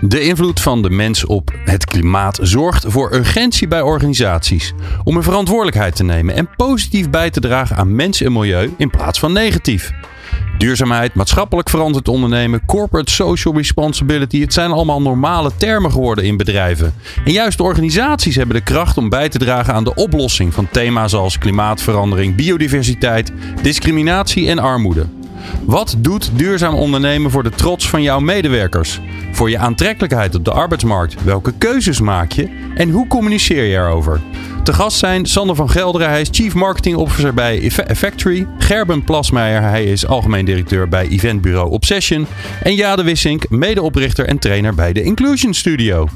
De 0.00 0.20
invloed 0.20 0.60
van 0.60 0.82
de 0.82 0.90
mens 0.90 1.24
op 1.24 1.50
het 1.64 1.84
klimaat 1.84 2.38
zorgt 2.42 2.84
voor 2.88 3.14
urgentie 3.14 3.68
bij 3.68 3.80
organisaties 3.80 4.72
om 5.04 5.16
een 5.16 5.22
verantwoordelijkheid 5.22 5.96
te 5.96 6.04
nemen 6.04 6.34
en 6.34 6.48
positief 6.56 7.10
bij 7.10 7.30
te 7.30 7.40
dragen 7.40 7.76
aan 7.76 7.94
mens 7.94 8.20
en 8.20 8.32
milieu 8.32 8.74
in 8.76 8.90
plaats 8.90 9.18
van 9.18 9.32
negatief. 9.32 9.92
Duurzaamheid, 10.58 11.14
maatschappelijk 11.14 11.70
verantwoord 11.70 12.08
ondernemen, 12.08 12.64
corporate 12.66 13.12
social 13.12 13.54
responsibility. 13.54 14.40
Het 14.40 14.52
zijn 14.52 14.70
allemaal 14.70 15.02
normale 15.02 15.50
termen 15.56 15.92
geworden 15.92 16.24
in 16.24 16.36
bedrijven. 16.36 16.94
En 17.24 17.32
juist 17.32 17.60
organisaties 17.60 18.36
hebben 18.36 18.56
de 18.56 18.62
kracht 18.62 18.96
om 18.96 19.08
bij 19.08 19.28
te 19.28 19.38
dragen 19.38 19.74
aan 19.74 19.84
de 19.84 19.94
oplossing 19.94 20.54
van 20.54 20.68
thema's 20.70 21.14
als 21.14 21.38
klimaatverandering, 21.38 22.36
biodiversiteit, 22.36 23.32
discriminatie 23.62 24.48
en 24.48 24.58
armoede. 24.58 25.06
Wat 25.64 25.96
doet 25.98 26.30
duurzaam 26.34 26.74
ondernemen 26.74 27.30
voor 27.30 27.42
de 27.42 27.50
trots 27.50 27.88
van 27.88 28.02
jouw 28.02 28.20
medewerkers? 28.20 29.00
Voor 29.32 29.50
je 29.50 29.58
aantrekkelijkheid 29.58 30.34
op 30.34 30.44
de 30.44 30.50
arbeidsmarkt? 30.50 31.24
Welke 31.24 31.52
keuzes 31.58 32.00
maak 32.00 32.32
je? 32.32 32.70
En 32.74 32.90
hoe 32.90 33.06
communiceer 33.06 33.64
je 33.64 33.76
erover? 33.76 34.20
Te 34.62 34.72
gast 34.72 34.98
zijn 34.98 35.26
Sander 35.26 35.56
van 35.56 35.70
Gelderen, 35.70 36.08
hij 36.08 36.20
is 36.20 36.28
Chief 36.30 36.54
Marketing 36.54 36.96
Officer 36.96 37.34
bij 37.34 37.70
Factory. 37.70 38.46
Gerben 38.58 39.04
Plasmeijer, 39.04 39.62
hij 39.62 39.84
is 39.84 40.06
algemeen 40.06 40.44
directeur 40.44 40.88
bij 40.88 41.08
eventbureau 41.08 41.70
Obsession. 41.70 42.26
En 42.62 42.74
Jade 42.74 43.02
Wissink, 43.02 43.48
medeoprichter 43.48 44.26
en 44.26 44.38
trainer 44.38 44.74
bij 44.74 44.92
de 44.92 45.02
Inclusion 45.02 45.54
Studio. 45.54 46.08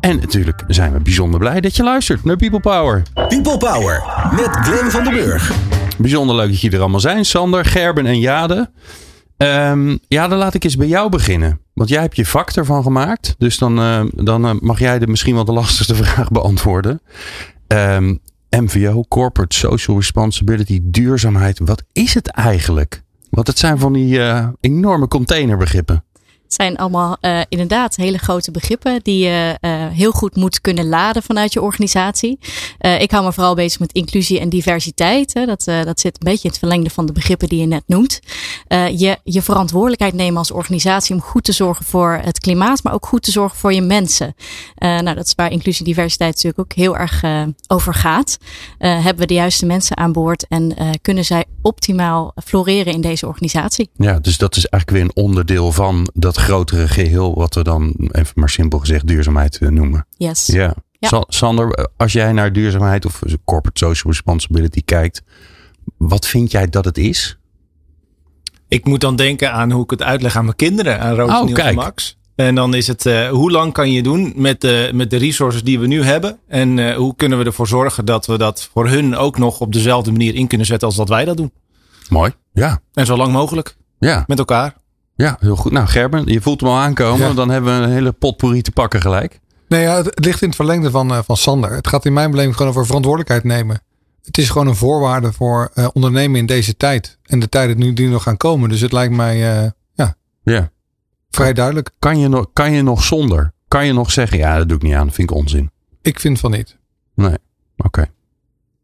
En 0.00 0.18
natuurlijk 0.20 0.62
zijn 0.66 0.92
we 0.92 1.00
bijzonder 1.00 1.40
blij 1.40 1.60
dat 1.60 1.76
je 1.76 1.82
luistert 1.82 2.24
naar 2.24 2.36
People 2.36 2.60
Power. 2.60 3.02
People 3.14 3.58
Power 3.58 4.02
met 4.36 4.48
Glenn 4.50 4.90
van 4.90 5.04
den 5.04 5.12
Burg. 5.12 5.52
Bijzonder 5.98 6.36
leuk 6.36 6.48
dat 6.48 6.60
jullie 6.60 6.76
er 6.76 6.82
allemaal 6.82 7.00
zijn. 7.00 7.24
Sander, 7.24 7.64
Gerben 7.64 8.06
en 8.06 8.20
Jade. 8.20 8.70
Um, 9.36 9.98
ja, 10.08 10.28
dan 10.28 10.38
laat 10.38 10.54
ik 10.54 10.64
eens 10.64 10.76
bij 10.76 10.86
jou 10.86 11.08
beginnen. 11.08 11.60
Want 11.72 11.88
jij 11.88 12.00
hebt 12.00 12.16
je 12.16 12.26
vak 12.26 12.50
ervan 12.50 12.82
gemaakt. 12.82 13.34
Dus 13.38 13.58
dan, 13.58 13.78
uh, 13.78 14.04
dan 14.10 14.46
uh, 14.46 14.52
mag 14.60 14.78
jij 14.78 14.98
de 14.98 15.06
misschien 15.06 15.34
wel 15.34 15.44
de 15.44 15.52
lastigste 15.62 15.94
vraag 15.94 16.30
beantwoorden. 16.30 17.00
Um, 17.66 18.20
MVO, 18.50 19.04
Corporate 19.08 19.56
Social 19.56 19.96
Responsibility, 19.96 20.80
duurzaamheid. 20.82 21.58
Wat 21.58 21.82
is 21.92 22.14
het 22.14 22.28
eigenlijk? 22.28 23.02
Want 23.30 23.46
het 23.46 23.58
zijn 23.58 23.78
van 23.78 23.92
die 23.92 24.18
uh, 24.18 24.48
enorme 24.60 25.08
containerbegrippen 25.08 26.04
zijn 26.46 26.76
allemaal 26.76 27.16
uh, 27.20 27.40
inderdaad 27.48 27.96
hele 27.96 28.18
grote 28.18 28.50
begrippen 28.50 29.00
die 29.02 29.24
je 29.24 29.58
uh, 29.60 29.86
heel 29.86 30.10
goed 30.10 30.36
moet 30.36 30.60
kunnen 30.60 30.88
laden 30.88 31.22
vanuit 31.22 31.52
je 31.52 31.62
organisatie. 31.62 32.38
Uh, 32.80 33.00
ik 33.00 33.10
hou 33.10 33.24
me 33.24 33.32
vooral 33.32 33.54
bezig 33.54 33.80
met 33.80 33.92
inclusie 33.92 34.40
en 34.40 34.48
diversiteit. 34.48 35.34
Hè. 35.34 35.46
Dat, 35.46 35.64
dat 35.64 36.00
zit 36.00 36.14
een 36.14 36.30
beetje 36.30 36.44
in 36.44 36.50
het 36.50 36.58
verlengde 36.58 36.90
van 36.90 37.06
de 37.06 37.12
begrippen 37.12 37.48
die 37.48 37.60
je 37.60 37.66
net 37.66 37.82
noemt. 37.86 38.20
je, 38.96 39.18
je 39.24 39.42
verantwoordelijkheid 39.42 40.14
nemen 40.14 40.38
als 40.38 40.50
organisatie 40.50 41.14
om 41.14 41.20
goed 41.20 41.44
te 41.44 41.52
zorgen 41.52 41.84
voor 41.84 42.20
het 42.22 42.38
klimaat, 42.38 42.82
maar 42.82 42.92
ook 42.92 43.06
goed 43.06 43.22
te 43.22 43.30
zorgen 43.30 43.58
voor 43.58 43.72
je 43.72 43.82
mensen. 43.82 44.34
nou, 44.78 45.14
dat 45.14 45.26
is 45.26 45.34
waar 45.34 45.50
inclusie 45.50 45.84
en 45.84 45.92
diversiteit 45.92 46.34
natuurlijk 46.34 46.60
ook 46.60 46.72
heel 46.72 46.96
erg 46.96 47.22
over 47.66 47.94
gaat. 47.94 48.38
hebben 48.78 49.18
we 49.18 49.26
de 49.26 49.34
juiste 49.34 49.66
mensen 49.66 49.96
aan 49.96 50.12
boord 50.12 50.46
en 50.48 50.74
kunnen 51.02 51.24
zij 51.24 51.44
optimaal 51.62 52.32
floreren 52.44 52.92
in 52.92 53.00
deze 53.00 53.26
organisatie? 53.26 53.90
Ja, 53.96 54.18
dus 54.18 54.38
dat 54.38 54.56
is 54.56 54.66
eigenlijk 54.66 55.02
weer 55.02 55.14
een 55.14 55.24
onderdeel 55.24 55.72
van 55.72 56.08
dat 56.14 56.36
grotere 56.44 56.88
geheel, 56.88 57.34
wat 57.34 57.54
we 57.54 57.62
dan 57.62 57.94
even 58.10 58.32
maar 58.34 58.48
simpel 58.48 58.78
gezegd 58.78 59.06
duurzaamheid 59.06 59.58
eh, 59.58 59.68
noemen. 59.68 60.06
Yes. 60.16 60.46
Ja. 60.46 60.74
ja. 60.98 61.24
Sander, 61.28 61.88
als 61.96 62.12
jij 62.12 62.32
naar 62.32 62.52
duurzaamheid 62.52 63.06
of 63.06 63.22
corporate 63.44 63.84
social 63.84 64.12
responsibility 64.12 64.82
kijkt, 64.84 65.22
wat 65.96 66.26
vind 66.26 66.50
jij 66.50 66.68
dat 66.68 66.84
het 66.84 66.98
is? 66.98 67.38
Ik 68.68 68.84
moet 68.84 69.00
dan 69.00 69.16
denken 69.16 69.52
aan 69.52 69.70
hoe 69.70 69.84
ik 69.84 69.90
het 69.90 70.02
uitleg 70.02 70.36
aan 70.36 70.44
mijn 70.44 70.56
kinderen, 70.56 71.00
aan 71.00 71.14
Roos 71.14 71.30
oh, 71.30 71.66
en 71.66 71.74
Max. 71.74 72.18
En 72.34 72.54
dan 72.54 72.74
is 72.74 72.86
het, 72.86 73.06
uh, 73.06 73.28
hoe 73.28 73.50
lang 73.50 73.72
kan 73.72 73.92
je 73.92 74.02
doen 74.02 74.32
met 74.36 74.60
de, 74.60 74.90
met 74.94 75.10
de 75.10 75.16
resources 75.16 75.62
die 75.62 75.78
we 75.78 75.86
nu 75.86 76.02
hebben? 76.02 76.38
En 76.48 76.76
uh, 76.76 76.96
hoe 76.96 77.16
kunnen 77.16 77.38
we 77.38 77.44
ervoor 77.44 77.66
zorgen 77.66 78.04
dat 78.04 78.26
we 78.26 78.38
dat 78.38 78.68
voor 78.72 78.88
hun 78.88 79.16
ook 79.16 79.38
nog 79.38 79.60
op 79.60 79.72
dezelfde 79.72 80.10
manier 80.10 80.34
in 80.34 80.46
kunnen 80.46 80.66
zetten 80.66 80.88
als 80.88 80.96
dat 80.96 81.08
wij 81.08 81.24
dat 81.24 81.36
doen? 81.36 81.52
Mooi, 82.08 82.32
ja. 82.52 82.80
En 82.92 83.06
zo 83.06 83.16
lang 83.16 83.32
mogelijk. 83.32 83.76
Ja. 83.98 84.24
Met 84.26 84.38
elkaar. 84.38 84.74
Ja, 85.14 85.36
heel 85.40 85.56
goed. 85.56 85.72
Nou, 85.72 85.86
Gerben, 85.86 86.26
je 86.26 86.40
voelt 86.40 86.60
hem 86.60 86.70
al 86.70 86.78
aankomen. 86.78 87.36
Dan 87.36 87.50
hebben 87.50 87.78
we 87.78 87.84
een 87.86 87.92
hele 87.92 88.12
potpourri 88.12 88.62
te 88.62 88.72
pakken 88.72 89.00
gelijk. 89.00 89.40
Nee, 89.68 89.82
ja, 89.82 89.96
het, 89.96 90.24
ligt 90.24 90.42
in 90.42 90.46
het 90.46 90.56
verlengde 90.56 90.90
van, 90.90 91.12
uh, 91.12 91.18
van 91.24 91.36
Sander. 91.36 91.72
Het 91.72 91.88
gaat 91.88 92.04
in 92.04 92.12
mijn 92.12 92.30
beleving 92.30 92.56
gewoon 92.56 92.70
over 92.70 92.86
verantwoordelijkheid 92.86 93.44
nemen. 93.44 93.80
Het 94.22 94.38
is 94.38 94.50
gewoon 94.50 94.66
een 94.66 94.76
voorwaarde 94.76 95.32
voor 95.32 95.70
uh, 95.74 95.88
ondernemen 95.92 96.38
in 96.38 96.46
deze 96.46 96.76
tijd. 96.76 97.18
En 97.22 97.38
de 97.38 97.48
tijden 97.48 97.78
nu 97.78 97.92
die 97.92 98.08
nog 98.08 98.22
gaan 98.22 98.36
komen. 98.36 98.68
Dus 98.68 98.80
het 98.80 98.92
lijkt 98.92 99.14
mij 99.14 99.62
uh, 99.64 99.70
ja, 99.94 100.14
ja, 100.42 100.70
vrij 101.30 101.52
duidelijk. 101.52 101.90
Kan 101.98 102.18
je, 102.18 102.28
nog, 102.28 102.46
kan 102.52 102.72
je 102.72 102.82
nog 102.82 103.04
zonder? 103.04 103.52
Kan 103.68 103.86
je 103.86 103.92
nog 103.92 104.10
zeggen, 104.10 104.38
ja, 104.38 104.56
dat 104.56 104.68
doe 104.68 104.76
ik 104.76 104.82
niet 104.82 104.94
aan. 104.94 105.06
Dat 105.06 105.14
vind 105.14 105.30
ik 105.30 105.36
onzin. 105.36 105.70
Ik 106.02 106.20
vind 106.20 106.40
van 106.40 106.50
niet. 106.50 106.76
Nee, 107.14 107.36
oké. 107.76 108.06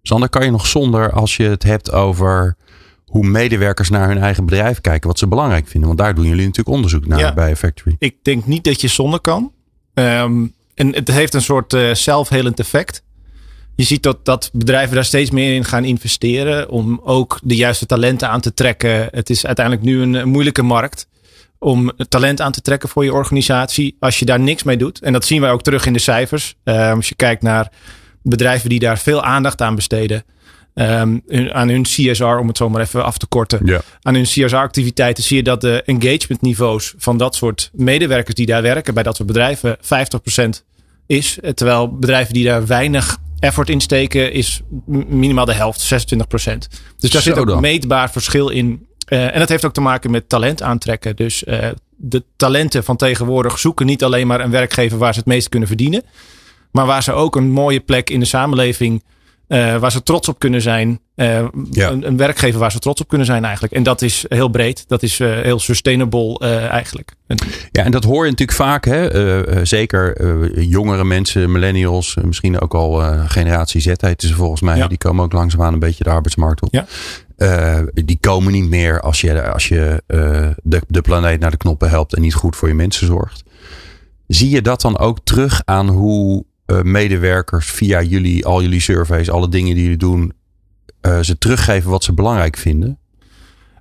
Sander, 0.03 0.29
kan 0.29 0.45
je 0.45 0.51
nog 0.51 0.67
zonder 0.67 1.13
als 1.13 1.37
je 1.37 1.45
het 1.45 1.63
hebt 1.63 1.93
over 1.93 2.57
hoe 3.11 3.27
medewerkers 3.27 3.89
naar 3.89 4.09
hun 4.09 4.19
eigen 4.19 4.45
bedrijf 4.45 4.81
kijken, 4.81 5.09
wat 5.09 5.19
ze 5.19 5.27
belangrijk 5.27 5.69
vinden. 5.69 5.89
Want 5.89 6.01
daar 6.01 6.15
doen 6.15 6.25
jullie 6.25 6.47
natuurlijk 6.47 6.77
onderzoek 6.77 7.07
naar 7.07 7.19
ja, 7.19 7.35
bij 7.35 7.57
Factory. 7.57 7.97
Ik 7.99 8.17
denk 8.23 8.47
niet 8.47 8.65
dat 8.65 8.81
je 8.81 8.89
zonder 8.89 9.21
kan. 9.21 9.53
Um, 9.95 10.53
en 10.75 10.95
het 10.95 11.09
heeft 11.09 11.35
een 11.35 11.43
soort 11.43 11.73
uh, 11.73 11.95
zelfhelend 11.95 12.59
effect. 12.59 13.03
Je 13.77 13.85
ziet 13.85 14.03
dat, 14.03 14.25
dat 14.25 14.51
bedrijven 14.53 14.95
daar 14.95 15.05
steeds 15.05 15.31
meer 15.31 15.55
in 15.55 15.65
gaan 15.65 15.85
investeren 15.85 16.69
om 16.69 17.01
ook 17.05 17.39
de 17.43 17.57
juiste 17.57 17.87
talenten 17.87 18.29
aan 18.29 18.41
te 18.41 18.55
trekken. 18.55 19.09
Het 19.11 19.31
is 19.31 19.47
uiteindelijk 19.47 19.87
nu 19.87 20.01
een, 20.01 20.15
een 20.15 20.29
moeilijke 20.29 20.63
markt 20.63 21.09
om 21.59 21.93
talent 22.09 22.41
aan 22.41 22.53
te 22.53 22.61
trekken 22.61 22.89
voor 22.89 23.05
je 23.05 23.13
organisatie 23.13 23.97
als 24.01 24.19
je 24.19 24.25
daar 24.25 24.41
niks 24.41 24.63
mee 24.63 24.77
doet. 24.77 25.01
En 25.01 25.13
dat 25.13 25.25
zien 25.25 25.41
wij 25.41 25.51
ook 25.51 25.63
terug 25.63 25.87
in 25.87 25.93
de 25.93 25.99
cijfers. 25.99 26.57
Um, 26.65 26.97
als 26.97 27.09
je 27.09 27.15
kijkt 27.15 27.43
naar 27.43 27.73
bedrijven 28.23 28.69
die 28.69 28.79
daar 28.79 28.99
veel 28.99 29.23
aandacht 29.23 29.61
aan 29.61 29.75
besteden 29.75 30.25
Um, 30.75 31.23
aan 31.53 31.69
hun 31.69 31.83
CSR, 31.83 32.25
om 32.25 32.49
het 32.49 32.57
zo 32.57 32.69
maar 32.69 32.81
even 32.81 33.05
af 33.05 33.19
te 33.19 33.27
korten. 33.27 33.61
Ja. 33.65 33.81
Aan 34.03 34.15
hun 34.15 34.23
CSR-activiteiten 34.23 35.25
zie 35.25 35.37
je 35.37 35.43
dat 35.43 35.61
de 35.61 35.83
engagementniveaus 35.83 36.95
van 36.99 37.17
dat 37.17 37.35
soort 37.35 37.71
medewerkers 37.73 38.35
die 38.35 38.47
daar 38.47 38.63
werken, 38.63 38.95
bij 38.95 39.03
dat 39.03 39.17
soort 39.17 39.29
bedrijven, 39.29 39.79
50% 39.79 40.65
is. 41.07 41.39
Terwijl 41.55 41.99
bedrijven 41.99 42.35
die 42.35 42.45
daar 42.45 42.67
weinig 42.67 43.19
effort 43.41 43.71
in 43.71 43.81
steken, 43.81 44.33
is 44.33 44.61
minimaal 44.87 45.45
de 45.45 45.55
helft, 45.55 45.93
26%. 45.93 45.97
Dus 46.99 47.11
daar 47.11 47.23
zit 47.23 47.39
ook 47.39 47.49
een 47.49 47.61
meetbaar 47.61 48.11
verschil 48.11 48.49
in. 48.49 48.87
Uh, 49.09 49.35
en 49.35 49.39
dat 49.39 49.49
heeft 49.49 49.65
ook 49.65 49.73
te 49.73 49.81
maken 49.81 50.11
met 50.11 50.29
talent 50.29 50.63
aantrekken. 50.63 51.17
Dus 51.17 51.45
uh, 51.45 51.69
de 51.97 52.25
talenten 52.37 52.85
van 52.85 52.97
tegenwoordig 52.97 53.59
zoeken 53.59 53.87
niet 53.87 54.05
alleen 54.05 54.27
maar 54.27 54.41
een 54.41 54.51
werkgever 54.51 54.99
waar 54.99 55.13
ze 55.13 55.19
het 55.19 55.29
meest 55.29 55.49
kunnen 55.49 55.69
verdienen. 55.69 56.03
Maar 56.71 56.87
waar 56.87 57.03
ze 57.03 57.13
ook 57.13 57.37
een 57.37 57.51
mooie 57.51 57.81
plek 57.81 58.11
in 58.11 58.21
de 58.21 58.27
samenleving 58.27 59.03
uh, 59.51 59.77
waar 59.77 59.93
ze 59.93 60.03
trots 60.03 60.29
op 60.29 60.39
kunnen 60.39 60.63
zijn. 60.63 61.01
Uh, 61.17 61.45
ja. 61.71 61.91
een, 61.91 62.07
een, 62.07 62.17
werkgever 62.17 62.61
waar 62.61 62.73
ze 62.73 62.79
trots 62.79 63.01
op 63.01 63.09
kunnen 63.09 63.27
zijn 63.27 63.45
eigenlijk. 63.45 63.75
En 63.75 63.83
dat 63.83 64.03
is 64.03 64.25
heel 64.29 64.49
breed. 64.49 64.85
Dat 64.89 65.03
is 65.03 65.19
uh, 65.19 65.41
heel 65.41 65.59
sustainable 65.59 66.39
eigenlijk. 66.69 67.15
Ja, 67.73 67.85
en 67.85 67.91
dat 67.91 68.05
hoor 68.05 68.25
je 68.25 68.31
natuurlijk 68.31 68.59
vaak. 68.59 68.85
Hè? 68.85 69.67
zeker 69.67 70.61
jongere 70.61 71.05
mensen, 71.05 71.53
millennials. 71.53 72.17
misschien 72.25 72.61
ook 72.61 72.75
al 72.75 72.93
generatie 73.27 73.81
Z 73.81 73.93
heet 73.97 74.23
ze 74.23 74.35
volgens 74.35 74.61
mij. 74.61 74.77
Ja. 74.77 74.89
Die 74.89 74.99
komen 74.99 75.25
ook 75.25 75.33
langzaamaan 75.33 75.73
een 75.73 75.79
beetje 75.79 76.05
de 76.05 76.11
arbeidsmarkt 76.11 76.63
op. 76.63 76.69
Ja. 77.37 77.85
die 77.95 78.19
komen 78.21 78.53
niet 78.53 78.69
meer 78.69 79.01
als 79.01 79.21
je, 79.21 79.51
als 79.51 79.69
je 79.69 80.03
de, 80.63 80.81
de 80.89 81.01
planeet 81.01 81.41
naar 81.41 81.51
de 81.51 81.57
knoppen 81.57 81.91
helpt. 81.91 82.15
En 82.15 82.23
niet 82.23 82.35
goed 82.35 82.57
voor 82.57 82.69
je 82.69 82.75
mensen 82.75 83.07
zorgt. 83.07 83.43
Zie 84.27 84.51
je 84.51 84.63
dat 84.63 84.81
dan 84.81 84.99
ook 84.99 85.19
terug 85.25 85.63
aan 85.65 85.89
hoe 85.89 86.45
medewerkers 86.83 87.71
via 87.71 88.03
jullie, 88.03 88.47
al 88.47 88.63
jullie 88.63 88.81
surveys, 88.81 89.31
alle 89.31 89.49
dingen 89.49 89.75
die 89.75 89.83
jullie 89.83 89.99
doen, 89.99 90.33
uh, 91.03 91.21
ze 91.21 91.39
teruggeven 91.39 91.91
wat 91.91 92.05
ze 92.05 92.13
belangrijk 92.13 92.57
vinden? 92.57 92.99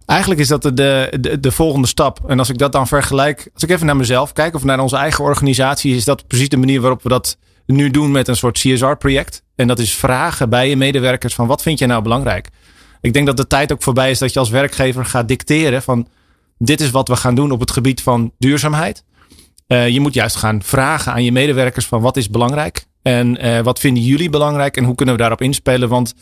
Eigenlijk 0.05 0.41
is 0.41 0.47
dat 0.47 0.61
de, 0.61 0.71
de, 1.19 1.39
de, 1.39 1.51
volgende 1.51 1.87
stap. 1.87 2.19
En 2.27 2.39
als 2.39 2.49
ik 2.49 2.57
dat 2.57 2.71
dan 2.71 2.87
vergelijk, 2.87 3.49
als 3.53 3.63
ik 3.63 3.69
even 3.69 3.85
naar 3.85 3.95
mezelf 3.95 4.33
kijk 4.33 4.55
of 4.55 4.63
naar 4.63 4.79
onze 4.79 4.95
eigen 4.95 5.23
organisatie, 5.23 5.95
is 5.95 6.05
dat 6.05 6.27
precies 6.27 6.49
de 6.49 6.57
manier 6.57 6.81
waarop 6.81 7.03
we 7.03 7.09
dat 7.09 7.37
nu 7.65 7.89
doen 7.89 8.11
met 8.11 8.27
een 8.27 8.35
soort 8.35 8.59
CSR-project. 8.59 9.43
En 9.55 9.67
dat 9.67 9.79
is 9.79 9.95
vragen 9.95 10.49
bij 10.49 10.69
je 10.69 10.75
medewerkers 10.75 11.35
van 11.35 11.47
wat 11.47 11.61
vind 11.61 11.79
je 11.79 11.85
nou 11.85 12.03
belangrijk? 12.03 12.49
Ik 13.01 13.13
denk 13.13 13.25
dat 13.25 13.37
de 13.37 13.47
tijd 13.47 13.71
ook 13.71 13.83
voorbij 13.83 14.09
is 14.09 14.19
dat 14.19 14.33
je 14.33 14.39
als 14.39 14.49
werkgever 14.49 15.05
gaat 15.05 15.27
dicteren 15.27 15.81
van 15.81 16.07
dit 16.57 16.81
is 16.81 16.89
wat 16.89 17.07
we 17.07 17.15
gaan 17.15 17.35
doen 17.35 17.51
op 17.51 17.59
het 17.59 17.71
gebied 17.71 18.01
van 18.01 18.31
duurzaamheid. 18.37 19.03
Uh, 19.71 19.89
je 19.89 19.99
moet 19.99 20.13
juist 20.13 20.35
gaan 20.35 20.63
vragen 20.63 21.11
aan 21.11 21.23
je 21.23 21.31
medewerkers 21.31 21.85
van 21.85 22.01
wat 22.01 22.17
is 22.17 22.29
belangrijk 22.29 22.85
en 23.01 23.45
uh, 23.45 23.59
wat 23.59 23.79
vinden 23.79 24.03
jullie 24.03 24.29
belangrijk 24.29 24.77
en 24.77 24.83
hoe 24.83 24.95
kunnen 24.95 25.15
we 25.15 25.21
daarop 25.21 25.41
inspelen? 25.41 25.89
Want 25.89 26.13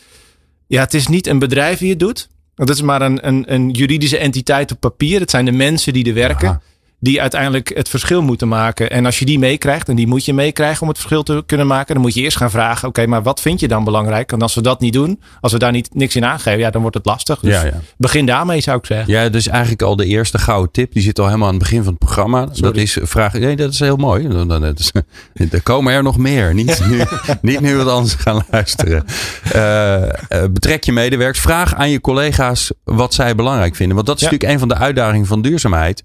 ja, 0.67 0.81
het 0.81 0.93
is 0.93 1.07
niet 1.07 1.27
een 1.27 1.39
bedrijf 1.39 1.79
die 1.79 1.89
het 1.89 1.99
doet. 1.99 2.27
Dat 2.55 2.69
is 2.69 2.81
maar 2.81 3.01
een, 3.01 3.27
een, 3.27 3.53
een 3.53 3.69
juridische 3.69 4.17
entiteit 4.17 4.71
op 4.71 4.79
papier. 4.79 5.19
Het 5.19 5.29
zijn 5.29 5.45
de 5.45 5.51
mensen 5.51 5.93
die 5.93 6.07
er 6.07 6.13
werken. 6.13 6.61
Die 6.99 7.21
uiteindelijk 7.21 7.71
het 7.75 7.89
verschil 7.89 8.21
moeten 8.21 8.47
maken. 8.47 8.89
En 8.91 9.05
als 9.05 9.19
je 9.19 9.25
die 9.25 9.39
meekrijgt, 9.39 9.89
en 9.89 9.95
die 9.95 10.07
moet 10.07 10.25
je 10.25 10.33
meekrijgen 10.33 10.81
om 10.81 10.87
het 10.87 10.97
verschil 10.97 11.23
te 11.23 11.43
kunnen 11.45 11.67
maken. 11.67 11.93
Dan 11.93 12.03
moet 12.03 12.13
je 12.13 12.21
eerst 12.21 12.37
gaan 12.37 12.49
vragen: 12.51 12.87
oké, 12.87 13.05
maar 13.07 13.23
wat 13.23 13.41
vind 13.41 13.59
je 13.59 13.67
dan 13.67 13.83
belangrijk? 13.83 14.31
En 14.31 14.41
als 14.41 14.55
we 14.55 14.61
dat 14.61 14.79
niet 14.79 14.93
doen, 14.93 15.21
als 15.41 15.51
we 15.51 15.59
daar 15.59 15.71
niet, 15.71 15.89
niks 15.93 16.15
in 16.15 16.25
aangeven, 16.25 16.59
ja, 16.59 16.69
dan 16.69 16.81
wordt 16.81 16.97
het 16.97 17.05
lastig. 17.05 17.39
Dus 17.39 17.53
Ja, 17.53 17.65
ja. 17.65 17.73
begin 17.97 18.25
daarmee, 18.25 18.61
zou 18.61 18.77
ik 18.77 18.85
zeggen. 18.85 19.13
Ja, 19.13 19.29
dus 19.29 19.47
eigenlijk 19.47 19.81
al 19.81 19.95
de 19.95 20.05
eerste 20.05 20.37
gouden 20.37 20.71
tip. 20.71 20.93
Die 20.93 21.01
zit 21.03 21.19
al 21.19 21.25
helemaal 21.25 21.47
aan 21.47 21.53
het 21.53 21.63
begin 21.63 21.83
van 21.83 21.89
het 21.89 21.99
programma. 21.99 22.47
Dat 22.53 22.75
is 22.75 22.97
vragen. 23.01 23.41
Nee, 23.41 23.55
dat 23.55 23.71
is 23.73 23.79
heel 23.79 23.97
mooi. 23.97 24.27
Er 25.51 25.61
komen 25.63 25.93
er 25.93 26.03
nog 26.03 26.17
meer. 26.17 26.53
Niet 26.53 26.81
nu, 26.89 27.01
niet 27.41 27.59
nu 27.59 27.75
wat 27.75 27.87
anders 27.87 28.13
gaan 28.13 28.43
luisteren. 28.51 29.05
Eh, 29.51 30.03
eh, 30.03 30.11
betrek 30.51 30.83
je 30.83 30.91
medewerkers. 30.91 31.39
Vraag 31.39 31.75
aan 31.75 31.89
je 31.89 32.01
collega's 32.01 32.71
wat 32.83 33.13
zij 33.13 33.35
belangrijk 33.35 33.75
vinden. 33.75 33.95
Want 33.95 34.07
dat 34.07 34.15
is 34.15 34.21
Ja. 34.23 34.29
natuurlijk 34.31 34.53
een 34.53 34.67
van 34.67 34.77
de 34.77 34.83
uitdagingen 34.85 35.25
van 35.27 35.41
duurzaamheid. 35.41 36.03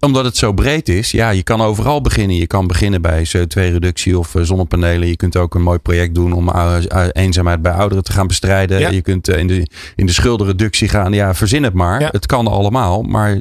Omdat 0.00 0.24
het 0.24 0.36
zo 0.36 0.52
breed 0.52 0.88
is. 0.88 1.10
Ja, 1.10 1.30
je 1.30 1.42
kan 1.42 1.60
overal 1.60 2.00
beginnen. 2.00 2.36
Je 2.36 2.46
kan 2.46 2.66
beginnen 2.66 3.02
bij 3.02 3.26
CO2-reductie 3.36 4.18
of 4.18 4.34
eh, 4.34 4.42
zonnepanelen. 4.42 5.08
Je 5.08 5.16
kunt 5.16 5.36
ook 5.36 5.54
een 5.54 5.62
mooi 5.62 5.78
project 5.78 6.14
doen 6.14 6.32
om 6.32 6.48
eh, 6.48 6.76
eh, 6.88 7.08
eenzaamheid 7.12 7.62
bij 7.62 7.72
ouderen 7.72 8.04
te 8.04 8.12
gaan 8.12 8.26
bestrijden. 8.26 8.78
Ja. 8.78 8.88
Je 8.88 9.02
kunt 9.02 9.28
in 9.28 9.46
de, 9.46 9.66
in 9.94 10.06
de 10.06 10.12
schuldenreductie 10.12 10.88
gaan. 10.88 11.12
Ja, 11.12 11.34
verzin 11.34 11.62
het 11.62 11.74
maar. 11.74 12.00
Ja. 12.00 12.08
Het 12.12 12.26
kan 12.26 12.46
allemaal. 12.46 13.02
Maar 13.02 13.40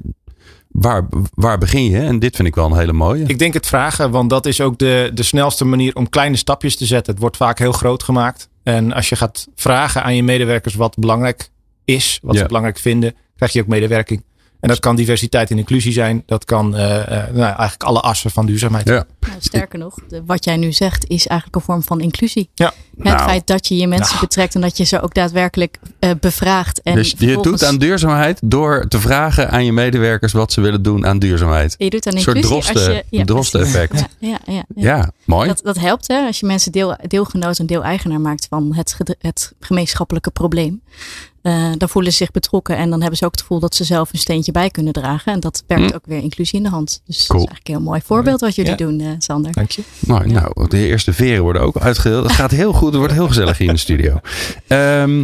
waar, 0.68 1.07
waar 1.34 1.57
begin 1.57 1.84
je? 1.90 2.00
En 2.00 2.19
dit 2.19 2.36
vind 2.36 2.48
ik 2.48 2.56
wel 2.56 2.66
een 2.66 2.78
hele 2.78 2.94
mooie. 2.94 3.24
Ik 3.28 3.40
denk 3.40 3.54
het 3.54 3.68
vragen, 3.68 4.12
want 4.12 4.30
dat 4.30 4.46
is 4.46 4.62
ook 4.62 4.78
de, 4.78 5.12
de 5.13 5.24
snelste 5.24 5.66
manier 5.66 5.96
om 5.96 6.10
kleine 6.10 6.36
stapjes 6.36 6.75
te 6.75 6.86
zetten. 6.86 7.13
Het 7.13 7.22
wordt 7.22 7.38
vaak 7.38 7.60
heel 7.60 7.72
groot 7.72 8.04
gemaakt. 8.04 8.50
En 8.63 8.94
als 8.94 9.10
je 9.10 9.16
gaat 9.16 9.48
vragen 9.56 10.04
aan 10.04 10.16
je 10.16 10.24
medewerkers 10.24 10.75
wat 10.75 10.98
belangrijk 10.98 11.50
is, 11.86 12.19
wat 12.22 12.34
Ja. 12.34 12.40
ze 12.42 12.48
belangrijk 12.48 12.78
vinden, 12.80 13.13
krijg 13.36 13.54
je 13.54 13.62
ook 13.62 13.68
medewerking. 13.68 14.24
En 14.65 14.71
dat 14.71 14.79
kan 14.79 14.95
diversiteit 14.95 15.51
en 15.51 15.57
inclusie 15.57 15.91
zijn. 15.91 16.23
Dat 16.25 16.45
kan 16.45 16.75
eh, 16.75 17.01
eh, 17.01 17.07
nou, 17.33 17.44
eigenlijk 17.45 17.83
alle 17.83 18.00
assen 18.00 18.31
van 18.31 18.45
duurzaamheid. 18.45 18.88
Ja. 18.88 19.06
Nou, 19.19 19.33
sterker 19.39 19.79
nog, 19.79 19.95
de- 20.07 20.23
wat 20.25 20.44
jij 20.45 20.57
nu 20.57 20.71
zegt 20.73 21.09
is 21.09 21.27
eigenlijk 21.27 21.56
een 21.59 21.62
vorm 21.65 21.83
van 21.83 22.01
inclusie. 22.01 22.50
Ja. 22.53 22.73
Het 22.95 23.03
Nou. 23.03 23.19
feit 23.30 23.47
dat 23.47 23.68
je 23.68 23.75
je 23.77 23.88
mensen 23.88 24.19
betrekt 24.19 24.56
en 24.56 24.62
dat 24.62 24.77
je 24.77 24.83
ze 24.83 25.01
ook 25.01 25.13
daadwerkelijk 25.13 25.80
eh, 26.00 26.09
bevraagt. 26.19 26.81
En 26.81 26.95
dus 26.95 27.09
je 27.09 27.18
vervolgens- 27.18 27.59
doet 27.59 27.69
aan 27.69 27.77
duurzaamheid 27.77 28.39
door 28.44 28.86
te 28.88 29.00
vragen 29.00 29.50
aan 29.51 29.65
je 29.65 29.71
medewerkers 29.71 30.33
wat 30.33 30.51
ze 30.51 30.62
willen 30.62 30.81
doen 30.83 31.06
aan 31.06 31.19
duurzaamheid. 31.19 31.75
je 31.77 31.89
doet 31.89 32.07
aan 32.07 32.13
Een 32.15 32.21
soort 32.21 32.36
inclusie 32.36 32.57
als 32.57 32.65
drosten, 32.71 32.94
je... 32.94 33.18
Ja, 33.18 33.24
drosten-effect. 33.25 33.89
precies. 33.89 34.07
Ja, 34.19 34.38
ja, 34.45 34.53
ja, 34.53 34.63
ja. 34.75 34.95
Ja, 34.97 35.12
mooi. 35.25 35.47
Dat, 35.47 35.62
dat 35.63 35.77
helpt 35.80 36.07
hè, 36.07 36.25
als 36.25 36.39
je 36.39 36.45
mensen 36.45 36.71
deel, 36.71 36.97
deelgenoot 37.07 37.59
en 37.59 37.65
deel-eigenaar 37.65 38.19
maakt 38.21 38.47
van 38.50 38.74
het, 38.75 38.95
het 39.19 39.53
gemeenschappelijke 39.59 40.31
probleem. 40.31 40.81
Eh, 41.41 41.71
dan 41.77 41.89
voelen 41.89 42.12
ze 42.12 42.18
zich 42.18 42.31
betrokken 42.31 42.77
en 42.77 42.89
dan 42.89 43.00
hebben 43.00 43.18
ze 43.18 43.25
ook 43.25 43.31
het 43.31 43.41
gevoel 43.41 43.59
dat 43.59 43.75
ze 43.75 43.83
zelf 43.83 44.13
een 44.13 44.19
steentje 44.19 44.51
bij 44.51 44.69
kunnen 44.69 44.94
dragen. 44.94 45.33
En 45.33 45.39
dat 45.39 45.63
werkt 45.68 45.89
Hm. 45.89 45.95
ook 45.95 46.06
weer 46.06 46.21
inclusie 46.21 46.57
in 46.57 46.63
de 46.63 46.69
hand. 46.69 47.01
Dus 47.06 47.27
Cool. 47.27 47.39
dat 47.39 47.50
is 47.50 47.53
eigenlijk 47.53 47.68
een 47.68 47.74
heel 47.74 47.83
mooi 47.83 48.01
voorbeeld 48.06 48.39
wat 48.41 48.56
jullie 48.56 48.71
Ja. 48.71 48.77
doen, 48.77 49.00
eh, 49.00 49.07
Sander. 49.18 49.51
Dank 49.51 49.71
je. 49.71 49.81
Mooi. 50.00 50.27
Ja. 50.30 50.39
Nou, 50.39 50.68
de 50.69 50.77
eerste 50.88 51.13
veren 51.13 51.44
worden 51.44 51.62
ook 51.62 51.77
uitgedeeld. 51.77 52.24
Het 52.24 52.31
gaat 52.31 52.51
heel 52.51 52.74
goed. 52.74 52.85
Het 52.86 52.96
wordt 52.96 53.14
heel 53.14 53.28
gezellig 53.28 53.58
hier 53.58 53.68
in 53.68 53.74
de 53.74 53.80
studio. 53.80 54.20
Ehm, 54.68 55.24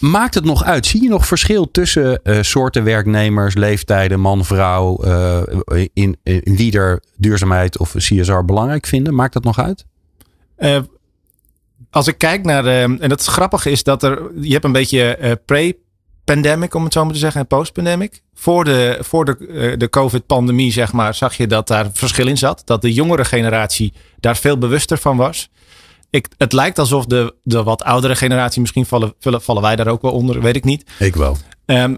maakt 0.00 0.34
het 0.34 0.44
nog 0.44 0.64
uit? 0.64 0.86
Zie 0.86 1.02
je 1.02 1.08
nog 1.08 1.26
verschil 1.26 1.70
tussen 1.70 2.22
eh, 2.22 2.38
soorten 2.40 2.84
werknemers, 2.84 3.54
leeftijden, 3.54 4.20
man, 4.20 4.44
vrouw, 4.44 4.96
eh, 4.96 5.40
in, 5.92 6.16
in 6.22 6.56
wie 6.56 6.72
er 6.72 7.02
duurzaamheid 7.16 7.78
of 7.78 7.94
CSR 7.96 8.44
belangrijk 8.44 8.86
vinden? 8.86 9.14
Maakt 9.14 9.32
dat 9.32 9.44
nog 9.44 9.58
uit? 9.58 9.84
Eh, 10.56 10.78
als 11.90 12.06
ik 12.06 12.18
kijk 12.18 12.44
naar 12.44 12.62
de. 12.62 12.96
En 13.00 13.10
het 13.10 13.24
grappige 13.24 13.70
is 13.70 13.82
dat 13.82 14.02
er. 14.02 14.22
Je 14.40 14.52
hebt 14.52 14.64
een 14.64 14.72
beetje 14.72 15.16
eh, 15.16 15.32
pre-pandemic, 15.44 16.74
om 16.74 16.84
het 16.84 16.92
zo 16.92 17.04
maar 17.04 17.12
te 17.12 17.18
zeggen, 17.18 17.40
en 17.40 17.46
post-pandemic. 17.46 18.22
Voor 18.34 18.64
de, 18.64 18.98
voor 19.00 19.24
de, 19.24 19.36
eh, 19.46 19.78
de 19.78 19.88
COVID-pandemie, 19.88 20.72
zeg 20.72 20.92
maar, 20.92 21.14
zag 21.14 21.36
je 21.36 21.46
dat 21.46 21.66
daar 21.66 21.90
verschil 21.92 22.26
in 22.26 22.38
zat. 22.38 22.62
Dat 22.64 22.82
de 22.82 22.92
jongere 22.92 23.24
generatie 23.24 23.92
daar 24.20 24.36
veel 24.36 24.58
bewuster 24.58 24.98
van 24.98 25.16
was. 25.16 25.50
Ik, 26.10 26.28
het 26.36 26.52
lijkt 26.52 26.78
alsof 26.78 27.06
de, 27.06 27.34
de 27.42 27.62
wat 27.62 27.82
oudere 27.82 28.16
generatie, 28.16 28.60
misschien 28.60 28.86
vallen, 28.86 29.14
vallen, 29.20 29.42
vallen 29.42 29.62
wij 29.62 29.76
daar 29.76 29.86
ook 29.88 30.02
wel 30.02 30.12
onder, 30.12 30.40
weet 30.40 30.56
ik 30.56 30.64
niet. 30.64 30.90
Ik 30.98 31.16
wel. 31.16 31.36
Ehm, 31.66 31.94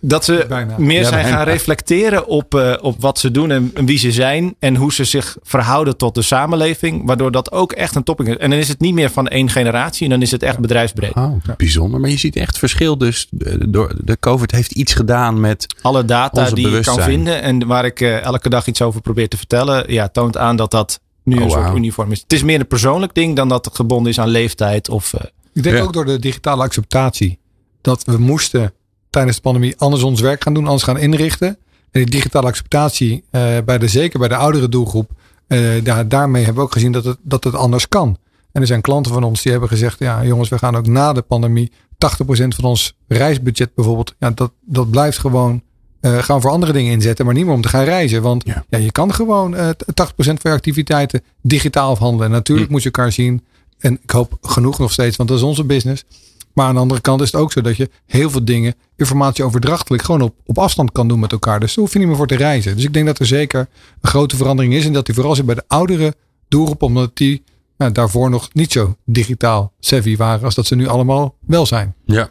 dat 0.00 0.24
ze 0.24 0.44
Bijna. 0.48 0.74
meer 0.78 1.00
Ja, 1.00 1.08
zijn 1.08 1.22
bijna. 1.22 1.36
gaan 1.36 1.46
reflecteren 1.46 2.26
op, 2.26 2.54
eh, 2.54 2.74
op 2.80 3.00
wat 3.00 3.18
ze 3.18 3.30
doen 3.30 3.50
en, 3.50 3.70
en 3.74 3.86
wie 3.86 3.98
ze 3.98 4.12
zijn. 4.12 4.54
En 4.58 4.76
hoe 4.76 4.92
ze 4.92 5.04
zich 5.04 5.36
verhouden 5.42 5.96
tot 5.96 6.14
de 6.14 6.22
samenleving. 6.22 7.06
Waardoor 7.06 7.32
dat 7.32 7.52
ook 7.52 7.72
echt 7.72 7.94
een 7.94 8.02
topping 8.02 8.28
is. 8.28 8.36
En 8.36 8.50
dan 8.50 8.58
is 8.58 8.68
het 8.68 8.80
niet 8.80 8.94
meer 8.94 9.10
van 9.10 9.28
één 9.28 9.50
generatie. 9.50 10.04
En 10.04 10.10
dan 10.10 10.22
is 10.22 10.30
het 10.30 10.42
echt 10.42 10.58
bedrijfsbreed. 10.58 11.14
Oh, 11.14 11.34
bijzonder. 11.56 12.00
Maar 12.00 12.10
je 12.10 12.16
ziet 12.18 12.36
echt 12.36 12.58
verschil. 12.58 12.98
Dus 12.98 13.28
eh, 13.38 13.54
door, 13.68 13.94
de 14.04 14.18
COVID 14.18 14.50
heeft 14.50 14.72
iets 14.72 14.94
gedaan 14.94 15.40
met. 15.40 15.66
Alle 15.82 16.04
data 16.04 16.40
Onze 16.40 16.54
die 16.54 16.70
je 16.70 16.80
kan 16.80 17.00
vinden. 17.00 17.42
En 17.42 17.66
waar 17.66 17.84
ik 17.84 18.00
eh, 18.00 18.22
elke 18.22 18.48
dag 18.48 18.66
iets 18.66 18.82
over 18.82 19.00
probeer 19.00 19.28
te 19.28 19.36
vertellen. 19.36 19.92
Ja, 19.92 20.08
toont 20.08 20.36
aan 20.36 20.56
dat 20.56 20.70
dat 20.70 21.00
nu 21.24 21.36
Oh, 21.36 21.42
een 21.42 21.50
soort 21.50 21.76
uniform 21.76 22.12
is. 22.12 22.20
Het 22.20 22.32
is 22.32 22.42
meer 22.42 22.60
een 22.60 22.66
persoonlijk 22.66 23.14
ding 23.14 23.36
dan 23.36 23.48
dat 23.48 23.64
het 23.64 23.74
gebonden 23.76 24.12
is 24.12 24.20
aan 24.20 24.28
leeftijd. 24.28 24.88
Of, 24.88 25.12
eh, 25.14 25.20
Ik 25.54 25.62
denk 25.62 25.76
Ja. 25.76 25.82
ook 25.82 25.92
door 25.92 26.04
de 26.04 26.18
digitale 26.18 26.62
acceptatie. 26.62 27.38
Dat 27.80 28.04
we 28.04 28.18
moesten 28.18 28.72
tijdens 29.10 29.36
de 29.36 29.42
pandemie 29.42 29.78
anders 29.78 30.02
ons 30.02 30.20
werk 30.20 30.42
gaan 30.42 30.54
doen, 30.54 30.64
anders 30.64 30.82
gaan 30.82 30.98
inrichten. 30.98 31.48
En 31.90 32.00
die 32.00 32.10
digitale 32.10 32.46
acceptatie, 32.46 33.24
eh, 33.30 33.42
bij 33.64 33.78
de, 33.78 33.88
zeker 33.88 34.18
bij 34.18 34.28
de 34.28 34.36
oudere 34.36 34.68
doelgroep, 34.68 35.10
eh, 35.46 35.58
daar, 35.82 36.08
daarmee 36.08 36.44
hebben 36.44 36.62
we 36.62 36.66
ook 36.68 36.72
gezien 36.72 36.92
dat 36.92 37.04
het, 37.04 37.18
dat 37.22 37.44
het 37.44 37.54
anders 37.54 37.88
kan. 37.88 38.16
En 38.52 38.60
er 38.60 38.66
zijn 38.66 38.80
klanten 38.80 39.12
van 39.12 39.22
ons 39.22 39.42
die 39.42 39.50
hebben 39.52 39.68
gezegd, 39.68 39.98
ja 39.98 40.24
jongens, 40.24 40.48
we 40.48 40.58
gaan 40.58 40.76
ook 40.76 40.86
na 40.86 41.12
de 41.12 41.22
pandemie 41.22 41.72
80% 41.98 42.54
van 42.54 42.64
ons 42.64 42.94
reisbudget 43.08 43.74
bijvoorbeeld, 43.74 44.14
ja, 44.18 44.30
dat, 44.30 44.52
dat 44.60 44.90
blijft 44.90 45.18
gewoon, 45.18 45.62
eh, 46.02 46.18
gaan 46.18 46.40
voor 46.40 46.50
andere 46.50 46.72
dingen 46.72 46.92
inzetten, 46.92 47.24
maar 47.24 47.34
niet 47.34 47.44
meer 47.44 47.54
om 47.54 47.60
te 47.62 47.68
gaan 47.68 47.84
reizen. 47.84 48.22
Want 48.22 48.44
Ja. 48.46 48.64
ja. 48.68 48.78
je 48.78 48.92
kan 48.92 49.14
gewoon 49.14 49.56
eh 49.56 49.68
80% 49.68 50.40
van 50.40 50.50
je 50.50 50.56
activiteiten 50.56 51.22
digitaal 51.42 51.90
afhandelen. 51.90 52.26
En 52.26 52.32
natuurlijk 52.32 52.66
Hm. 52.66 52.72
moet 52.72 52.82
je 52.82 52.90
elkaar 52.90 53.12
zien. 53.12 53.44
En 53.78 53.98
ik 54.02 54.10
hoop 54.10 54.36
genoeg 54.40 54.78
nog 54.78 54.92
steeds, 54.92 55.16
want 55.16 55.28
dat 55.28 55.38
is 55.38 55.44
onze 55.44 55.64
business. 55.64 56.04
Maar 56.52 56.66
aan 56.66 56.74
de 56.74 56.80
andere 56.80 57.00
kant 57.00 57.20
is 57.20 57.32
het 57.32 57.40
ook 57.40 57.52
zo 57.52 57.60
dat 57.60 57.76
je 57.76 57.90
heel 58.06 58.30
veel 58.30 58.44
dingen, 58.44 58.74
informatie 58.96 59.44
overdrachtelijk, 59.44 60.02
gewoon 60.02 60.20
op, 60.20 60.34
op 60.46 60.58
afstand 60.58 60.92
kan 60.92 61.08
doen 61.08 61.20
met 61.20 61.32
elkaar. 61.32 61.60
Dus 61.60 61.74
daar 61.74 61.84
hoef 61.84 61.92
je 61.92 61.98
niet 61.98 62.08
meer 62.08 62.16
voor 62.16 62.26
te 62.26 62.36
reizen. 62.36 62.74
Dus 62.76 62.84
ik 62.84 62.92
denk 62.92 63.06
dat 63.06 63.18
er 63.18 63.26
zeker 63.26 63.60
een 64.00 64.08
grote 64.10 64.36
verandering 64.36 64.74
is. 64.74 64.84
En 64.86 64.92
dat 64.92 65.06
die 65.06 65.14
vooral 65.14 65.34
zit 65.34 65.46
bij 65.46 65.54
de 65.54 65.64
oudere 65.66 66.14
doelgroep, 66.48 66.82
omdat 66.82 67.16
die 67.16 67.42
nou, 67.78 67.92
daarvoor 67.92 68.30
nog 68.30 68.48
niet 68.52 68.72
zo 68.72 68.96
digitaal 69.04 69.72
savvy 69.80 70.16
waren 70.16 70.44
als 70.44 70.54
dat 70.54 70.66
ze 70.66 70.74
nu 70.74 70.86
allemaal 70.86 71.34
wel 71.46 71.66
zijn. 71.66 71.94
Ja. 72.04 72.28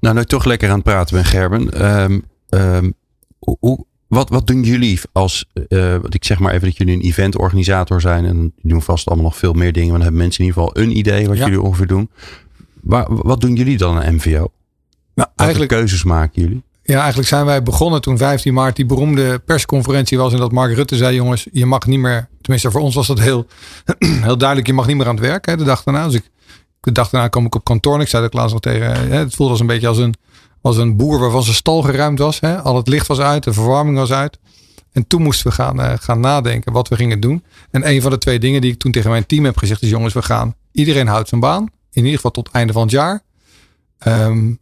Nou, 0.00 0.14
nu 0.14 0.24
toch 0.24 0.44
lekker 0.44 0.68
aan 0.68 0.74
het 0.74 0.84
praten 0.84 1.14
ben, 1.14 1.24
Gerben. 1.24 1.72
Ehm, 1.80 2.18
ehm, 2.56 2.90
hoe- 3.38 3.84
wat, 4.06 4.28
wat 4.28 4.46
doen 4.46 4.62
jullie 4.62 5.00
als, 5.12 5.44
eh, 5.68 5.90
want 5.90 6.14
ik 6.14 6.24
zeg 6.24 6.38
maar 6.38 6.52
even 6.52 6.66
dat 6.68 6.76
jullie 6.76 6.94
een 6.94 7.00
eventorganisator 7.02 8.00
zijn. 8.00 8.24
En 8.24 8.36
jullie 8.36 8.52
doen 8.62 8.82
vast 8.82 9.06
allemaal 9.06 9.24
nog 9.24 9.36
veel 9.36 9.52
meer 9.52 9.72
dingen. 9.72 9.88
Maar 9.88 9.96
dan 9.98 10.06
hebben 10.06 10.20
mensen 10.22 10.40
in 10.44 10.46
ieder 10.48 10.62
geval 10.62 10.82
een 10.82 10.96
idee 10.96 11.28
wat 11.28 11.36
Ja. 11.36 11.44
jullie 11.44 11.60
ongeveer 11.62 11.86
doen. 11.86 12.10
Waar, 12.82 13.06
wat 13.08 13.40
doen 13.40 13.54
jullie 13.54 13.76
dan 13.76 14.02
aan 14.02 14.14
MVO? 14.14 14.52
Nou, 15.14 15.28
eigenlijk, 15.36 15.70
keuzes 15.70 16.04
maken 16.04 16.42
jullie? 16.42 16.62
ja, 16.82 16.98
eigenlijk 16.98 17.28
zijn 17.28 17.44
wij 17.44 17.62
begonnen 17.62 18.00
toen 18.00 18.18
15 18.18 18.54
maart 18.54 18.76
die 18.76 18.86
beroemde 18.86 19.38
persconferentie 19.38 20.18
was. 20.18 20.32
En 20.32 20.38
dat 20.38 20.52
Mark 20.52 20.74
Rutte 20.74 20.96
zei, 20.96 21.14
jongens, 21.16 21.46
je 21.52 21.66
mag 21.66 21.86
niet 21.86 21.98
meer, 21.98 22.28
tenminste 22.40 22.70
voor 22.70 22.80
ons 22.80 22.94
was 22.94 23.06
dat 23.06 23.20
heel, 23.20 23.46
heel 23.98 24.38
duidelijk, 24.38 24.66
je 24.68 24.74
mag 24.74 24.86
niet 24.86 24.96
meer 24.96 25.06
aan 25.06 25.16
het 25.16 25.24
werk. 25.24 25.46
Hè, 25.46 25.56
de 25.56 25.64
dag 25.64 25.82
daarna. 25.82 26.04
Dus 26.04 26.14
ik, 26.14 26.30
de 26.80 26.92
dag 26.92 27.08
daarna 27.10 27.28
kwam 27.28 27.44
ik 27.46 27.54
op 27.54 27.64
kantoor 27.64 27.94
en 27.94 28.00
ik 28.00 28.08
zei 28.08 28.22
dat 28.22 28.34
laatst 28.34 28.52
nog 28.52 28.60
tegen, 28.60 28.86
hè, 29.08 29.16
het 29.18 29.34
voelde 29.34 29.52
als 29.52 29.60
een 29.60 29.66
beetje 29.66 29.88
als 29.88 29.98
een, 29.98 30.14
als 30.64 30.76
een 30.76 30.96
boer 30.96 31.18
waarvan 31.18 31.42
zijn 31.42 31.54
stal 31.54 31.82
geruimd 31.82 32.18
was. 32.18 32.40
Hè. 32.40 32.60
Al 32.60 32.76
het 32.76 32.88
licht 32.88 33.06
was 33.06 33.18
uit, 33.18 33.44
de 33.44 33.52
verwarming 33.52 33.96
was 33.96 34.12
uit. 34.12 34.38
En 34.92 35.06
toen 35.06 35.22
moesten 35.22 35.46
we 35.46 35.52
gaan, 35.52 35.80
eh, 35.80 35.92
gaan 36.00 36.20
nadenken 36.20 36.72
wat 36.72 36.88
we 36.88 36.96
gingen 36.96 37.20
doen. 37.20 37.44
En 37.70 37.88
een 37.88 38.02
van 38.02 38.10
de 38.10 38.18
twee 38.18 38.38
dingen 38.38 38.60
die 38.60 38.72
ik 38.72 38.78
toen 38.78 38.92
tegen 38.92 39.10
mijn 39.10 39.26
team 39.26 39.44
heb 39.44 39.56
gezegd 39.56 39.82
is, 39.82 39.88
jongens, 39.88 40.14
we 40.14 40.22
gaan, 40.22 40.54
iedereen 40.72 41.06
houdt 41.06 41.28
zijn 41.28 41.40
baan. 41.40 41.62
In 41.90 42.02
ieder 42.02 42.14
geval 42.14 42.30
tot 42.30 42.46
het 42.46 42.54
einde 42.54 42.72
van 42.72 42.82
het 42.82 42.90
jaar. 42.90 43.22
Ehm, 43.98 44.52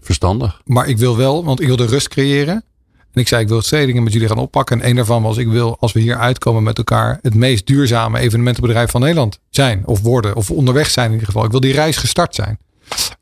Verstandig. 0.00 0.60
maar 0.64 0.88
ik 0.88 0.98
wil 0.98 1.16
wel, 1.16 1.44
want 1.44 1.60
ik 1.60 1.66
wil 1.66 1.76
de 1.76 1.86
rust 1.86 2.08
creëren. 2.08 2.64
En 3.12 3.20
ik 3.20 3.28
zei, 3.28 3.42
ik 3.42 3.48
wil 3.48 3.60
twee 3.60 3.86
dingen 3.86 4.02
met 4.02 4.12
jullie 4.12 4.28
gaan 4.28 4.38
oppakken. 4.38 4.80
En 4.80 4.86
één 4.86 4.96
daarvan 4.96 5.22
was, 5.22 5.36
ik 5.36 5.48
wil, 5.48 5.76
als 5.80 5.92
we 5.92 6.00
hier 6.00 6.16
uitkomen 6.16 6.62
met 6.62 6.78
elkaar, 6.78 7.18
het 7.22 7.34
meest 7.34 7.66
duurzame 7.66 8.18
evenementenbedrijf 8.18 8.90
van 8.90 9.00
Nederland 9.00 9.38
zijn. 9.50 9.86
Of 9.86 10.00
worden, 10.00 10.36
of 10.36 10.50
onderweg 10.50 10.90
zijn 10.90 11.06
in 11.06 11.12
ieder 11.12 11.26
geval. 11.26 11.44
Ik 11.44 11.50
wil 11.50 11.60
die 11.60 11.72
reis 11.72 11.96
gestart 11.96 12.34
zijn. 12.34 12.58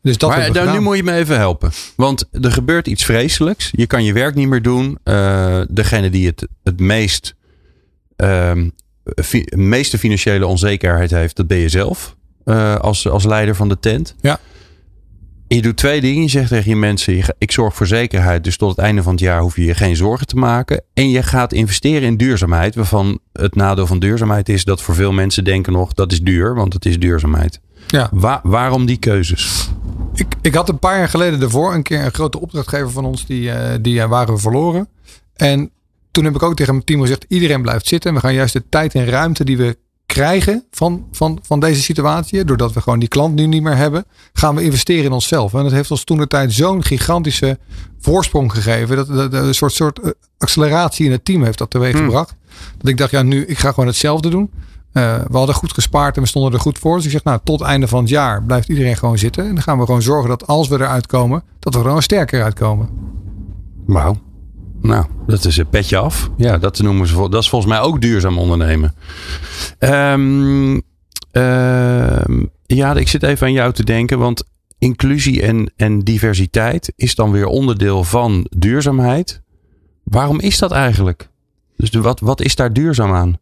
Dus 0.02 0.18
dat 0.18 0.30
maar 0.30 0.46
nu 0.74 0.80
moet 0.80 0.96
je 0.96 1.02
me 1.02 1.12
even 1.12 1.36
helpen. 1.36 1.70
Want 1.96 2.24
er 2.40 2.52
gebeurt 2.52 2.86
iets 2.86 3.04
vreselijks. 3.04 3.68
Je 3.72 3.86
kan 3.86 4.04
je 4.04 4.12
werk 4.12 4.34
niet 4.34 4.48
meer 4.48 4.62
doen. 4.62 4.98
Eh, 5.02 5.60
degene 5.68 6.10
die 6.10 6.26
het 6.26 6.46
het 6.64 6.80
meest, 6.80 7.34
ehm, 8.16 8.68
fi- 9.24 9.46
meeste 9.56 9.98
financiële 9.98 10.46
onzekerheid 10.46 11.10
heeft, 11.10 11.36
dat 11.36 11.46
ben 11.46 11.58
je 11.58 11.68
zelf. 11.68 12.14
eh, 12.44 12.76
als, 12.76 13.08
als 13.08 13.24
leider 13.24 13.54
van 13.56 13.68
de 13.68 13.78
tent. 13.80 14.14
Ja. 14.20 14.38
Je 15.48 15.62
doet 15.62 15.76
twee 15.76 16.00
dingen. 16.00 16.22
Je 16.22 16.28
zegt 16.28 16.48
tegen 16.48 16.70
je 16.70 16.76
mensen, 16.76 17.22
ik 17.38 17.52
zorg 17.52 17.74
voor 17.74 17.86
zekerheid. 17.86 18.44
Dus 18.44 18.56
tot 18.56 18.70
het 18.70 18.78
einde 18.78 19.02
van 19.02 19.12
het 19.12 19.20
jaar 19.20 19.40
hoef 19.40 19.56
je 19.56 19.64
je 19.64 19.74
geen 19.74 19.96
zorgen 19.96 20.26
te 20.26 20.36
maken. 20.36 20.82
En 20.94 21.10
je 21.10 21.22
gaat 21.22 21.52
investeren 21.52 22.02
in 22.08 22.16
duurzaamheid. 22.16 22.74
Waarvan 22.74 23.18
het 23.32 23.54
nadeel 23.54 23.86
van 23.86 23.98
duurzaamheid 23.98 24.48
is 24.48 24.64
dat 24.64 24.82
voor 24.82 24.94
veel 24.94 25.12
mensen 25.12 25.44
denken 25.44 25.72
nog, 25.72 25.92
dat 25.92 26.12
is 26.12 26.20
duur. 26.20 26.54
Want 26.54 26.72
het 26.72 26.84
is 26.86 26.98
duurzaamheid. 26.98 27.60
Ja. 27.86 28.08
Wa- 28.12 28.40
waarom 28.42 28.86
die 28.86 28.96
keuzes? 28.96 29.68
ik, 30.14 30.26
ik 30.42 30.54
had 30.54 30.68
een 30.68 30.78
paar 30.78 30.98
jaar 30.98 31.08
geleden 31.08 31.42
ervoor 31.42 31.74
een 31.74 31.82
keer 31.82 32.04
een 32.04 32.14
grote 32.14 32.40
opdrachtgever 32.40 32.90
van 32.90 33.04
ons, 33.04 33.26
die, 33.26 33.42
uh, 33.42 33.58
die 33.80 33.94
uh, 33.94 34.04
waren 34.04 34.34
we 34.34 34.40
verloren. 34.40 34.88
En 35.36 35.70
toen 36.10 36.24
heb 36.24 36.34
ik 36.34 36.42
ook 36.42 36.54
tegen 36.56 36.72
mijn 36.72 36.84
team 36.84 37.00
gezegd, 37.00 37.24
iedereen 37.28 37.62
blijft 37.62 37.86
zitten. 37.86 38.14
We 38.14 38.20
gaan 38.20 38.34
juist 38.34 38.52
de 38.52 38.62
tijd 38.68 38.94
en 38.94 39.06
ruimte 39.06 39.44
die 39.44 39.56
we 39.56 39.76
krijgen 40.06 40.64
van, 40.70 41.06
van, 41.12 41.38
van 41.42 41.60
deze 41.60 41.82
situatie, 41.82 42.44
doordat 42.44 42.72
we 42.72 42.80
gewoon 42.80 42.98
die 42.98 43.08
klant 43.08 43.34
nu 43.34 43.46
niet 43.46 43.62
meer 43.62 43.76
hebben, 43.76 44.04
gaan 44.32 44.54
we 44.54 44.62
investeren 44.62 45.04
in 45.04 45.12
onszelf. 45.12 45.54
En 45.54 45.62
dat 45.62 45.72
heeft 45.72 45.90
ons 45.90 46.04
toen 46.04 46.18
de 46.18 46.26
tijd 46.26 46.52
zo'n 46.52 46.84
gigantische 46.84 47.58
voorsprong 48.00 48.52
gegeven. 48.52 48.96
Dat, 48.96 49.08
dat, 49.08 49.32
een 49.32 49.54
soort, 49.54 49.72
soort 49.72 49.98
eh, 49.98 50.10
acceleratie 50.38 51.06
in 51.06 51.12
het 51.12 51.24
team 51.24 51.42
heeft 51.44 51.58
dat 51.58 51.70
teweeg 51.70 51.96
gebracht. 51.96 52.30
Hmm. 52.30 52.78
Dat 52.78 52.88
ik 52.88 52.96
dacht, 52.96 53.10
ja, 53.10 53.22
nu, 53.22 53.44
ik 53.44 53.58
ga 53.58 53.68
gewoon 53.70 53.86
hetzelfde 53.86 54.28
doen. 54.28 54.50
Uh, 54.96 55.16
we 55.30 55.36
hadden 55.36 55.54
goed 55.54 55.72
gespaard 55.72 56.16
en 56.16 56.22
we 56.22 56.28
stonden 56.28 56.52
er 56.52 56.60
goed 56.60 56.78
voor. 56.78 56.96
Dus 56.96 57.04
ik 57.04 57.10
zeg, 57.10 57.24
nou, 57.24 57.38
tot 57.44 57.60
het 57.60 57.68
einde 57.68 57.88
van 57.88 58.00
het 58.00 58.08
jaar 58.08 58.42
blijft 58.42 58.68
iedereen 58.68 58.96
gewoon 58.96 59.18
zitten. 59.18 59.44
En 59.44 59.54
dan 59.54 59.62
gaan 59.62 59.78
we 59.78 59.84
gewoon 59.84 60.02
zorgen 60.02 60.28
dat 60.28 60.46
als 60.46 60.68
we 60.68 60.74
eruit 60.74 61.06
komen, 61.06 61.42
dat 61.58 61.72
we 61.72 61.78
er 61.78 61.84
gewoon 61.84 62.02
sterker 62.02 62.42
uitkomen. 62.42 62.88
Wauw. 63.86 64.16
Nou, 64.80 65.06
dat 65.26 65.44
is 65.44 65.56
een 65.56 65.68
petje 65.68 65.96
af. 65.96 66.30
Ja, 66.36 66.58
dat 66.58 66.78
noemen 66.78 67.06
ze. 67.06 67.28
Dat 67.28 67.42
is 67.42 67.48
volgens 67.48 67.72
mij 67.72 67.80
ook 67.80 68.00
duurzaam 68.00 68.38
ondernemen. 68.38 68.94
Um, 69.78 70.74
uh, 70.74 70.80
ja, 72.66 72.94
ik 72.94 73.08
zit 73.08 73.22
even 73.22 73.46
aan 73.46 73.52
jou 73.52 73.72
te 73.72 73.84
denken, 73.84 74.18
want 74.18 74.44
inclusie 74.78 75.42
en, 75.42 75.72
en 75.76 75.98
diversiteit 75.98 76.92
is 76.96 77.14
dan 77.14 77.30
weer 77.30 77.46
onderdeel 77.46 78.04
van 78.04 78.46
duurzaamheid. 78.56 79.42
Waarom 80.02 80.40
is 80.40 80.58
dat 80.58 80.72
eigenlijk? 80.72 81.28
Dus 81.76 81.90
de, 81.90 82.00
wat, 82.00 82.20
wat 82.20 82.40
is 82.40 82.54
daar 82.54 82.72
duurzaam 82.72 83.12
aan? 83.12 83.38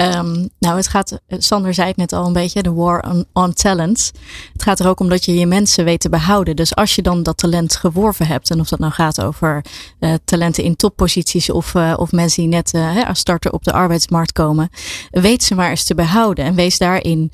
Um, 0.00 0.48
nou, 0.58 0.76
het 0.76 0.88
gaat, 0.88 1.20
Sander 1.28 1.74
zei 1.74 1.88
het 1.88 1.96
net 1.96 2.12
al 2.12 2.26
een 2.26 2.32
beetje, 2.32 2.62
de 2.62 2.72
war 2.72 3.24
on, 3.32 3.52
talent. 3.52 4.12
Het 4.52 4.62
gaat 4.62 4.80
er 4.80 4.88
ook 4.88 5.00
om 5.00 5.08
dat 5.08 5.24
je 5.24 5.34
je 5.34 5.46
mensen 5.46 5.84
weet 5.84 6.00
te 6.00 6.08
behouden. 6.08 6.56
Dus 6.56 6.74
als 6.74 6.94
je 6.94 7.02
dan 7.02 7.22
dat 7.22 7.36
talent 7.36 7.76
geworven 7.76 8.26
hebt, 8.26 8.50
en 8.50 8.60
of 8.60 8.68
dat 8.68 8.78
nou 8.78 8.92
gaat 8.92 9.22
over 9.22 9.64
uh, 10.00 10.14
talenten 10.24 10.64
in 10.64 10.76
topposities 10.76 11.50
of, 11.50 11.74
uh, 11.74 11.94
of 11.96 12.12
mensen 12.12 12.42
die 12.42 12.50
net 12.50 12.74
uh, 12.74 13.08
als 13.08 13.18
starter 13.18 13.52
op 13.52 13.64
de 13.64 13.72
arbeidsmarkt 13.72 14.32
komen, 14.32 14.68
weet 15.10 15.42
ze 15.42 15.54
maar 15.54 15.70
eens 15.70 15.84
te 15.84 15.94
behouden 15.94 16.44
en 16.44 16.54
wees 16.54 16.78
daarin. 16.78 17.30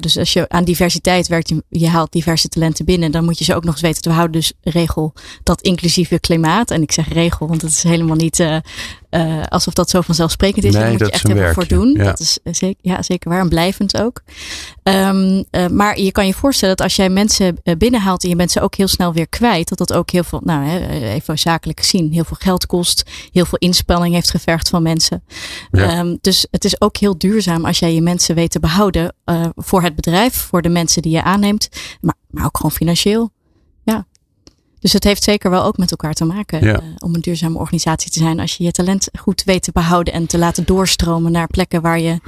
dus 0.00 0.18
als 0.18 0.32
je 0.32 0.48
aan 0.48 0.64
diversiteit 0.64 1.28
werkt, 1.28 1.48
je, 1.48 1.64
je 1.68 1.88
haalt 1.88 2.12
diverse 2.12 2.48
talenten 2.48 2.84
binnen, 2.84 3.12
dan 3.12 3.24
moet 3.24 3.38
je 3.38 3.44
ze 3.44 3.54
ook 3.54 3.64
nog 3.64 3.72
eens 3.72 3.82
weten 3.82 4.02
te 4.02 4.08
behouden. 4.08 4.40
Dus 4.40 4.52
regel 4.60 5.12
dat 5.42 5.60
inclusieve 5.60 6.20
klimaat. 6.20 6.70
En 6.70 6.82
ik 6.82 6.92
zeg 6.92 7.08
regel, 7.08 7.48
want 7.48 7.62
het 7.62 7.70
is 7.70 7.82
helemaal 7.82 8.16
niet 8.16 8.44
uh, 9.14 9.42
alsof 9.48 9.74
dat 9.74 9.90
zo 9.90 10.00
vanzelfsprekend 10.00 10.64
is. 10.64 10.72
Nee, 10.72 10.82
Daar 10.82 10.90
moet 10.90 11.00
je 11.00 11.10
echt 11.10 11.26
hebben 11.26 11.54
voor 11.54 11.66
doen. 11.66 11.92
Ja. 11.92 12.04
Dat 12.04 12.20
is 12.20 12.38
eh, 12.42 12.54
zeker, 12.54 12.80
ja, 12.80 13.02
zeker 13.02 13.30
waar. 13.30 13.40
En 13.40 13.48
blijvend 13.48 14.00
ook. 14.00 14.22
Um, 14.82 15.44
uh, 15.50 15.66
maar 15.66 16.00
je 16.00 16.12
kan 16.12 16.26
je 16.26 16.34
voorstellen 16.34 16.76
dat 16.76 16.86
als 16.86 16.96
jij 16.96 17.08
mensen 17.08 17.56
binnenhaalt 17.78 18.22
en 18.22 18.28
je 18.28 18.36
bent 18.36 18.50
ze 18.50 18.60
ook 18.60 18.74
heel 18.74 18.88
snel 18.88 19.12
weer 19.12 19.28
kwijt, 19.28 19.68
dat 19.68 19.78
dat 19.78 19.92
ook 19.92 20.10
heel 20.10 20.24
veel, 20.24 20.40
nou 20.44 20.68
even 20.88 21.38
zakelijk 21.38 21.80
gezien, 21.80 22.12
heel 22.12 22.24
veel 22.24 22.36
geld 22.40 22.66
kost. 22.66 23.10
Heel 23.32 23.44
veel 23.44 23.58
inspanning 23.58 24.14
heeft 24.14 24.30
gevergd 24.30 24.68
van 24.68 24.82
mensen. 24.82 25.24
Ja. 25.70 25.98
Um, 25.98 26.18
dus 26.20 26.46
het 26.50 26.64
is 26.64 26.80
ook 26.80 26.96
heel 26.96 27.18
duurzaam 27.18 27.64
als 27.64 27.78
jij 27.78 27.94
je 27.94 28.02
mensen 28.02 28.34
weet 28.34 28.50
te 28.50 28.60
behouden 28.60 29.14
uh, 29.26 29.46
voor 29.54 29.82
het 29.82 29.94
bedrijf, 29.94 30.34
voor 30.34 30.62
de 30.62 30.68
mensen 30.68 31.02
die 31.02 31.12
je 31.12 31.22
aanneemt, 31.22 31.68
maar, 32.00 32.14
maar 32.30 32.44
ook 32.44 32.56
gewoon 32.56 32.72
financieel. 32.72 33.32
Dus 34.84 34.92
het 34.92 35.04
heeft 35.04 35.22
zeker 35.22 35.50
wel 35.50 35.64
ook 35.64 35.76
met 35.76 35.90
elkaar 35.90 36.12
te 36.12 36.24
maken 36.24 36.64
ja. 36.64 36.80
uh, 36.80 36.88
om 36.98 37.14
een 37.14 37.20
duurzame 37.20 37.58
organisatie 37.58 38.10
te 38.10 38.18
zijn. 38.18 38.40
Als 38.40 38.56
je 38.56 38.64
je 38.64 38.70
talent 38.70 39.08
goed 39.18 39.42
weet 39.44 39.62
te 39.62 39.72
behouden 39.72 40.12
en 40.12 40.26
te 40.26 40.38
laten 40.38 40.64
doorstromen 40.64 41.32
naar 41.32 41.46
plekken 41.46 41.82
waar 41.82 42.00
je 42.00 42.20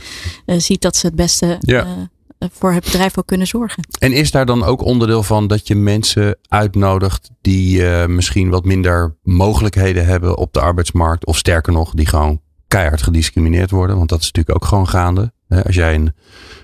uh, 0.47 0.59
ziet 0.59 0.81
dat 0.81 0.97
ze 0.97 1.07
het 1.07 1.15
beste 1.15 1.57
ja. 1.61 1.85
uh, 1.85 2.49
voor 2.53 2.73
het 2.73 2.85
bedrijf 2.85 3.19
ook 3.19 3.27
kunnen 3.27 3.47
zorgen. 3.47 3.89
En 3.99 4.13
is 4.13 4.31
daar 4.31 4.47
dan 4.47 4.65
ook 4.65 4.83
onderdeel 4.83 5.23
van 5.23 5.47
dat 5.47 5.67
je 5.67 5.75
mensen 5.75 6.39
uitnodigt 6.49 7.31
die 7.41 7.83
misschien 8.07 8.51
wat 8.51 8.65
minder 8.65 9.17
mogelijkheden 9.23 10.07
hebben 10.07 10.37
op 10.37 10.53
de 10.53 10.61
arbeidsmarkt? 10.61 11.27
Of 11.27 11.37
sterker 11.37 11.73
nog, 11.73 11.91
die 11.91 12.07
gewoon 12.07 12.41
keihard 12.69 13.03
gediscrimineerd 13.03 13.71
worden? 13.71 13.97
Want 13.97 14.09
dat 14.09 14.21
is 14.21 14.27
natuurlijk 14.27 14.57
ook 14.57 14.69
gewoon 14.69 14.89
gaande. 14.89 15.33
Als 15.49 15.75
jij 15.75 15.95
een, 15.95 16.15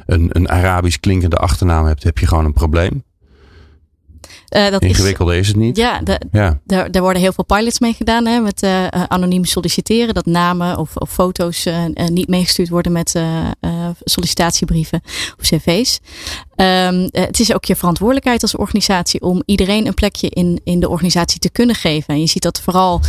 een, 0.06 0.28
een 0.32 0.48
Arabisch 0.48 0.96
klinkende 1.00 1.36
achternaam 1.36 1.86
hebt, 1.86 2.02
heb 2.02 2.18
je 2.18 2.26
gewoon 2.26 2.44
een 2.44 2.52
probleem. 2.52 3.04
Uh, 4.56 4.70
dat 4.70 4.82
Ingewikkelder 4.82 5.34
is, 5.34 5.40
is, 5.40 5.46
het 5.46 5.56
niet. 5.56 5.76
Ja, 5.76 6.00
de, 6.00 6.20
ja. 6.32 6.60
Daar, 6.64 6.90
daar 6.90 7.02
worden 7.02 7.22
heel 7.22 7.32
veel 7.32 7.44
pilots 7.44 7.78
mee 7.78 7.92
gedaan. 7.92 8.26
Hè, 8.26 8.40
met 8.40 8.62
uh, 8.62 8.86
anoniem 8.86 9.44
solliciteren. 9.44 10.14
Dat 10.14 10.26
namen 10.26 10.78
of, 10.78 10.96
of 10.96 11.10
foto's 11.10 11.66
uh, 11.66 11.84
niet 12.06 12.28
meegestuurd 12.28 12.68
worden 12.68 12.92
met 12.92 13.20
sollicitatiebrieven 14.00 15.00
of 15.38 15.44
cv's. 15.46 16.00
Um, 16.56 17.08
het 17.10 17.40
is 17.40 17.54
ook 17.54 17.64
je 17.64 17.76
verantwoordelijkheid 17.76 18.42
als 18.42 18.56
organisatie 18.56 19.20
om 19.20 19.42
iedereen 19.46 19.86
een 19.86 19.94
plekje 19.94 20.28
in, 20.28 20.60
in 20.64 20.80
de 20.80 20.88
organisatie 20.88 21.40
te 21.40 21.50
kunnen 21.50 21.74
geven. 21.74 22.14
En 22.14 22.20
je 22.20 22.26
ziet 22.26 22.42
dat 22.42 22.60
vooral 22.60 23.00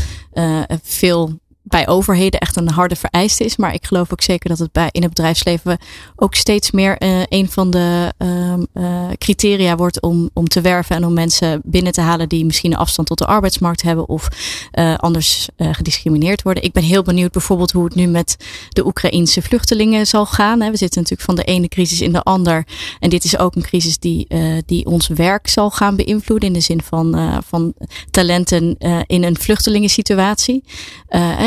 veel 0.83 1.39
bij 1.63 1.87
overheden 1.87 2.39
echt 2.39 2.55
een 2.55 2.69
harde 2.69 2.95
vereiste 2.95 3.43
is. 3.43 3.57
Maar 3.57 3.73
ik 3.73 3.85
geloof 3.85 4.11
ook 4.11 4.21
zeker 4.21 4.49
dat 4.49 4.59
het 4.59 4.71
bij, 4.71 4.89
in 4.91 5.01
het 5.01 5.13
bedrijfsleven 5.13 5.77
ook 6.15 6.35
steeds 6.35 6.71
meer 6.71 7.01
uh, 7.01 7.21
een 7.29 7.49
van 7.49 7.69
de 7.69 8.13
uh, 8.73 9.09
criteria 9.17 9.75
wordt 9.75 10.01
om, 10.01 10.29
om 10.33 10.47
te 10.47 10.61
werven 10.61 10.95
en 10.95 11.05
om 11.05 11.13
mensen 11.13 11.61
binnen 11.63 11.91
te 11.91 12.01
halen 12.01 12.29
die 12.29 12.45
misschien 12.45 12.71
een 12.71 12.77
afstand 12.77 13.07
tot 13.07 13.17
de 13.17 13.25
arbeidsmarkt 13.25 13.81
hebben 13.81 14.09
of 14.09 14.27
uh, 14.73 14.95
anders 14.95 15.47
gediscrimineerd 15.57 16.41
worden. 16.41 16.63
Ik 16.63 16.71
ben 16.71 16.83
heel 16.83 17.01
benieuwd 17.01 17.31
bijvoorbeeld 17.31 17.71
hoe 17.71 17.83
het 17.83 17.95
nu 17.95 18.07
met 18.07 18.37
de 18.69 18.85
Oekraïense 18.85 19.41
vluchtelingen 19.41 20.07
zal 20.07 20.25
gaan. 20.25 20.59
We 20.59 20.77
zitten 20.77 21.01
natuurlijk 21.01 21.21
van 21.21 21.35
de 21.35 21.43
ene 21.43 21.67
crisis 21.67 22.01
in 22.01 22.13
de 22.13 22.23
ander. 22.23 22.65
En 22.99 23.09
dit 23.09 23.23
is 23.23 23.37
ook 23.37 23.55
een 23.55 23.61
crisis 23.61 23.97
die, 23.97 24.27
die 24.65 24.85
ons 24.85 25.07
werk 25.07 25.47
zal 25.47 25.71
gaan 25.71 25.95
beïnvloeden 25.95 26.47
in 26.47 26.53
de 26.53 26.59
zin 26.59 26.81
van, 26.81 27.41
van 27.45 27.73
talenten 28.11 28.77
in 29.07 29.23
een 29.23 29.37
vluchtelingensituatie 29.37 30.63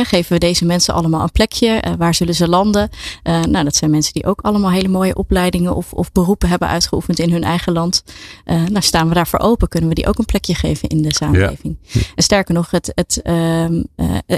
geven 0.07 0.33
we 0.33 0.39
deze 0.39 0.65
mensen 0.65 0.95
allemaal 0.95 1.23
een 1.23 1.33
plekje? 1.33 1.83
Uh, 1.87 1.93
waar 1.99 2.15
zullen 2.15 2.35
ze 2.35 2.49
landen? 2.49 2.89
Uh, 3.25 3.43
nou, 3.43 3.65
dat 3.65 3.77
zijn 3.77 3.91
mensen 3.91 4.13
die 4.13 4.27
ook 4.27 4.41
allemaal 4.41 4.71
hele 4.71 4.89
mooie 4.89 5.15
opleidingen 5.15 5.75
of, 5.75 5.93
of 5.93 6.13
beroepen 6.13 6.49
hebben 6.49 6.69
uitgeoefend 6.69 7.19
in 7.19 7.33
hun 7.33 7.45
eigen 7.45 7.73
land. 7.73 8.03
Uh, 8.45 8.65
nou, 8.65 8.83
staan 8.83 9.09
we 9.09 9.15
daarvoor 9.15 9.39
open? 9.39 9.69
Kunnen 9.69 9.89
we 9.89 9.95
die 9.95 10.07
ook 10.07 10.19
een 10.19 10.25
plekje 10.25 10.55
geven 10.55 10.89
in 10.89 11.03
de 11.03 11.15
samenleving? 11.15 11.77
Ja. 11.81 12.01
En 12.15 12.23
sterker 12.23 12.55
nog, 12.55 12.71
het, 12.71 12.93
het, 12.95 13.21
ehm, 13.23 13.83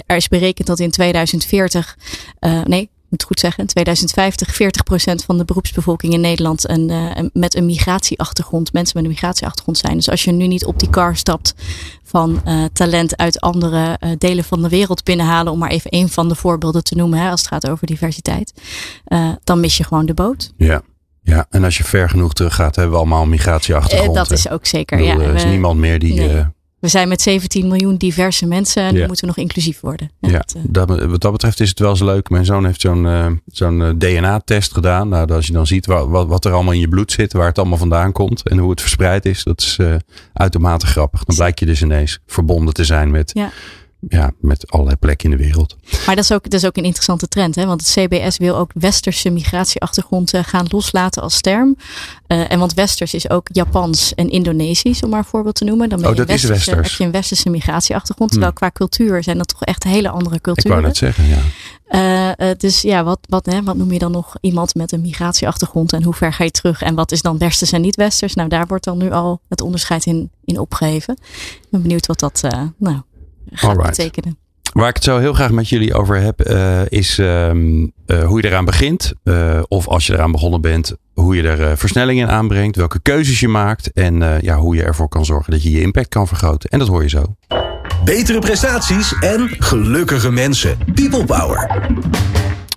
er 0.06 0.16
is 0.16 0.28
berekend 0.28 0.66
dat 0.66 0.78
in 0.78 0.90
2040, 0.90 1.98
nee, 2.64 2.90
moet 3.08 3.24
goed 3.24 3.40
zeggen, 3.40 3.60
in 3.60 3.66
2050 3.66 4.52
40% 4.52 5.24
van 5.24 5.38
de 5.38 5.44
beroepsbevolking 5.44 6.12
in 6.12 6.20
Nederland 6.20 6.68
een, 6.68 6.90
uh, 6.90 7.10
met 7.32 7.54
een 7.54 7.66
migratieachtergrond, 7.66 8.72
mensen 8.72 8.96
met 8.96 9.04
een 9.04 9.10
migratieachtergrond 9.10 9.78
zijn. 9.78 9.94
Dus 9.94 10.10
als 10.10 10.24
je 10.24 10.32
nu 10.32 10.46
niet 10.46 10.64
op 10.64 10.78
die 10.78 10.90
car 10.90 11.16
stapt 11.16 11.54
van 12.02 12.42
uh, 12.46 12.64
talent 12.72 13.16
uit 13.16 13.40
andere 13.40 13.98
uh, 14.00 14.10
delen 14.18 14.44
van 14.44 14.62
de 14.62 14.68
wereld 14.68 15.04
binnenhalen, 15.04 15.52
om 15.52 15.58
maar 15.58 15.70
even 15.70 15.94
een 15.94 16.08
van 16.08 16.28
de 16.28 16.34
voorbeelden 16.34 16.84
te 16.84 16.94
noemen, 16.94 17.18
hè, 17.18 17.30
als 17.30 17.40
het 17.40 17.48
gaat 17.48 17.68
over 17.68 17.86
diversiteit, 17.86 18.52
dan 19.44 19.60
mis 19.60 19.76
je 19.76 19.84
gewoon 19.84 20.06
de 20.06 20.14
boot. 20.14 20.52
Ja. 20.56 20.82
Ja, 21.22 21.46
en 21.50 21.64
als 21.64 21.76
je 21.76 21.84
ver 21.84 22.08
genoeg 22.08 22.32
terug 22.32 22.54
gaat, 22.54 22.74
hebben 22.76 22.92
we 22.92 22.98
allemaal 22.98 23.22
een 23.22 23.28
migratieachtergrond. 23.28 24.14
dat 24.14 24.30
is 24.30 24.48
ook 24.48 24.66
zeker. 24.66 25.02
ja, 25.02 25.18
er 25.18 25.34
is 25.34 25.44
niemand 25.44 25.78
meer 25.78 25.98
die. 25.98 26.14
Nee. 26.14 26.44
We 26.80 26.88
zijn 26.88 27.08
met 27.08 27.20
17 27.20 27.68
miljoen 27.68 27.96
diverse 27.96 28.46
mensen 28.46 28.82
en 28.82 28.94
ja. 28.94 29.06
moeten 29.06 29.20
we 29.20 29.26
nog 29.26 29.36
inclusief 29.44 29.80
worden. 29.80 30.10
Ja, 30.20 30.28
ja 30.28 30.44
dat, 30.62 30.90
uh, 30.90 31.04
wat 31.04 31.20
dat 31.20 31.32
betreft 31.32 31.60
is 31.60 31.68
het 31.68 31.78
wel 31.78 31.90
eens 31.90 32.00
leuk. 32.00 32.30
Mijn 32.30 32.44
zoon 32.44 32.64
heeft 32.64 32.80
zo'n 32.80 33.04
uh, 33.04 33.26
zo'n 33.46 33.80
uh, 33.80 33.88
DNA-test 33.98 34.72
gedaan. 34.72 35.08
Nou, 35.08 35.32
als 35.32 35.46
je 35.46 35.52
dan 35.52 35.66
ziet 35.66 35.86
wat, 35.86 36.08
wat, 36.08 36.26
wat, 36.26 36.44
er 36.44 36.52
allemaal 36.52 36.72
in 36.72 36.80
je 36.80 36.88
bloed 36.88 37.12
zit, 37.12 37.32
waar 37.32 37.46
het 37.46 37.58
allemaal 37.58 37.78
vandaan 37.78 38.12
komt 38.12 38.48
en 38.48 38.58
hoe 38.58 38.70
het 38.70 38.80
verspreid 38.80 39.26
is, 39.26 39.44
dat 39.44 39.60
is 39.60 39.78
uitermate 40.32 40.86
grappig. 40.86 41.24
Dan 41.24 41.36
blijkt 41.36 41.60
je 41.60 41.66
dus 41.66 41.82
ineens 41.82 42.18
verbonden 42.26 42.74
te 42.74 42.84
zijn 42.84 43.10
met 43.10 43.30
ja 43.34 43.50
ja, 44.08 44.30
met 44.40 44.70
allerlei 44.70 44.96
plekken 44.96 45.30
in 45.30 45.36
de 45.36 45.42
wereld. 45.42 45.76
Maar 46.06 46.14
dat 46.14 46.24
is 46.24 46.32
ook, 46.32 46.42
dat 46.42 46.52
is 46.52 46.66
ook 46.66 46.76
een 46.76 46.84
interessante 46.84 47.28
trend. 47.28 47.54
Hè? 47.54 47.66
Want 47.66 47.80
het 47.80 47.90
CBS 47.90 48.38
wil 48.38 48.56
ook 48.56 48.70
westerse 48.74 49.30
migratieachtergrond 49.30 50.34
uh, 50.34 50.40
gaan 50.44 50.66
loslaten 50.68 51.22
als 51.22 51.40
term. 51.40 51.76
Uh, 52.28 52.52
en 52.52 52.58
want 52.58 52.74
westers 52.74 53.14
is 53.14 53.30
ook 53.30 53.48
Japans 53.52 54.14
en 54.14 54.30
Indonesisch, 54.30 55.02
om 55.02 55.10
maar 55.10 55.18
een 55.18 55.24
voorbeeld 55.24 55.54
te 55.54 55.64
noemen. 55.64 55.88
Dan 55.88 56.00
ben 56.00 56.10
oh, 56.10 56.16
dat 56.16 56.28
is 56.28 56.44
westers. 56.44 56.76
heb 56.76 56.86
je 56.86 57.04
een 57.04 57.10
westerse 57.10 57.50
migratieachtergrond. 57.50 58.30
Terwijl 58.30 58.52
hmm. 58.58 58.60
qua 58.60 58.78
cultuur 58.78 59.22
zijn 59.22 59.38
dat 59.38 59.48
toch 59.48 59.64
echt 59.64 59.84
hele 59.84 60.08
andere 60.08 60.40
culturen. 60.40 60.70
Ik 60.70 60.76
wou 60.76 60.86
net 60.86 60.96
zeggen, 60.96 61.24
ja. 61.26 61.38
Uh, 61.90 62.50
dus 62.56 62.82
ja, 62.82 63.04
wat, 63.04 63.18
wat, 63.28 63.46
hè, 63.46 63.62
wat 63.62 63.76
noem 63.76 63.92
je 63.92 63.98
dan 63.98 64.12
nog 64.12 64.36
iemand 64.40 64.74
met 64.74 64.92
een 64.92 65.00
migratieachtergrond 65.00 65.92
en 65.92 66.02
hoe 66.02 66.14
ver 66.14 66.32
ga 66.32 66.44
je 66.44 66.50
terug 66.50 66.82
en 66.82 66.94
wat 66.94 67.12
is 67.12 67.22
dan 67.22 67.38
westers 67.38 67.72
en 67.72 67.80
niet 67.80 67.96
westers? 67.96 68.34
Nou, 68.34 68.48
daar 68.48 68.66
wordt 68.66 68.84
dan 68.84 68.98
nu 68.98 69.10
al 69.10 69.40
het 69.48 69.60
onderscheid 69.60 70.06
in, 70.06 70.30
in 70.44 70.58
opgegeven. 70.58 71.16
Ik 71.60 71.68
ben 71.70 71.82
benieuwd 71.82 72.06
wat 72.06 72.18
dat 72.18 72.42
nou, 72.76 73.02
gaat 73.52 73.70
Alright. 73.70 73.96
betekenen. 73.96 74.38
Waar 74.72 74.88
ik 74.88 74.94
het 74.94 75.04
zo 75.04 75.18
heel 75.18 75.32
graag 75.32 75.50
met 75.50 75.68
jullie 75.68 75.94
over 75.94 76.20
heb, 76.20 76.48
uh, 76.50 76.80
is 76.88 77.18
um, 77.18 77.92
uh, 78.06 78.24
hoe 78.24 78.40
je 78.40 78.48
eraan 78.48 78.64
begint. 78.64 79.12
Uh, 79.24 79.60
of 79.68 79.88
als 79.88 80.06
je 80.06 80.12
eraan 80.12 80.32
begonnen 80.32 80.60
bent, 80.60 80.96
hoe 81.14 81.36
je 81.36 81.42
er 81.42 81.76
versnelling 81.76 82.20
in 82.20 82.28
aanbrengt. 82.28 82.76
Welke 82.76 83.00
keuzes 83.02 83.40
je 83.40 83.48
maakt. 83.48 83.92
En 83.92 84.38
ja, 84.40 84.56
hoe 84.56 84.74
je 84.74 84.82
ervoor 84.82 85.08
kan 85.08 85.24
zorgen 85.24 85.52
dat 85.52 85.62
je 85.62 85.70
je 85.70 85.80
impact 85.80 86.08
kan 86.08 86.26
vergroten. 86.26 86.70
En 86.70 86.78
dat 86.78 86.88
hoor 86.88 87.02
je 87.02 87.08
zo. 87.08 87.34
Betere 88.04 88.38
prestaties 88.38 89.14
en 89.20 89.48
gelukkige 89.58 90.30
mensen. 90.30 90.78
People 90.94 91.24
Power. 91.24 91.86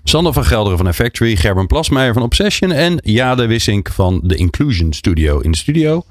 Sander 0.04 0.34
van 0.34 0.46
Gelderen 0.46 0.78
van 0.78 0.88
Effectory, 0.88 1.36
Gerben 1.36 1.68
Plasmeijer 1.68 2.14
van 2.14 2.24
Obsession 2.24 2.72
en 2.72 3.00
Jade 3.04 3.46
Wissink 3.46 3.90
van 3.90 4.22
de 4.24 4.36
Inclusion 4.36 4.94
Studio 4.94 5.40
in 5.40 5.52
de 5.52 5.58
studio. 5.58 6.04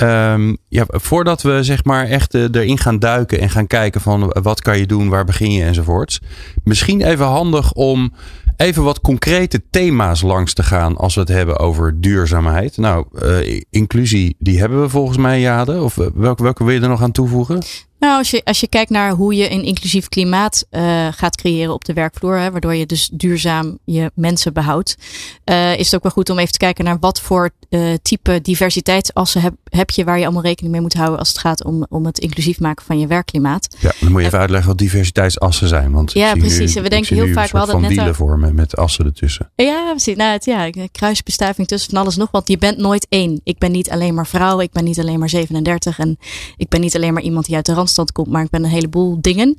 Ehm, 0.00 0.54
ja, 0.68 0.84
voordat 0.86 1.42
we 1.42 1.62
zeg 1.62 1.84
maar 1.84 2.06
echt 2.06 2.34
eh, 2.34 2.42
erin 2.42 2.78
gaan 2.78 2.98
duiken 2.98 3.40
en 3.40 3.50
gaan 3.50 3.66
kijken 3.66 4.00
van 4.00 4.36
wat 4.42 4.62
kan 4.62 4.78
je 4.78 4.86
doen, 4.86 5.08
waar 5.08 5.24
begin 5.24 5.52
je 5.52 5.64
enzovoorts. 5.64 6.20
Misschien 6.64 7.02
even 7.02 7.26
handig 7.26 7.72
om 7.72 8.12
even 8.56 8.82
wat 8.82 9.00
concrete 9.00 9.62
thema's 9.70 10.22
langs 10.22 10.54
te 10.54 10.62
gaan 10.62 10.96
als 10.96 11.14
we 11.14 11.20
het 11.20 11.28
hebben 11.28 11.58
over 11.58 12.00
duurzaamheid. 12.00 12.76
Nou, 12.76 13.06
uh, 13.22 13.60
inclusie, 13.70 14.36
die 14.38 14.58
hebben 14.58 14.80
we 14.80 14.88
volgens 14.88 15.18
mij, 15.18 15.40
Jade. 15.40 15.82
Of 15.82 15.94
welke, 16.14 16.42
welke 16.42 16.64
wil 16.64 16.74
je 16.74 16.80
er 16.80 16.88
nog 16.88 17.02
aan 17.02 17.12
toevoegen? 17.12 17.62
Nou, 18.00 18.18
als 18.18 18.30
je, 18.30 18.44
als 18.44 18.60
je 18.60 18.68
kijkt 18.68 18.90
naar 18.90 19.10
hoe 19.10 19.34
je 19.34 19.50
een 19.50 19.62
inclusief 19.62 20.08
klimaat 20.08 20.66
uh, 20.70 21.08
gaat 21.10 21.36
creëren 21.36 21.74
op 21.74 21.84
de 21.84 21.92
werkvloer, 21.92 22.38
hè, 22.38 22.50
waardoor 22.50 22.74
je 22.74 22.86
dus 22.86 23.10
duurzaam 23.12 23.78
je 23.84 24.10
mensen 24.14 24.52
behoudt, 24.52 24.96
uh, 25.44 25.78
is 25.78 25.84
het 25.84 25.94
ook 25.94 26.02
wel 26.02 26.12
goed 26.12 26.30
om 26.30 26.38
even 26.38 26.52
te 26.52 26.58
kijken 26.58 26.84
naar 26.84 26.98
wat 26.98 27.20
voor 27.20 27.50
uh, 27.70 27.94
type 28.02 28.40
diversiteitsassen 28.42 29.40
heb, 29.40 29.54
heb 29.64 29.90
je 29.90 30.04
waar 30.04 30.18
je 30.18 30.24
allemaal 30.24 30.42
rekening 30.42 30.72
mee 30.72 30.82
moet 30.82 30.94
houden 30.94 31.18
als 31.18 31.28
het 31.28 31.38
gaat 31.38 31.64
om, 31.64 31.86
om 31.88 32.06
het 32.06 32.18
inclusief 32.18 32.60
maken 32.60 32.84
van 32.84 32.98
je 32.98 33.06
werkklimaat. 33.06 33.76
Ja, 33.78 33.92
dan 34.00 34.10
moet 34.12 34.20
je 34.20 34.26
even 34.26 34.38
uitleggen 34.38 34.68
wat 34.68 34.78
diversiteitsassen 34.78 35.68
zijn. 35.68 35.92
Want 35.92 36.12
ja, 36.12 36.34
precies. 36.34 36.74
Nu, 36.74 36.82
we 36.82 36.88
denken 36.88 37.16
heel 37.16 37.32
vaak, 37.32 37.50
we 37.50 37.58
hadden 37.58 37.80
net 37.80 37.90
wielen 37.90 38.14
vormen 38.14 38.54
met 38.54 38.76
assen 38.76 39.04
ertussen. 39.04 39.50
Ja, 39.54 39.90
precies. 39.90 40.16
Nou, 40.16 40.32
het, 40.32 40.44
ja, 40.44 40.70
kruisbestuiving 40.92 41.66
tussen 41.66 41.90
van 41.90 42.00
alles 42.00 42.16
nog, 42.16 42.30
want 42.30 42.48
je 42.48 42.58
bent 42.58 42.78
nooit 42.78 43.06
één. 43.08 43.40
Ik 43.44 43.58
ben 43.58 43.72
niet 43.72 43.90
alleen 43.90 44.14
maar 44.14 44.26
vrouw, 44.26 44.60
ik 44.60 44.72
ben 44.72 44.84
niet 44.84 44.98
alleen 44.98 45.18
maar 45.18 45.28
37 45.28 45.98
en 45.98 46.18
ik 46.56 46.68
ben 46.68 46.80
niet 46.80 46.96
alleen 46.96 47.12
maar 47.12 47.22
iemand 47.22 47.46
die 47.46 47.54
uit 47.56 47.66
de 47.66 47.72
rand 47.72 47.89
komt, 48.12 48.28
maar 48.28 48.44
ik 48.44 48.50
ben 48.50 48.64
een 48.64 48.70
heleboel 48.70 49.20
dingen. 49.20 49.58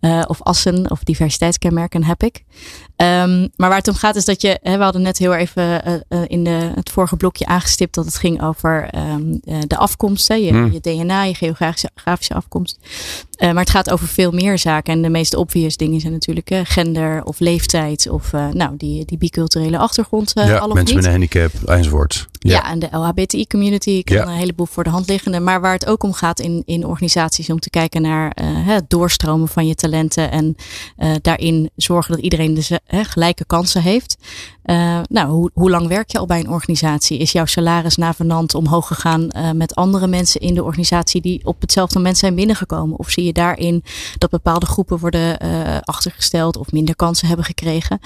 Uh, 0.00 0.22
of 0.26 0.42
assen 0.42 0.90
of 0.90 1.04
diversiteitskenmerken 1.04 2.04
heb 2.04 2.22
ik. 2.22 2.44
Um, 3.00 3.50
maar 3.56 3.68
waar 3.68 3.78
het 3.78 3.88
om 3.88 3.94
gaat 3.94 4.16
is 4.16 4.24
dat 4.24 4.42
je, 4.42 4.58
hè, 4.62 4.76
we 4.76 4.82
hadden 4.82 5.02
net 5.02 5.18
heel 5.18 5.34
even 5.34 5.88
uh, 5.88 5.94
uh, 6.08 6.24
in 6.26 6.44
de, 6.44 6.70
het 6.74 6.90
vorige 6.90 7.16
blokje 7.16 7.46
aangestipt 7.46 7.94
dat 7.94 8.04
het 8.04 8.16
ging 8.16 8.42
over 8.42 8.90
um, 8.94 9.40
de 9.66 9.76
afkomst, 9.76 10.28
hè, 10.28 10.34
je, 10.34 10.50
hmm. 10.50 10.72
je, 10.72 10.80
DNA, 10.80 11.22
je 11.22 11.34
geografische, 11.34 11.90
geografische 11.94 12.34
afkomst. 12.34 12.78
maar 13.38 13.54
het 13.54 13.70
gaat 13.70 13.90
over 13.90 14.06
veel 14.06 14.30
meer 14.30 14.58
zaken. 14.58 14.92
En 14.92 15.02
de 15.02 15.08
meest 15.08 15.34
obvious 15.34 15.76
dingen 15.76 16.00
zijn 16.00 16.12
natuurlijk 16.12 16.50
gender 16.64 17.24
of 17.24 17.38
leeftijd 17.38 18.08
of 18.08 18.32
nou, 18.32 18.76
die, 18.76 19.04
die 19.04 19.18
biculturele 19.18 19.78
achtergrond. 19.78 20.32
ja, 20.34 20.56
al 20.56 20.68
of 20.68 20.74
mensen 20.74 20.96
niet. 20.96 21.04
met 21.04 21.04
een 21.04 21.10
handicap 21.10 21.68
enzovoort. 21.68 22.28
Ja. 22.38 22.52
ja, 22.52 22.70
en 22.70 22.78
de 22.78 22.88
LHBTI 22.90 23.46
community 23.46 24.02
kan 24.02 24.16
ja. 24.16 24.22
een 24.22 24.28
heleboel 24.28 24.66
voor 24.66 24.84
de 24.84 24.90
hand 24.90 25.08
liggende. 25.08 25.40
Maar 25.40 25.60
waar 25.60 25.72
het 25.72 25.86
ook 25.86 26.02
om 26.02 26.12
gaat 26.12 26.40
in, 26.40 26.62
in 26.66 26.86
organisaties 26.86 27.50
om 27.50 27.60
te 27.60 27.70
kijken 27.70 28.02
naar 28.02 28.36
het 28.42 28.90
doorstromen 28.90 29.48
van 29.48 29.66
je 29.66 29.74
talenten 29.74 30.30
en 30.30 30.56
daarin 31.22 31.70
zorgen 31.76 32.14
dat 32.14 32.22
iedereen 32.22 32.54
de 32.54 32.80
hè, 32.90 33.04
gelijke 33.04 33.44
kansen 33.44 33.82
heeft. 33.82 34.16
Uh, 34.64 35.00
nou, 35.08 35.28
hoe, 35.30 35.50
hoe 35.54 35.70
lang 35.70 35.88
werk 35.88 36.10
je 36.10 36.18
al 36.18 36.26
bij 36.26 36.40
een 36.40 36.48
organisatie? 36.48 37.18
Is 37.18 37.32
jouw 37.32 37.44
salaris 37.44 37.96
navenant 37.96 38.54
omhoog 38.54 38.86
gegaan 38.86 39.28
uh, 39.36 39.50
met 39.50 39.74
andere 39.74 40.06
mensen 40.06 40.40
in 40.40 40.54
de 40.54 40.64
organisatie 40.64 41.20
die 41.20 41.40
op 41.44 41.60
hetzelfde 41.60 41.98
moment 41.98 42.18
zijn 42.18 42.34
binnengekomen? 42.34 42.98
Of 42.98 43.10
zie 43.10 43.24
je 43.24 43.32
daarin 43.32 43.84
dat 44.18 44.30
bepaalde 44.30 44.66
groepen 44.66 44.98
worden 44.98 45.44
uh, 45.44 45.78
achtergesteld 45.80 46.56
of 46.56 46.72
minder 46.72 46.96
kansen 46.96 47.26
hebben 47.26 47.44
gekregen? 47.44 48.00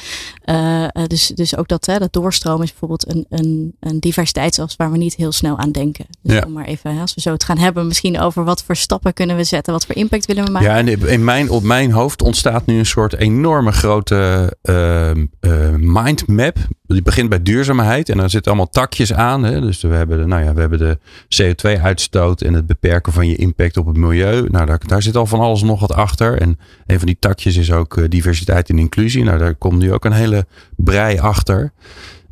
dus, 1.06 1.26
dus 1.26 1.56
ook 1.56 1.68
dat, 1.68 1.86
hè, 1.86 1.98
dat 1.98 2.12
doorstromen 2.12 2.62
is 2.62 2.70
bijvoorbeeld 2.70 3.08
een, 3.08 3.26
een, 3.28 3.76
een 3.80 4.00
diversiteitsas 4.00 4.76
waar 4.76 4.90
we 4.90 4.98
niet 4.98 5.14
heel 5.14 5.32
snel 5.32 5.58
aan 5.58 5.70
denken. 5.70 6.06
Dus 6.22 6.34
ja. 6.34 6.42
om 6.46 6.52
maar 6.52 6.64
even, 6.64 7.00
als 7.00 7.14
we 7.14 7.20
zo 7.20 7.32
het 7.32 7.44
gaan 7.44 7.58
hebben, 7.58 7.86
misschien 7.86 8.20
over 8.20 8.44
wat 8.44 8.62
voor 8.62 8.76
stappen 8.76 9.14
kunnen 9.14 9.36
we 9.36 9.44
zetten, 9.44 9.72
wat 9.72 9.86
voor 9.86 9.94
impact 9.94 10.26
willen 10.26 10.44
we 10.44 10.50
maken? 10.50 10.68
Ja, 10.68 10.76
en 10.76 11.08
in 11.08 11.24
mijn, 11.24 11.50
op 11.50 11.62
mijn 11.62 11.92
hoofd 11.92 12.22
ontstaat 12.22 12.66
nu 12.66 12.78
een 12.78 12.86
soort 12.86 13.16
enorme 13.16 13.72
grote 13.72 14.56
uh, 14.74 15.74
mindmap. 15.78 16.56
Die 16.86 17.02
begint 17.02 17.28
bij 17.28 17.42
duurzaamheid 17.42 18.08
en 18.08 18.16
daar 18.16 18.30
zitten 18.30 18.52
allemaal 18.52 18.70
takjes 18.70 19.12
aan. 19.12 19.42
Hè? 19.42 19.60
Dus 19.60 19.82
we 19.82 19.94
hebben, 19.94 20.18
de, 20.18 20.26
nou 20.26 20.44
ja, 20.44 20.54
we 20.54 20.60
hebben 20.60 20.78
de 20.78 20.98
CO2-uitstoot 21.42 22.40
en 22.40 22.54
het 22.54 22.66
beperken 22.66 23.12
van 23.12 23.28
je 23.28 23.36
impact 23.36 23.76
op 23.76 23.86
het 23.86 23.96
milieu. 23.96 24.48
Nou, 24.50 24.66
daar, 24.66 24.80
daar 24.86 25.02
zit 25.02 25.16
al 25.16 25.26
van 25.26 25.40
alles 25.40 25.62
nog 25.62 25.80
wat 25.80 25.92
achter. 25.92 26.40
En 26.40 26.58
een 26.86 26.98
van 26.98 27.06
die 27.06 27.16
takjes 27.18 27.56
is 27.56 27.72
ook 27.72 27.96
uh, 27.96 28.04
diversiteit 28.08 28.68
en 28.68 28.78
inclusie. 28.78 29.24
Nou, 29.24 29.38
daar 29.38 29.54
komt 29.54 29.78
nu 29.78 29.92
ook 29.92 30.04
een 30.04 30.12
hele 30.12 30.46
brei 30.76 31.18
achter. 31.18 31.72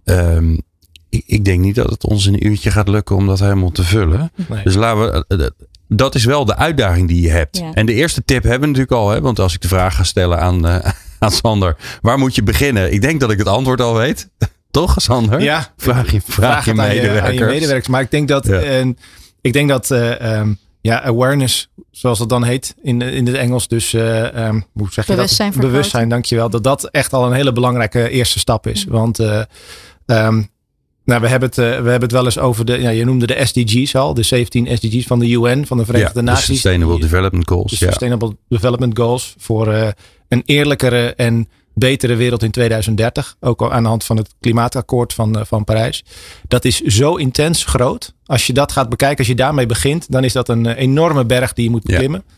Um, 0.04 0.60
ik, 1.08 1.22
ik, 1.26 1.44
denk 1.44 1.60
niet 1.60 1.74
dat 1.74 1.90
het 1.90 2.06
ons 2.06 2.26
een 2.26 2.46
uurtje 2.46 2.70
gaat 2.70 2.88
lukken 2.88 3.16
om 3.16 3.26
dat 3.26 3.40
helemaal 3.40 3.70
te 3.70 3.84
vullen. 3.84 4.32
Nee. 4.48 4.62
Dus 4.62 4.74
laten 4.74 5.24
we 5.28 5.52
dat 5.96 6.14
is 6.14 6.24
wel 6.24 6.44
de 6.44 6.56
uitdaging 6.56 7.08
die 7.08 7.22
je 7.22 7.30
hebt. 7.30 7.58
Ja. 7.58 7.72
En 7.74 7.86
de 7.86 7.94
eerste 7.94 8.24
tip 8.24 8.42
hebben 8.42 8.60
we 8.60 8.66
natuurlijk 8.66 8.92
al. 8.92 9.10
Hè? 9.10 9.20
Want 9.20 9.38
als 9.38 9.54
ik 9.54 9.60
de 9.60 9.68
vraag 9.68 9.96
ga 9.96 10.02
stellen 10.02 10.40
aan, 10.40 10.66
uh, 10.66 10.90
aan 11.24 11.30
Sander. 11.30 11.76
Waar 12.00 12.18
moet 12.18 12.34
je 12.34 12.42
beginnen? 12.42 12.92
Ik 12.92 13.00
denk 13.00 13.20
dat 13.20 13.30
ik 13.30 13.38
het 13.38 13.48
antwoord 13.48 13.80
al 13.80 13.94
weet. 13.94 14.28
Toch, 14.70 14.94
Sander? 14.96 15.40
Ja. 15.40 15.72
Vraag 15.76 16.12
je, 16.12 16.20
vraag, 16.20 16.34
vraag 16.34 16.64
je 16.64 16.74
medewerkers. 16.74 17.26
Aan 17.26 17.34
je, 17.34 17.44
medewerkers. 17.44 17.88
Maar 17.88 18.00
ik 18.00 18.10
denk 18.10 18.28
dat, 18.28 18.46
ja. 18.46 18.82
uh, 18.82 18.92
ik 19.40 19.52
denk 19.52 19.68
dat 19.68 19.90
uh, 19.90 20.38
um, 20.38 20.58
ja, 20.80 21.02
awareness, 21.02 21.68
zoals 21.90 22.18
dat 22.18 22.28
dan 22.28 22.44
heet 22.44 22.74
in, 22.82 23.02
in 23.02 23.26
het 23.26 23.36
Engels. 23.36 23.68
Dus 23.68 23.92
um, 23.92 24.66
hoe 24.72 24.88
zeg 24.90 25.06
je 25.06 25.14
Bewustzijn 25.14 25.50
dat? 25.50 25.60
Bewustzijn, 25.60 26.08
dankjewel. 26.08 26.50
Dat 26.50 26.64
dat 26.64 26.84
echt 26.84 27.12
al 27.12 27.26
een 27.26 27.32
hele 27.32 27.52
belangrijke 27.52 28.08
eerste 28.08 28.38
stap 28.38 28.66
is. 28.66 28.84
Want 28.84 29.18
um, 30.06 30.50
nou, 31.04 31.20
we 31.20 31.28
hebben, 31.28 31.48
het, 31.48 31.58
uh, 31.58 31.64
we 31.64 31.72
hebben 31.72 32.00
het 32.00 32.12
wel 32.12 32.24
eens 32.24 32.38
over 32.38 32.64
de, 32.64 32.80
ja, 32.80 32.90
je 32.90 33.04
noemde 33.04 33.26
de 33.26 33.44
SDG's 33.44 33.94
al, 33.94 34.14
de 34.14 34.22
17 34.22 34.76
SDG's 34.76 35.06
van 35.06 35.18
de 35.18 35.30
UN, 35.30 35.66
van 35.66 35.76
de 35.76 35.84
Verenigde 35.84 36.18
ja, 36.18 36.24
Naties. 36.24 36.46
De 36.46 36.52
Sustainable 36.52 37.00
Development 37.00 37.48
Goals. 37.48 37.70
De 37.70 37.76
Sustainable 37.76 38.36
Development 38.48 38.98
Goals 38.98 39.34
voor 39.38 39.68
uh, 39.68 39.88
een 40.28 40.42
eerlijkere 40.44 41.14
en 41.14 41.48
betere 41.74 42.14
wereld 42.14 42.42
in 42.42 42.50
2030. 42.50 43.36
Ook 43.40 43.62
al 43.62 43.72
aan 43.72 43.82
de 43.82 43.88
hand 43.88 44.04
van 44.04 44.16
het 44.16 44.34
klimaatakkoord 44.40 45.12
van, 45.12 45.38
uh, 45.38 45.44
van 45.44 45.64
Parijs. 45.64 46.04
Dat 46.48 46.64
is 46.64 46.80
zo 46.80 47.14
intens 47.14 47.64
groot. 47.64 48.14
Als 48.24 48.46
je 48.46 48.52
dat 48.52 48.72
gaat 48.72 48.88
bekijken, 48.88 49.18
als 49.18 49.26
je 49.26 49.34
daarmee 49.34 49.66
begint, 49.66 50.10
dan 50.10 50.24
is 50.24 50.32
dat 50.32 50.48
een 50.48 50.66
enorme 50.66 51.24
berg 51.24 51.52
die 51.52 51.64
je 51.64 51.70
moet 51.70 51.84
beklimmen. 51.84 52.24
Ja. 52.26 52.34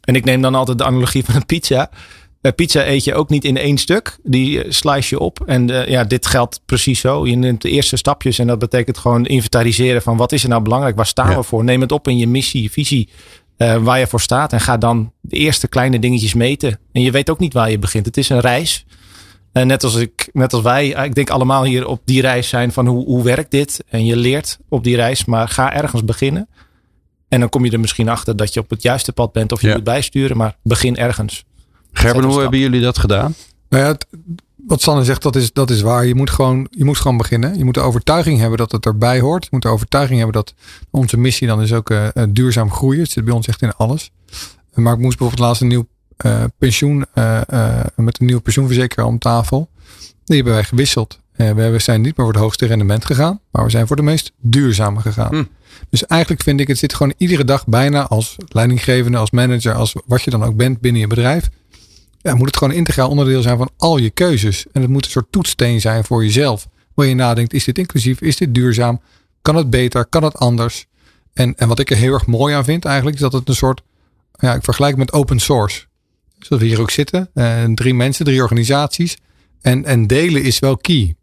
En 0.00 0.14
ik 0.14 0.24
neem 0.24 0.42
dan 0.42 0.54
altijd 0.54 0.78
de 0.78 0.84
analogie 0.84 1.24
van 1.24 1.34
een 1.34 1.46
pizza. 1.46 1.90
Pizza 2.40 2.86
eet 2.86 3.04
je 3.04 3.14
ook 3.14 3.28
niet 3.28 3.44
in 3.44 3.56
één 3.56 3.78
stuk. 3.78 4.18
Die 4.22 4.64
uh, 4.64 4.70
slice 4.70 5.14
je 5.14 5.20
op. 5.20 5.40
En 5.46 5.68
uh, 5.68 5.88
ja, 5.88 6.04
dit 6.04 6.26
geldt 6.26 6.60
precies 6.66 7.00
zo. 7.00 7.26
Je 7.26 7.36
neemt 7.36 7.62
de 7.62 7.70
eerste 7.70 7.96
stapjes. 7.96 8.38
En 8.38 8.46
dat 8.46 8.58
betekent 8.58 8.98
gewoon 8.98 9.26
inventariseren 9.26 10.02
van 10.02 10.16
wat 10.16 10.32
is 10.32 10.42
er 10.42 10.48
nou 10.48 10.62
belangrijk? 10.62 10.96
Waar 10.96 11.06
staan 11.06 11.30
ja. 11.30 11.36
we 11.36 11.42
voor? 11.42 11.64
Neem 11.64 11.80
het 11.80 11.92
op 11.92 12.08
in 12.08 12.18
je 12.18 12.26
missie, 12.26 12.62
je 12.62 12.70
visie. 12.70 13.08
waar 13.56 13.98
je 13.98 14.06
voor 14.06 14.20
staat. 14.20 14.52
En 14.52 14.60
ga 14.60 14.76
dan 14.76 15.12
de 15.20 15.36
eerste 15.36 15.68
kleine 15.68 15.98
dingetjes 15.98 16.34
meten. 16.34 16.78
En 16.92 17.02
je 17.02 17.10
weet 17.10 17.30
ook 17.30 17.38
niet 17.38 17.52
waar 17.52 17.70
je 17.70 17.78
begint. 17.78 18.06
Het 18.06 18.16
is 18.16 18.28
een 18.28 18.40
reis. 18.40 18.86
En 19.52 19.66
net 19.66 19.84
als 19.84 19.94
ik, 19.94 20.28
net 20.32 20.52
als 20.52 20.62
wij, 20.62 20.88
ik 20.88 21.14
denk 21.14 21.30
allemaal 21.30 21.64
hier 21.64 21.86
op 21.86 22.00
die 22.04 22.20
reis 22.20 22.48
zijn 22.48 22.72
van 22.72 22.86
hoe, 22.86 23.04
hoe 23.04 23.22
werkt 23.22 23.50
dit? 23.50 23.84
En 23.88 24.04
je 24.04 24.16
leert 24.16 24.58
op 24.68 24.84
die 24.84 24.96
reis. 24.96 25.24
Maar 25.24 25.48
ga 25.48 25.72
ergens 25.72 26.04
beginnen. 26.04 26.48
En 27.28 27.40
dan 27.40 27.48
kom 27.48 27.64
je 27.64 27.70
er 27.70 27.80
misschien 27.80 28.08
achter 28.08 28.36
dat 28.36 28.54
je 28.54 28.60
op 28.60 28.70
het 28.70 28.82
juiste 28.82 29.12
pad 29.12 29.32
bent. 29.32 29.52
Of 29.52 29.60
je 29.60 29.68
ja. 29.68 29.74
moet 29.74 29.84
bijsturen. 29.84 30.36
Maar 30.36 30.56
begin 30.62 30.96
ergens. 30.96 31.44
Gerben, 31.92 32.24
hoe 32.24 32.40
hebben 32.40 32.58
jullie 32.58 32.80
dat 32.80 32.98
gedaan? 32.98 33.34
Nou 33.68 33.82
ja, 33.82 33.88
het, 33.88 34.06
wat 34.66 34.82
Sanne 34.82 35.04
zegt, 35.04 35.22
dat 35.22 35.36
is, 35.36 35.52
dat 35.52 35.70
is 35.70 35.80
waar. 35.80 36.06
Je 36.06 36.14
moet, 36.14 36.30
gewoon, 36.30 36.66
je 36.70 36.84
moet 36.84 36.98
gewoon 36.98 37.16
beginnen. 37.16 37.58
Je 37.58 37.64
moet 37.64 37.74
de 37.74 37.80
overtuiging 37.80 38.38
hebben 38.38 38.58
dat 38.58 38.72
het 38.72 38.86
erbij 38.86 39.20
hoort. 39.20 39.42
Je 39.42 39.48
moet 39.50 39.62
de 39.62 39.68
overtuiging 39.68 40.18
hebben 40.18 40.36
dat 40.36 40.54
onze 40.90 41.16
missie 41.16 41.46
dan 41.46 41.62
is 41.62 41.72
ook 41.72 41.90
uh, 41.90 42.08
duurzaam 42.28 42.70
groeien. 42.70 43.02
Het 43.02 43.10
zit 43.10 43.24
bij 43.24 43.34
ons 43.34 43.46
echt 43.46 43.62
in 43.62 43.74
alles. 43.76 44.10
Maar 44.74 44.92
ik 44.92 44.98
moest 44.98 45.18
bijvoorbeeld 45.18 45.48
laatst 45.48 45.62
een 45.62 45.68
nieuw 45.68 45.86
uh, 46.26 46.44
pensioen, 46.58 47.06
uh, 47.14 47.40
met 47.96 48.20
een 48.20 48.26
nieuwe 48.26 48.40
pensioenverzekeraar 48.40 49.06
om 49.06 49.18
tafel. 49.18 49.68
Die 50.24 50.36
hebben 50.36 50.54
wij 50.54 50.64
gewisseld. 50.64 51.20
we 51.36 51.74
zijn 51.76 52.00
niet 52.00 52.16
meer 52.16 52.26
voor 52.26 52.34
het 52.34 52.42
hoogste 52.42 52.66
rendement 52.66 53.04
gegaan, 53.04 53.40
maar 53.50 53.64
we 53.64 53.70
zijn 53.70 53.86
voor 53.86 53.96
de 53.96 54.02
meest 54.02 54.32
duurzame 54.36 55.00
gegaan. 55.00 55.34
Hm. 55.34 55.44
Dus 55.90 56.06
eigenlijk 56.06 56.42
vind 56.42 56.60
ik, 56.60 56.68
het 56.68 56.78
zit 56.78 56.94
gewoon 56.94 57.14
iedere 57.16 57.44
dag 57.44 57.66
bijna 57.66 58.06
als 58.06 58.36
leidinggevende, 58.48 59.18
als 59.18 59.30
manager, 59.30 59.74
als 59.74 59.96
wat 60.06 60.22
je 60.22 60.30
dan 60.30 60.44
ook 60.44 60.56
bent 60.56 60.80
binnen 60.80 61.00
je 61.00 61.06
bedrijf 61.06 61.50
ja, 62.22 62.34
moet 62.34 62.46
het 62.46 62.56
gewoon 62.56 62.72
een 62.72 62.78
integraal 62.78 63.08
onderdeel 63.08 63.42
zijn 63.42 63.56
van 63.56 63.70
al 63.76 63.96
je 63.96 64.10
keuzes. 64.10 64.66
En 64.72 64.80
het 64.80 64.90
moet 64.90 65.04
een 65.04 65.10
soort 65.10 65.32
toetssteen 65.32 65.80
zijn 65.80 66.04
voor 66.04 66.24
jezelf. 66.24 66.68
Waar 66.94 67.06
je 67.06 67.14
nadenkt, 67.14 67.52
is 67.52 67.64
dit 67.64 67.78
inclusief? 67.78 68.20
Is 68.20 68.36
dit 68.36 68.54
duurzaam? 68.54 69.00
Kan 69.42 69.56
het 69.56 69.70
beter? 69.70 70.06
Kan 70.06 70.22
het 70.22 70.36
anders? 70.36 70.86
En, 71.32 71.54
en 71.56 71.68
wat 71.68 71.78
ik 71.78 71.90
er 71.90 71.96
heel 71.96 72.12
erg 72.12 72.26
mooi 72.26 72.54
aan 72.54 72.64
vind 72.64 72.84
eigenlijk, 72.84 73.16
is 73.16 73.22
dat 73.22 73.32
het 73.32 73.48
een 73.48 73.54
soort, 73.54 73.82
ja, 74.38 74.54
ik 74.54 74.64
vergelijk 74.64 74.96
met 74.96 75.12
open 75.12 75.38
source. 75.38 75.86
Dus 76.38 76.48
dat 76.48 76.58
we 76.58 76.66
hier 76.66 76.80
ook 76.80 76.90
zitten, 76.90 77.30
eh, 77.34 77.64
drie 77.64 77.94
mensen, 77.94 78.24
drie 78.24 78.42
organisaties. 78.42 79.16
En, 79.60 79.84
en 79.84 80.06
delen 80.06 80.42
is 80.42 80.58
wel 80.58 80.76
key. 80.76 81.14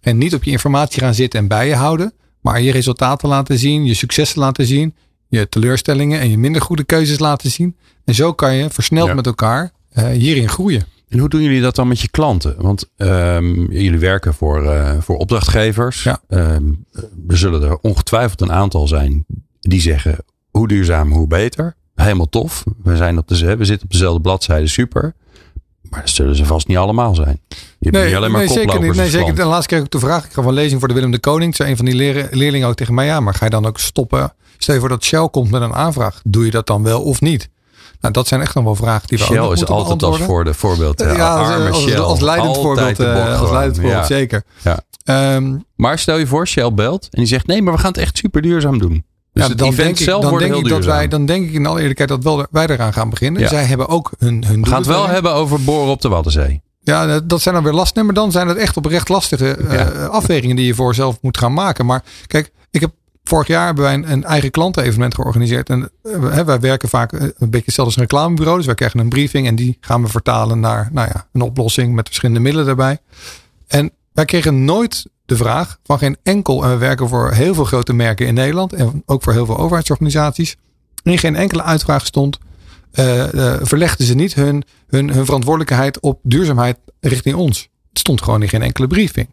En 0.00 0.18
niet 0.18 0.34
op 0.34 0.44
je 0.44 0.50
informatie 0.50 1.00
gaan 1.00 1.14
zitten 1.14 1.40
en 1.40 1.48
bij 1.48 1.68
je 1.68 1.74
houden, 1.74 2.12
maar 2.40 2.60
je 2.60 2.72
resultaten 2.72 3.28
laten 3.28 3.58
zien, 3.58 3.84
je 3.84 3.94
successen 3.94 4.40
laten 4.40 4.66
zien, 4.66 4.94
je 5.28 5.48
teleurstellingen 5.48 6.20
en 6.20 6.30
je 6.30 6.38
minder 6.38 6.62
goede 6.62 6.84
keuzes 6.84 7.18
laten 7.18 7.50
zien. 7.50 7.76
En 8.04 8.14
zo 8.14 8.32
kan 8.32 8.54
je 8.54 8.70
versneld 8.70 9.08
ja. 9.08 9.14
met 9.14 9.26
elkaar 9.26 9.72
hierin 10.10 10.48
groeien. 10.48 10.86
En 11.08 11.18
hoe 11.18 11.28
doen 11.28 11.42
jullie 11.42 11.60
dat 11.60 11.74
dan 11.74 11.88
met 11.88 12.00
je 12.00 12.08
klanten? 12.08 12.54
Want 12.58 12.88
um, 12.96 13.72
jullie 13.72 13.98
werken 13.98 14.34
voor, 14.34 14.64
uh, 14.64 15.00
voor 15.00 15.16
opdrachtgevers. 15.16 16.02
Ja. 16.02 16.20
Um, 16.28 16.84
er 17.28 17.38
zullen 17.38 17.62
er 17.62 17.78
ongetwijfeld 17.80 18.40
een 18.40 18.52
aantal 18.52 18.88
zijn 18.88 19.24
die 19.60 19.80
zeggen: 19.80 20.16
hoe 20.50 20.68
duurzaam, 20.68 21.12
hoe 21.12 21.26
beter. 21.26 21.76
Helemaal 21.94 22.28
tof. 22.28 22.64
We, 22.82 22.96
zijn 22.96 23.18
op 23.18 23.28
de, 23.28 23.56
we 23.56 23.64
zitten 23.64 23.86
op 23.86 23.92
dezelfde 23.92 24.20
bladzijde, 24.20 24.66
super. 24.66 25.14
Maar 25.90 26.00
dat 26.00 26.10
zullen 26.10 26.36
ze 26.36 26.44
vast 26.44 26.68
niet 26.68 26.76
allemaal 26.76 27.14
zijn. 27.14 27.40
Je 27.48 27.90
hebt 27.90 28.04
niet 28.04 28.14
alleen 28.14 28.30
maar 28.30 28.40
nee, 28.40 28.52
zeker 28.52 28.80
niet. 28.80 28.94
Nee, 28.94 29.10
zeker. 29.10 29.40
En 29.40 29.46
laatst 29.46 29.68
kreeg 29.68 29.82
ik 29.82 29.90
de 29.90 29.98
vraag. 29.98 30.24
Ik 30.24 30.32
gaf 30.32 30.44
een 30.44 30.52
lezing 30.52 30.78
voor 30.78 30.88
de 30.88 30.94
Willem 30.94 31.10
de 31.10 31.18
Koning. 31.18 31.56
Zei 31.56 31.70
een 31.70 31.76
van 31.76 31.84
die 31.84 31.94
leerlingen 32.30 32.68
ook 32.68 32.74
tegen 32.74 32.94
mij. 32.94 33.06
Ja, 33.06 33.20
maar 33.20 33.34
ga 33.34 33.44
je 33.44 33.50
dan 33.50 33.66
ook 33.66 33.78
stoppen? 33.78 34.34
Stel 34.58 34.74
je 34.74 34.80
voor 34.80 34.88
dat 34.88 35.04
Shell 35.04 35.28
komt 35.28 35.50
met 35.50 35.62
een 35.62 35.74
aanvraag. 35.74 36.20
Doe 36.24 36.44
je 36.44 36.50
dat 36.50 36.66
dan 36.66 36.82
wel 36.82 37.02
of 37.02 37.20
niet? 37.20 37.48
Nou, 38.00 38.12
dat 38.14 38.26
zijn 38.28 38.40
echt 38.40 38.54
nog 38.54 38.64
wel 38.64 38.74
vragen 38.74 39.08
die 39.08 39.18
we 39.18 39.24
Shell 39.24 39.34
is 39.52 39.66
altijd 39.66 40.02
als 40.02 40.18
voor 40.18 40.44
de 40.44 40.54
voorbeeld. 40.54 41.00
eh, 41.00 41.16
Ja, 41.16 41.36
als, 41.36 41.48
arme 41.48 41.68
als, 41.70 41.82
Shell. 41.82 41.98
als 41.98 42.20
leidend 42.20 42.56
voorbeeld. 42.56 42.98
als 43.00 43.50
leidend 43.50 43.76
voorbeeld, 43.76 43.92
Ja. 43.92 44.04
zeker. 44.04 44.42
Ja. 44.62 44.78
Ehm, 45.04 45.56
Maar 45.76 45.98
stel 45.98 46.18
je 46.18 46.26
voor, 46.26 46.46
Shell 46.46 46.72
belt 46.72 47.02
en 47.10 47.18
die 47.18 47.26
zegt: 47.26 47.46
nee, 47.46 47.62
maar 47.62 47.72
we 47.72 47.78
gaan 47.78 47.88
het 47.92 48.00
echt 48.00 48.16
super 48.18 48.42
duurzaam 48.42 48.78
doen. 48.78 49.04
Dus 49.32 49.42
ja, 49.44 49.48
het 49.48 49.58
dan 49.58 49.74
denk 49.74 49.98
ik, 49.98 50.04
zelf 50.04 50.22
dan 50.24 50.38
denk 50.38 50.54
ik 50.54 50.68
dat 50.68 50.84
wij, 50.84 51.08
dan 51.08 51.26
denk 51.26 51.48
ik 51.48 51.52
in 51.54 51.66
alle 51.66 51.80
eerlijkheid 51.80 52.08
dat 52.10 52.22
wel 52.24 52.46
wij 52.50 52.66
eraan 52.66 52.92
gaan 52.92 53.10
beginnen. 53.10 53.42
Ja. 53.42 53.48
Zij 53.48 53.64
hebben 53.64 53.88
ook 53.88 54.10
hun, 54.18 54.44
hun 54.44 54.62
we 54.62 54.68
gaan 54.68 54.78
het 54.78 54.86
wel 54.86 55.06
hebben 55.08 55.32
over 55.32 55.64
boren 55.64 55.90
op 55.90 56.00
de 56.00 56.08
Waddenzee. 56.08 56.62
Ja, 56.80 57.20
dat- 57.20 57.40
zijn 57.40 57.54
dan 57.54 57.64
weer 57.64 57.72
lastig. 57.72 58.02
maar 58.04 58.14
dan 58.14 58.30
zijn 58.32 58.48
het 58.48 58.56
echt 58.56 58.76
oprecht 58.76 59.08
lastige 59.08 59.50
eh, 59.56 60.08
afwegingen 60.08 60.56
die 60.56 60.66
je 60.66 60.74
voor 60.74 60.88
jezelf 60.88 61.18
moet 61.20 61.38
gaan 61.38 61.52
maken. 61.52 61.86
Maar 61.86 62.02
kijk, 62.26 62.50
ik 62.70 62.80
heb 62.80 62.90
vorig 63.28 63.46
jaar 63.46 63.66
hebben 63.66 63.84
wij 63.84 63.94
een, 63.94 64.12
een 64.12 64.24
eigen 64.24 64.50
klantenevenement 64.50 65.14
georganiseerd. 65.14 65.70
En 65.70 65.90
eh, 66.02 66.40
wij 66.40 66.60
werken 66.60 66.88
vaak 66.88 67.12
eh, 67.12 67.20
een 67.20 67.50
beetje 67.50 67.66
hetzelfde 67.66 67.82
als 67.82 67.96
een 67.96 68.02
reclamebureau. 68.02 68.56
Dus 68.56 68.66
wij 68.66 68.74
krijgen 68.74 69.00
een 69.00 69.08
briefing 69.08 69.46
en 69.46 69.54
die 69.54 69.76
gaan 69.80 70.02
we 70.02 70.08
vertalen 70.08 70.60
naar 70.60 70.88
nou 70.92 71.08
ja, 71.12 71.26
een 71.32 71.40
oplossing 71.40 71.94
met 71.94 72.06
verschillende 72.06 72.40
middelen 72.40 72.66
daarbij. 72.66 72.98
En 73.66 73.90
wij 74.12 74.24
kregen 74.24 74.64
nooit 74.64 75.06
de 75.24 75.36
vraag 75.36 75.78
van 75.84 75.98
geen 75.98 76.16
enkel, 76.22 76.64
en 76.64 76.70
we 76.70 76.76
werken 76.76 77.08
voor 77.08 77.32
heel 77.32 77.54
veel 77.54 77.64
grote 77.64 77.92
merken 77.92 78.26
in 78.26 78.34
Nederland 78.34 78.72
en 78.72 79.02
ook 79.06 79.22
voor 79.22 79.32
heel 79.32 79.46
veel 79.46 79.58
overheidsorganisaties. 79.58 80.56
In 81.02 81.18
geen 81.18 81.36
enkele 81.36 81.62
uitvraag 81.62 82.06
stond, 82.06 82.38
eh, 82.92 83.24
verlegden 83.60 84.06
ze 84.06 84.14
niet 84.14 84.34
hun, 84.34 84.64
hun, 84.88 85.10
hun 85.10 85.24
verantwoordelijkheid 85.24 86.00
op 86.00 86.20
duurzaamheid 86.22 86.78
richting 87.00 87.34
ons. 87.34 87.68
Het 87.88 87.98
stond 87.98 88.22
gewoon 88.22 88.42
in 88.42 88.48
geen 88.48 88.62
enkele 88.62 88.86
briefing. 88.86 89.28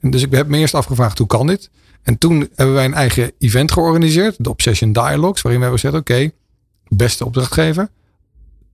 En 0.00 0.10
dus 0.10 0.22
ik 0.22 0.32
heb 0.32 0.48
me 0.48 0.58
eerst 0.58 0.74
afgevraagd, 0.74 1.18
hoe 1.18 1.26
kan 1.26 1.46
dit? 1.46 1.70
En 2.08 2.18
toen 2.18 2.48
hebben 2.54 2.74
wij 2.74 2.84
een 2.84 2.94
eigen 2.94 3.32
event 3.38 3.72
georganiseerd, 3.72 4.36
de 4.38 4.50
Obsession 4.50 4.92
Dialogues, 4.92 5.42
waarin 5.42 5.60
we 5.60 5.66
hebben 5.66 5.80
gezegd, 5.80 5.94
oké, 5.94 6.30
beste 6.88 7.24
opdrachtgever, 7.24 7.88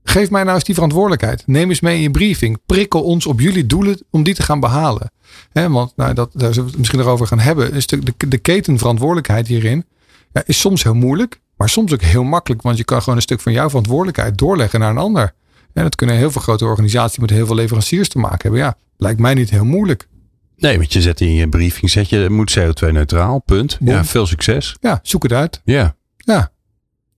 geef 0.05 0.31
mij 0.31 0.42
nou 0.42 0.55
eens 0.55 0.64
die 0.64 0.75
verantwoordelijkheid. 0.75 1.42
Neem 1.47 1.68
eens 1.68 1.81
mee 1.81 1.97
in 1.97 2.03
je 2.03 2.11
briefing. 2.11 2.59
Prikkel 2.66 3.03
ons 3.03 3.27
op 3.27 3.40
jullie 3.40 3.66
doelen 3.66 3.99
om 4.11 4.23
die 4.23 4.35
te 4.35 4.42
gaan 4.42 4.61
behalen. 4.61 5.11
Want 5.53 5.92
nou, 5.97 6.14
dat, 6.14 6.31
daar 6.33 6.49
zullen 6.49 6.64
we 6.64 6.70
het 6.70 6.79
misschien 6.79 6.99
nog 6.99 7.09
over 7.09 7.27
gaan 7.27 7.38
hebben. 7.38 7.81
De, 7.87 7.99
de, 7.99 8.29
de 8.29 8.38
ketenverantwoordelijkheid 8.38 9.47
hierin 9.47 9.85
ja, 10.33 10.42
is 10.47 10.61
soms 10.61 10.83
heel 10.83 10.94
moeilijk, 10.94 11.40
maar 11.57 11.68
soms 11.68 11.92
ook 11.92 12.03
heel 12.03 12.25
makkelijk. 12.25 12.62
Want 12.62 12.77
je 12.77 12.85
kan 12.85 13.01
gewoon 13.01 13.16
een 13.16 13.23
stuk 13.23 13.40
van 13.40 13.53
jouw 13.53 13.68
verantwoordelijkheid 13.68 14.38
doorleggen 14.38 14.81
naar 14.81 14.90
een 14.90 14.99
ander. 14.99 15.35
En 15.73 15.83
dat 15.83 15.97
kunnen 15.97 16.16
heel 16.16 16.31
veel 16.31 16.42
grote 16.42 16.64
organisaties 16.64 17.18
met 17.18 17.31
heel 17.31 17.47
veel 17.47 17.55
leveranciers 17.55 18.09
te 18.09 18.18
maken 18.18 18.38
hebben. 18.40 18.61
Ja, 18.61 18.77
lijkt 18.97 19.20
mij 19.20 19.35
niet 19.35 19.51
heel 19.51 19.64
moeilijk. 19.64 20.09
Nee, 20.57 20.77
want 20.77 20.93
je 20.93 21.01
zet 21.01 21.21
in 21.21 21.33
je 21.33 21.49
briefing, 21.49 21.90
zet 21.90 22.09
je, 22.09 22.27
moet 22.31 22.59
CO2-neutraal, 22.59 23.38
punt. 23.45 23.79
Boom. 23.81 23.95
Ja, 23.95 24.05
veel 24.05 24.27
succes. 24.27 24.77
Ja, 24.81 25.01
zoek 25.03 25.23
het 25.23 25.33
uit. 25.33 25.61
Ja. 25.64 25.97
Ja. 26.17 26.51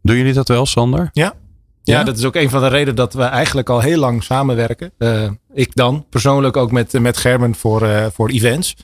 Doen 0.03 0.17
jullie 0.17 0.33
dat 0.33 0.49
wel, 0.49 0.67
Sander? 0.67 1.11
Ja. 1.13 1.35
Ja, 1.83 2.05
dat 2.05 2.19
is 2.19 2.25
ook 2.25 2.35
een 2.35 2.51
van 2.51 2.61
de 2.61 2.69
redenen 2.69 2.95
dat 2.95 3.15
we 3.15 3.23
eigenlijk 3.23 3.69
al 3.69 3.81
heel 3.81 3.99
lang 3.99 4.23
samenwerken. 4.23 4.93
Eh, 4.99 5.31
ik 5.55 5.75
dan 5.75 6.07
persoonlijk 6.11 6.57
ook 6.57 6.71
met, 6.71 7.01
met 7.01 7.17
Gerben 7.17 7.55
voor, 7.55 7.83
eh, 7.83 8.07
voor 8.13 8.29
events. 8.29 8.77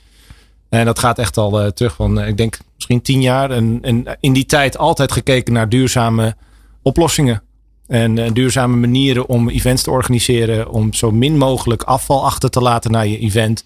En 0.69 0.85
dat 0.85 0.99
gaat 0.99 1.19
echt 1.19 1.37
al 1.37 1.61
eh, 1.61 1.67
terug 1.67 1.95
van, 1.95 2.23
ik 2.23 2.37
denk 2.37 2.57
misschien 2.75 3.01
tien 3.01 3.21
jaar. 3.21 3.51
En, 3.51 3.79
en 3.81 4.17
in 4.19 4.33
die 4.33 4.45
tijd 4.45 4.77
altijd 4.77 5.11
gekeken 5.11 5.53
naar 5.53 5.69
duurzame 5.69 6.35
oplossingen. 6.81 7.43
En 7.87 8.17
eh, 8.17 8.31
duurzame 8.33 8.75
manieren 8.75 9.27
om 9.27 9.49
events 9.49 9.83
te 9.83 9.91
organiseren. 9.91 10.69
Om 10.69 10.93
zo 10.93 11.11
min 11.11 11.37
mogelijk 11.37 11.83
afval 11.83 12.25
achter 12.25 12.49
te 12.49 12.61
laten 12.61 12.91
naar 12.91 13.07
je 13.07 13.19
event. 13.19 13.65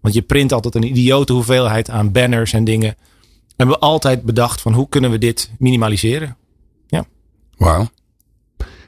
Want 0.00 0.14
je 0.14 0.22
print 0.22 0.52
altijd 0.52 0.74
een 0.74 0.88
idiote 0.88 1.32
hoeveelheid 1.32 1.90
aan 1.90 2.12
banners 2.12 2.52
en 2.52 2.64
dingen. 2.64 2.96
We 3.46 3.54
hebben 3.56 3.78
altijd 3.78 4.22
bedacht 4.22 4.60
van 4.60 4.72
hoe 4.72 4.88
kunnen 4.88 5.10
we 5.10 5.18
dit 5.18 5.50
minimaliseren. 5.58 6.36
Wauw. 7.56 7.88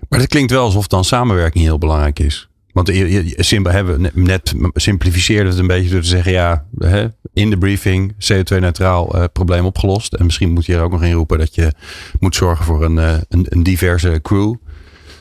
Maar 0.09 0.21
het 0.21 0.29
klinkt 0.29 0.51
wel 0.51 0.65
alsof 0.65 0.87
dan 0.87 1.05
samenwerking 1.05 1.65
heel 1.65 1.79
belangrijk 1.79 2.19
is. 2.19 2.49
Want 2.73 2.91
simpel 3.37 3.73
hebben 3.73 4.01
we 4.01 4.11
net 4.15 4.55
simplificeerde 4.75 5.51
het 5.51 5.59
een 5.59 5.67
beetje 5.67 5.91
door 5.91 6.01
te 6.01 6.07
zeggen: 6.07 6.33
ja, 6.33 6.67
hè, 6.79 7.07
in 7.33 7.51
de 7.51 7.59
briefing 7.59 8.13
CO2-neutraal 8.13 9.15
eh, 9.15 9.25
probleem 9.33 9.65
opgelost. 9.65 10.15
En 10.15 10.25
misschien 10.25 10.53
moet 10.53 10.67
je 10.67 10.75
er 10.75 10.83
ook 10.83 10.91
nog 10.91 11.03
in 11.03 11.13
roepen 11.13 11.39
dat 11.39 11.55
je 11.55 11.73
moet 12.21 12.35
zorgen 12.35 12.65
voor 12.65 12.85
een, 12.85 12.99
eh, 12.99 13.17
een, 13.29 13.47
een 13.49 13.63
diverse 13.63 14.19
crew. 14.23 14.55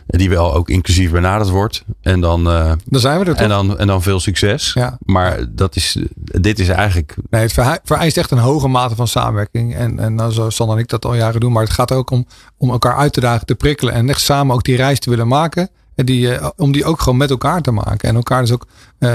Die 0.07 0.29
wel 0.29 0.53
ook 0.53 0.69
inclusief 0.69 1.11
benaderd 1.11 1.49
wordt. 1.49 1.83
En 2.01 2.21
dan, 2.21 2.49
eh, 2.49 2.71
Dan 2.85 3.01
zijn 3.01 3.19
we 3.19 3.25
er 3.25 3.33
toch? 3.33 3.43
en 3.43 3.49
dan, 3.49 3.77
en 3.77 3.87
dan 3.87 4.01
veel 4.01 4.19
succes. 4.19 4.71
Ja. 4.73 4.97
Maar 5.05 5.45
dat 5.49 5.75
is, 5.75 5.97
dit 6.21 6.59
is 6.59 6.69
eigenlijk. 6.69 7.15
Nee, 7.29 7.41
het 7.41 7.81
vereist 7.83 8.17
echt 8.17 8.31
een 8.31 8.37
hoge 8.37 8.67
mate 8.67 8.95
van 8.95 9.07
samenwerking. 9.07 9.75
En, 9.75 9.99
en 9.99 10.15
nou, 10.15 10.31
zo 10.31 10.49
Sander 10.49 10.75
en 10.75 10.81
ik 10.81 10.89
dat 10.89 11.05
al 11.05 11.15
jaren 11.15 11.39
doen. 11.39 11.51
Maar 11.51 11.63
het 11.63 11.71
gaat 11.71 11.91
ook 11.91 12.09
om, 12.09 12.25
om 12.57 12.69
elkaar 12.71 12.95
uit 12.95 13.13
te 13.13 13.19
dagen, 13.19 13.45
te 13.45 13.55
prikkelen. 13.55 13.93
En 13.93 14.09
echt 14.09 14.21
samen 14.21 14.55
ook 14.55 14.63
die 14.63 14.75
reis 14.75 14.99
te 14.99 15.09
willen 15.09 15.27
maken. 15.27 15.69
En 15.95 16.05
die, 16.05 16.35
eh, 16.35 16.49
om 16.55 16.71
die 16.71 16.85
ook 16.85 17.01
gewoon 17.01 17.17
met 17.17 17.29
elkaar 17.29 17.61
te 17.61 17.71
maken. 17.71 18.09
En 18.09 18.15
elkaar 18.15 18.41
dus 18.41 18.51
ook... 18.51 18.67
eh, 18.99 19.09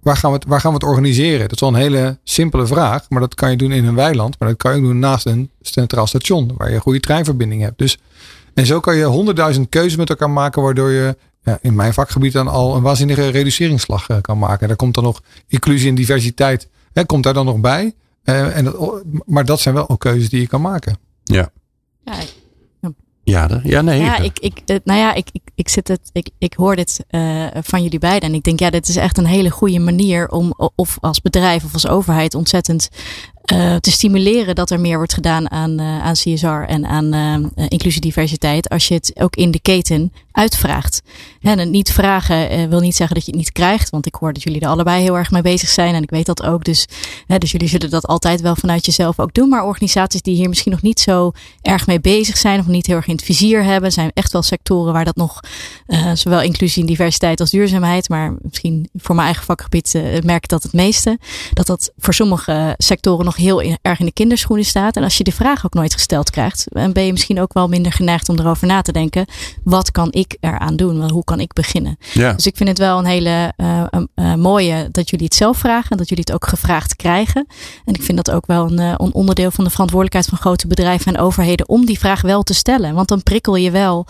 waar, 0.00 0.16
gaan 0.16 0.30
we 0.30 0.36
het, 0.36 0.46
waar 0.46 0.60
gaan 0.60 0.70
we 0.70 0.76
het 0.76 0.86
organiseren? 0.88 1.40
Dat 1.40 1.52
is 1.52 1.60
wel 1.60 1.68
een 1.68 1.74
hele 1.74 2.18
simpele 2.24 2.66
vraag. 2.66 3.04
Maar 3.08 3.20
dat 3.20 3.34
kan 3.34 3.50
je 3.50 3.56
doen 3.56 3.72
in 3.72 3.84
een 3.84 3.94
weiland. 3.94 4.36
Maar 4.38 4.48
dat 4.48 4.58
kan 4.58 4.72
je 4.72 4.78
ook 4.78 4.84
doen 4.84 4.98
naast 4.98 5.26
een 5.26 5.50
centraal 5.60 6.06
station. 6.06 6.50
Waar 6.56 6.68
je 6.68 6.74
een 6.74 6.80
goede 6.80 7.00
treinverbinding 7.00 7.62
hebt. 7.62 7.78
Dus, 7.78 7.98
en 8.58 8.66
zo 8.66 8.80
kan 8.80 8.96
je 8.96 9.04
honderdduizend 9.04 9.68
keuzes 9.68 9.96
met 9.96 10.10
elkaar 10.10 10.30
maken. 10.30 10.62
Waardoor 10.62 10.90
je 10.90 11.16
ja, 11.42 11.58
in 11.62 11.74
mijn 11.74 11.92
vakgebied 11.94 12.32
dan 12.32 12.48
al 12.48 12.76
een 12.76 12.82
waanzinnige 12.82 13.28
reduceringsslag 13.28 14.08
eh, 14.08 14.16
kan 14.20 14.38
maken. 14.38 14.60
En 14.60 14.68
daar 14.68 14.76
komt 14.76 14.94
dan 14.94 15.04
nog 15.04 15.22
inclusie 15.48 15.88
en 15.88 15.94
diversiteit. 15.94 16.68
Hè, 16.92 17.04
komt 17.04 17.24
daar 17.24 17.34
dan 17.34 17.44
nog 17.46 17.60
bij. 17.60 17.94
Eh, 18.22 18.56
en 18.56 18.64
dat, 18.64 19.02
maar 19.26 19.44
dat 19.44 19.60
zijn 19.60 19.74
wel 19.74 19.88
ook 19.88 20.00
keuzes 20.00 20.28
die 20.28 20.40
je 20.40 20.46
kan 20.46 20.60
maken. 20.60 20.98
Ja, 21.24 21.50
Ja, 22.04 22.20
ik- 22.20 22.34
ja, 23.24 23.60
ja 23.62 23.80
nee. 23.80 24.00
Ja, 24.00 24.16
ik, 24.18 24.38
ik, 24.38 24.60
eh, 24.66 24.76
nou 24.84 24.98
ja, 24.98 25.14
ik, 25.14 25.28
ik, 25.32 25.42
ik, 25.54 25.68
zit 25.68 25.88
het, 25.88 26.00
ik, 26.12 26.30
ik 26.38 26.54
hoor 26.54 26.76
dit 26.76 27.04
eh, 27.08 27.46
van 27.62 27.82
jullie 27.82 27.98
beiden. 27.98 28.28
En 28.28 28.34
ik 28.34 28.42
denk, 28.42 28.60
ja, 28.60 28.70
dit 28.70 28.88
is 28.88 28.96
echt 28.96 29.18
een 29.18 29.26
hele 29.26 29.50
goede 29.50 29.78
manier 29.78 30.28
om, 30.28 30.54
of 30.74 30.96
als 31.00 31.20
bedrijf 31.20 31.64
of 31.64 31.72
als 31.72 31.86
overheid, 31.88 32.34
ontzettend 32.34 32.88
eh, 33.48 33.76
te 33.76 33.90
stimuleren 33.90 34.54
dat 34.54 34.70
er 34.70 34.80
meer 34.80 34.96
wordt 34.96 35.14
gedaan 35.14 35.50
aan, 35.50 35.78
eh, 35.78 36.02
aan 36.02 36.12
CSR 36.12 36.46
en 36.46 36.86
aan 36.86 37.12
eh, 37.12 37.34
eh, 37.34 37.42
inclusie 37.68 38.00
diversiteit. 38.00 38.68
Als 38.68 38.88
je 38.88 38.94
het 38.94 39.12
ook 39.14 39.36
in 39.36 39.50
de 39.50 39.60
keten 39.60 40.12
uitvraagt. 40.32 41.02
En 41.42 41.58
het 41.58 41.68
niet 41.68 41.92
vragen 41.92 42.68
wil 42.68 42.80
niet 42.80 42.96
zeggen 42.96 43.16
dat 43.16 43.24
je 43.24 43.30
het 43.30 43.40
niet 43.40 43.52
krijgt. 43.52 43.90
Want 43.90 44.06
ik 44.06 44.14
hoor 44.14 44.32
dat 44.32 44.42
jullie 44.42 44.60
er 44.60 44.68
allebei 44.68 45.02
heel 45.02 45.16
erg 45.16 45.30
mee 45.30 45.42
bezig 45.42 45.68
zijn. 45.68 45.94
En 45.94 46.02
ik 46.02 46.10
weet 46.10 46.26
dat 46.26 46.42
ook. 46.42 46.64
Dus, 46.64 46.86
dus 47.38 47.50
jullie 47.50 47.68
zullen 47.68 47.90
dat 47.90 48.06
altijd 48.06 48.40
wel 48.40 48.56
vanuit 48.56 48.86
jezelf 48.86 49.18
ook 49.18 49.34
doen. 49.34 49.48
Maar 49.48 49.64
organisaties 49.64 50.22
die 50.22 50.34
hier 50.34 50.48
misschien 50.48 50.72
nog 50.72 50.82
niet 50.82 51.00
zo 51.00 51.32
erg 51.62 51.86
mee 51.86 52.00
bezig 52.00 52.36
zijn. 52.36 52.60
Of 52.60 52.66
niet 52.66 52.86
heel 52.86 52.96
erg 52.96 53.06
in 53.06 53.14
het 53.14 53.24
vizier 53.24 53.64
hebben. 53.64 53.92
Zijn 53.92 54.10
echt 54.14 54.32
wel 54.32 54.42
sectoren 54.42 54.92
waar 54.92 55.04
dat 55.04 55.16
nog 55.16 55.40
zowel 56.14 56.42
inclusie 56.42 56.82
en 56.82 56.88
diversiteit 56.88 57.40
als 57.40 57.50
duurzaamheid. 57.50 58.08
Maar 58.08 58.34
misschien 58.42 58.88
voor 58.94 59.14
mijn 59.14 59.26
eigen 59.26 59.44
vakgebied 59.44 59.92
merk 60.24 60.42
ik 60.42 60.48
dat 60.48 60.62
het 60.62 60.72
meeste. 60.72 61.18
Dat 61.52 61.66
dat 61.66 61.92
voor 61.98 62.14
sommige 62.14 62.74
sectoren 62.78 63.24
nog 63.24 63.37
heel 63.38 63.76
erg 63.82 64.00
in 64.00 64.06
de 64.06 64.12
kinderschoenen 64.12 64.64
staat. 64.64 64.96
En 64.96 65.02
als 65.02 65.16
je 65.16 65.24
de 65.24 65.32
vraag 65.32 65.64
ook 65.64 65.74
nooit 65.74 65.94
gesteld 65.94 66.30
krijgt. 66.30 66.66
Dan 66.68 66.92
ben 66.92 67.04
je 67.04 67.12
misschien 67.12 67.40
ook 67.40 67.52
wel 67.52 67.68
minder 67.68 67.92
geneigd 67.92 68.28
om 68.28 68.38
erover 68.38 68.66
na 68.66 68.82
te 68.82 68.92
denken. 68.92 69.26
Wat 69.64 69.90
kan 69.90 70.12
ik 70.12 70.36
eraan 70.40 70.76
doen? 70.76 71.10
Hoe 71.10 71.24
kan 71.24 71.40
ik 71.40 71.52
beginnen? 71.52 71.98
ja. 72.12 72.32
Dus 72.32 72.46
ik 72.46 72.56
vind 72.56 72.68
het 72.68 72.78
wel 72.78 72.98
een 72.98 73.04
hele 73.04 73.52
eh, 73.56 73.84
eh, 74.14 74.34
mooie 74.34 74.88
dat 74.90 75.10
jullie 75.10 75.24
het 75.24 75.34
zelf 75.34 75.58
vragen. 75.58 75.90
En 75.90 75.96
dat 75.96 76.08
jullie 76.08 76.24
het 76.26 76.34
ook 76.34 76.48
gevraagd 76.48 76.96
krijgen. 76.96 77.46
En 77.84 77.94
ik 77.94 78.02
vind 78.02 78.24
dat 78.24 78.30
ook 78.30 78.46
wel 78.46 78.70
een, 78.70 78.78
eh, 78.78 78.94
een 78.96 79.14
onderdeel 79.14 79.50
van 79.50 79.64
de 79.64 79.70
verantwoordelijkheid 79.70 80.26
van 80.28 80.38
grote 80.38 80.66
bedrijven 80.66 81.14
en 81.14 81.20
overheden. 81.20 81.68
Om 81.68 81.86
die 81.86 81.98
vraag 81.98 82.20
wel 82.20 82.42
te 82.42 82.54
stellen. 82.54 82.94
Want 82.94 83.08
dan 83.08 83.22
prikkel 83.22 83.56
je 83.56 83.70
wel 83.70 84.06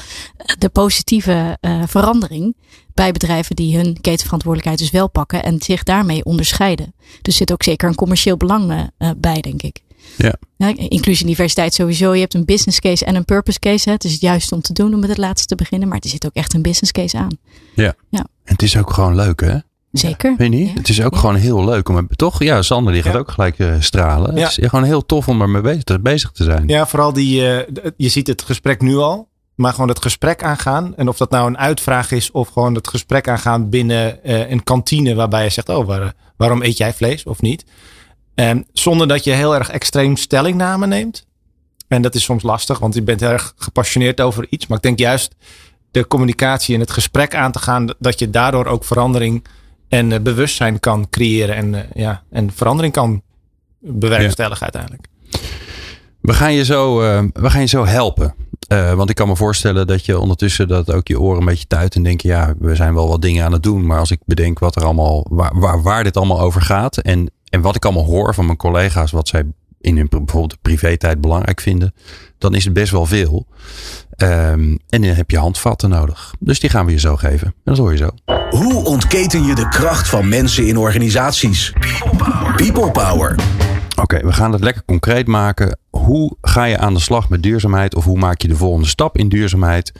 de 0.58 0.68
positieve 0.68 1.58
verandering. 1.86 2.54
Bij 2.98 3.12
bedrijven 3.12 3.56
die 3.56 3.76
hun 3.76 4.00
ketenverantwoordelijkheid 4.00 4.78
dus 4.78 4.90
wel 4.90 5.08
pakken. 5.08 5.42
En 5.42 5.62
zich 5.62 5.82
daarmee 5.82 6.24
onderscheiden. 6.24 6.94
Dus 7.22 7.36
zit 7.36 7.52
ook 7.52 7.62
zeker 7.62 7.88
een 7.88 7.94
commercieel 7.94 8.36
belang 8.36 8.70
eh, 8.70 8.80
eh, 8.98 9.10
bij, 9.16 9.40
denk 9.40 9.62
ik. 9.62 9.80
Ja. 10.16 10.34
inclusie 10.76 11.22
en 11.22 11.26
diversiteit 11.30 11.74
sowieso. 11.74 12.14
Je 12.14 12.20
hebt 12.20 12.34
een 12.34 12.44
business 12.44 12.80
case 12.80 13.04
en 13.04 13.14
een 13.14 13.24
purpose 13.24 13.58
case. 13.58 13.88
Hè. 13.88 13.94
Het 13.94 14.04
is 14.04 14.20
juist 14.20 14.52
om 14.52 14.60
te 14.60 14.72
doen 14.72 14.94
om 14.94 15.00
met 15.00 15.08
het 15.08 15.18
laatste 15.18 15.46
te 15.46 15.54
beginnen. 15.54 15.88
Maar 15.88 15.98
er 16.00 16.08
zit 16.08 16.26
ook 16.26 16.34
echt 16.34 16.54
een 16.54 16.62
business 16.62 16.92
case 16.92 17.18
aan. 17.18 17.38
En 17.74 18.24
het 18.44 18.62
is 18.62 18.76
ook 18.76 18.92
gewoon 18.92 19.14
leuk, 19.14 19.40
hè? 19.40 19.56
Zeker. 19.92 20.34
Weet 20.36 20.52
je 20.52 20.58
niet? 20.58 20.68
Ja. 20.68 20.74
Het 20.74 20.88
is 20.88 21.02
ook 21.02 21.14
Ja. 21.14 21.18
gewoon 21.20 21.34
heel 21.34 21.64
leuk 21.64 21.88
om. 21.88 22.08
Toch? 22.16 22.42
Ja, 22.42 22.62
Sander 22.62 22.92
die 22.92 23.02
gaat 23.02 23.12
Ja. 23.12 23.18
ook 23.18 23.30
gelijk 23.30 23.58
eh, 23.58 23.74
stralen. 23.80 24.34
Ja. 24.36 24.42
Het 24.48 24.58
is 24.58 24.68
gewoon 24.68 24.84
heel 24.84 25.06
tof 25.06 25.28
om 25.28 25.40
ermee 25.40 25.62
bezig 25.62 25.82
te, 25.82 26.00
bezig 26.00 26.30
te 26.30 26.44
zijn. 26.44 26.68
Ja, 26.68 26.86
vooral 26.86 27.12
die, 27.12 27.46
eh, 27.48 27.90
je 27.96 28.08
ziet 28.08 28.26
het 28.26 28.42
gesprek 28.42 28.80
nu 28.80 28.96
al. 28.96 29.28
Maar 29.58 29.72
gewoon 29.72 29.88
het 29.88 30.02
gesprek 30.02 30.42
aangaan. 30.42 30.96
En 30.96 31.08
of 31.08 31.16
dat 31.16 31.30
nou 31.30 31.46
een 31.46 31.58
uitvraag 31.58 32.10
is 32.10 32.30
of 32.30 32.48
gewoon 32.48 32.74
het 32.74 32.88
gesprek 32.88 33.28
aangaan 33.28 33.68
binnen 33.68 34.24
eh, 34.24 34.50
een 34.50 34.62
kantine. 34.64 35.14
Waarbij 35.14 35.44
je 35.44 35.50
zegt, 35.50 35.68
oh 35.68 35.86
waar- 35.86 36.14
waarom 36.36 36.62
eet 36.62 36.76
jij 36.76 36.92
vlees 36.94 37.24
of 37.24 37.40
niet? 37.40 37.64
En 38.34 38.66
zonder 38.72 39.08
dat 39.08 39.24
je 39.24 39.30
heel 39.32 39.54
erg 39.54 39.70
extreem 39.70 40.16
stellingname 40.16 40.86
neemt. 40.86 41.26
En 41.88 42.02
dat 42.02 42.14
is 42.14 42.22
soms 42.24 42.42
lastig, 42.42 42.78
want 42.78 42.94
je 42.94 43.02
bent 43.02 43.20
heel 43.20 43.30
erg 43.30 43.52
gepassioneerd 43.56 44.20
over 44.20 44.46
iets. 44.50 44.66
Maar 44.66 44.76
ik 44.76 44.82
denk 44.82 44.98
juist 44.98 45.34
de 45.90 46.06
communicatie 46.06 46.74
en 46.74 46.80
het 46.80 46.90
gesprek 46.90 47.34
aan 47.34 47.52
te 47.52 47.58
gaan, 47.58 47.94
dat 47.98 48.18
je 48.18 48.30
daardoor 48.30 48.66
ook 48.66 48.84
verandering 48.84 49.44
en 49.88 50.10
uh, 50.10 50.20
bewustzijn 50.20 50.80
kan 50.80 51.08
creëren 51.10 51.56
en, 51.56 51.72
uh, 51.74 51.80
ja, 51.94 52.22
en 52.30 52.52
verandering 52.52 52.92
kan 52.92 53.22
bewerkstelligen 53.80 54.66
ja. 54.66 54.72
uiteindelijk. 54.72 55.06
We 56.20 56.32
gaan 56.32 56.52
je 56.52 56.64
zo, 56.64 56.98
we 57.32 57.50
gaan 57.50 57.60
je 57.60 57.66
zo 57.66 57.86
helpen. 57.86 58.34
Want 58.68 59.10
ik 59.10 59.16
kan 59.16 59.28
me 59.28 59.36
voorstellen 59.36 59.86
dat 59.86 60.04
je 60.04 60.18
ondertussen 60.18 60.68
dat 60.68 60.92
ook 60.92 61.08
je 61.08 61.20
oren 61.20 61.38
een 61.40 61.46
beetje 61.46 61.66
tuit 61.66 61.94
en 61.94 62.02
denk 62.02 62.20
ja, 62.20 62.54
we 62.58 62.74
zijn 62.74 62.94
wel 62.94 63.08
wat 63.08 63.22
dingen 63.22 63.44
aan 63.44 63.52
het 63.52 63.62
doen. 63.62 63.86
Maar 63.86 63.98
als 63.98 64.10
ik 64.10 64.20
bedenk 64.24 64.58
wat 64.58 64.76
er 64.76 64.84
allemaal, 64.84 65.26
waar, 65.30 65.58
waar, 65.58 65.82
waar 65.82 66.04
dit 66.04 66.16
allemaal 66.16 66.40
over 66.40 66.62
gaat 66.62 66.96
en, 66.96 67.30
en 67.48 67.60
wat 67.60 67.76
ik 67.76 67.84
allemaal 67.84 68.04
hoor 68.04 68.34
van 68.34 68.44
mijn 68.44 68.56
collega's, 68.56 69.10
wat 69.10 69.28
zij 69.28 69.44
in 69.80 69.96
hun 69.96 70.08
bijvoorbeeld 70.08 70.62
privé-tijd 70.62 71.20
belangrijk 71.20 71.60
vinden, 71.60 71.94
dan 72.38 72.54
is 72.54 72.64
het 72.64 72.72
best 72.72 72.90
wel 72.90 73.06
veel. 73.06 73.46
Um, 74.16 74.78
en 74.88 75.02
dan 75.02 75.02
heb 75.02 75.30
je 75.30 75.38
handvatten 75.38 75.90
nodig. 75.90 76.34
Dus 76.38 76.60
die 76.60 76.70
gaan 76.70 76.86
we 76.86 76.92
je 76.92 76.98
zo 76.98 77.16
geven. 77.16 77.46
En 77.46 77.54
dat 77.64 77.76
hoor 77.76 77.92
je 77.92 77.96
zo. 77.96 78.10
Hoe 78.50 78.84
ontketen 78.84 79.44
je 79.44 79.54
de 79.54 79.68
kracht 79.68 80.08
van 80.08 80.28
mensen 80.28 80.66
in 80.66 80.76
organisaties? 80.76 81.72
People 82.56 82.90
Power. 82.90 83.34
Oké, 84.08 84.16
okay, 84.16 84.28
we 84.28 84.36
gaan 84.36 84.52
het 84.52 84.62
lekker 84.62 84.82
concreet 84.84 85.26
maken. 85.26 85.78
Hoe 85.90 86.36
ga 86.40 86.64
je 86.64 86.78
aan 86.78 86.94
de 86.94 87.00
slag 87.00 87.28
met 87.28 87.42
duurzaamheid? 87.42 87.94
Of 87.94 88.04
hoe 88.04 88.18
maak 88.18 88.42
je 88.42 88.48
de 88.48 88.56
volgende 88.56 88.88
stap 88.88 89.18
in 89.18 89.28
duurzaamheid? 89.28 89.92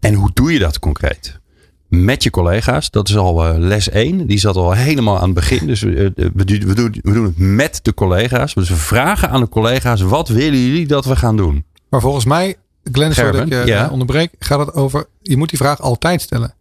En 0.00 0.14
hoe 0.14 0.30
doe 0.34 0.52
je 0.52 0.58
dat 0.58 0.78
concreet? 0.78 1.42
met 1.88 2.22
je 2.22 2.30
collega's. 2.30 2.90
Dat 2.90 3.08
is 3.08 3.16
al 3.16 3.46
uh, 3.46 3.58
les 3.58 3.88
1. 3.88 4.26
Die 4.26 4.38
zat 4.38 4.56
al 4.56 4.72
helemaal 4.72 5.16
aan 5.16 5.24
het 5.24 5.34
begin. 5.34 5.66
Dus 5.66 5.82
uh, 5.82 6.10
we, 6.14 6.30
we, 6.34 6.44
doen, 6.44 6.94
we 7.02 7.12
doen 7.12 7.24
het 7.24 7.38
met 7.38 7.80
de 7.82 7.94
collega's. 7.94 8.54
Dus 8.54 8.68
we 8.68 8.74
vragen 8.74 9.30
aan 9.30 9.40
de 9.40 9.48
collega's: 9.48 10.00
wat 10.00 10.28
willen 10.28 10.58
jullie 10.58 10.86
dat 10.86 11.04
we 11.04 11.16
gaan 11.16 11.36
doen? 11.36 11.64
Maar 11.88 12.00
volgens 12.00 12.24
mij, 12.24 12.56
Glenn, 12.92 13.14
zodat 13.14 13.40
ik 13.40 13.48
je 13.48 13.62
ja. 13.66 13.88
onderbreek, 13.88 14.30
gaat 14.38 14.58
het 14.58 14.74
over: 14.74 15.06
je 15.22 15.36
moet 15.36 15.48
die 15.48 15.58
vraag 15.58 15.80
altijd 15.80 16.22
stellen. 16.22 16.54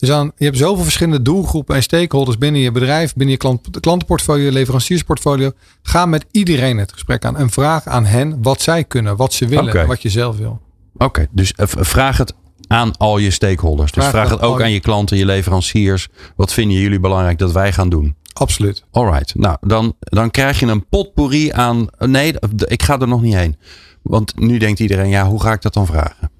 Dus 0.00 0.08
je 0.08 0.44
hebt 0.44 0.56
zoveel 0.56 0.82
verschillende 0.82 1.22
doelgroepen 1.22 1.76
en 1.76 1.82
stakeholders 1.82 2.38
binnen 2.38 2.60
je 2.60 2.72
bedrijf, 2.72 3.14
binnen 3.14 3.34
je 3.34 3.36
klant, 3.36 3.80
klantenportfolio, 3.80 4.50
leveranciersportfolio. 4.50 5.52
Ga 5.82 6.06
met 6.06 6.24
iedereen 6.30 6.78
het 6.78 6.92
gesprek 6.92 7.24
aan 7.24 7.36
en 7.36 7.50
vraag 7.50 7.86
aan 7.86 8.04
hen 8.04 8.42
wat 8.42 8.62
zij 8.62 8.84
kunnen, 8.84 9.16
wat 9.16 9.32
ze 9.32 9.46
willen 9.46 9.68
okay. 9.68 9.82
en 9.82 9.88
wat 9.88 10.02
je 10.02 10.10
zelf 10.10 10.36
wil. 10.36 10.60
Oké, 10.94 11.04
okay, 11.04 11.28
dus 11.30 11.54
uh, 11.56 11.66
vraag 11.66 12.16
het 12.16 12.34
aan 12.66 12.96
al 12.96 13.18
je 13.18 13.30
stakeholders. 13.30 13.92
Dus 13.92 14.04
vraag, 14.04 14.14
vraag 14.14 14.30
het 14.30 14.48
ook 14.48 14.62
aan 14.62 14.70
je 14.70 14.80
klanten, 14.80 15.16
je 15.16 15.24
leveranciers. 15.24 16.08
Wat 16.36 16.52
vinden 16.52 16.78
jullie 16.78 17.00
belangrijk 17.00 17.38
dat 17.38 17.52
wij 17.52 17.72
gaan 17.72 17.88
doen? 17.88 18.14
Absoluut. 18.32 18.84
Alright. 18.90 19.34
Nou, 19.34 19.56
dan, 19.60 19.94
dan 19.98 20.30
krijg 20.30 20.60
je 20.60 20.66
een 20.66 20.86
potpourri 20.88 21.52
aan. 21.52 21.86
Nee, 21.98 22.34
ik 22.66 22.82
ga 22.82 22.98
er 22.98 23.08
nog 23.08 23.22
niet 23.22 23.34
heen. 23.34 23.56
Want 24.02 24.38
nu 24.38 24.58
denkt 24.58 24.80
iedereen, 24.80 25.08
ja, 25.08 25.26
hoe 25.26 25.42
ga 25.42 25.52
ik 25.52 25.62
dat 25.62 25.74
dan 25.74 25.86
vragen? 25.86 26.30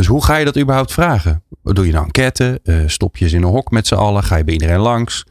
Dus 0.00 0.08
hoe 0.08 0.24
ga 0.24 0.36
je 0.36 0.44
dat 0.44 0.58
überhaupt 0.58 0.92
vragen? 0.92 1.42
Doe 1.62 1.86
je 1.86 1.92
nou 1.92 2.04
enquête? 2.04 2.60
Uh, 2.64 2.82
stop 2.86 3.16
je 3.16 3.28
ze 3.28 3.36
in 3.36 3.42
een 3.42 3.48
hok 3.48 3.70
met 3.70 3.86
z'n 3.86 3.94
allen? 3.94 4.22
Ga 4.22 4.36
je 4.36 4.44
bij 4.44 4.52
iedereen 4.52 4.78
langs? 4.78 5.24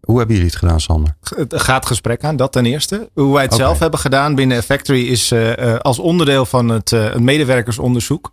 Hoe 0.00 0.18
hebben 0.18 0.36
jullie 0.36 0.50
het 0.50 0.58
gedaan, 0.58 0.80
Sander? 0.80 1.16
Het 1.20 1.62
gaat 1.62 1.86
gesprek 1.86 2.24
aan, 2.24 2.36
dat 2.36 2.52
ten 2.52 2.66
eerste. 2.66 3.10
Hoe 3.14 3.32
wij 3.32 3.42
het 3.42 3.52
okay. 3.52 3.66
zelf 3.66 3.78
hebben 3.78 4.00
gedaan 4.00 4.34
binnen 4.34 4.62
Factory 4.62 5.06
is 5.06 5.32
uh, 5.32 5.76
als 5.76 5.98
onderdeel 5.98 6.46
van 6.46 6.68
het 6.68 6.90
uh, 6.92 7.14
medewerkersonderzoek 7.14 8.32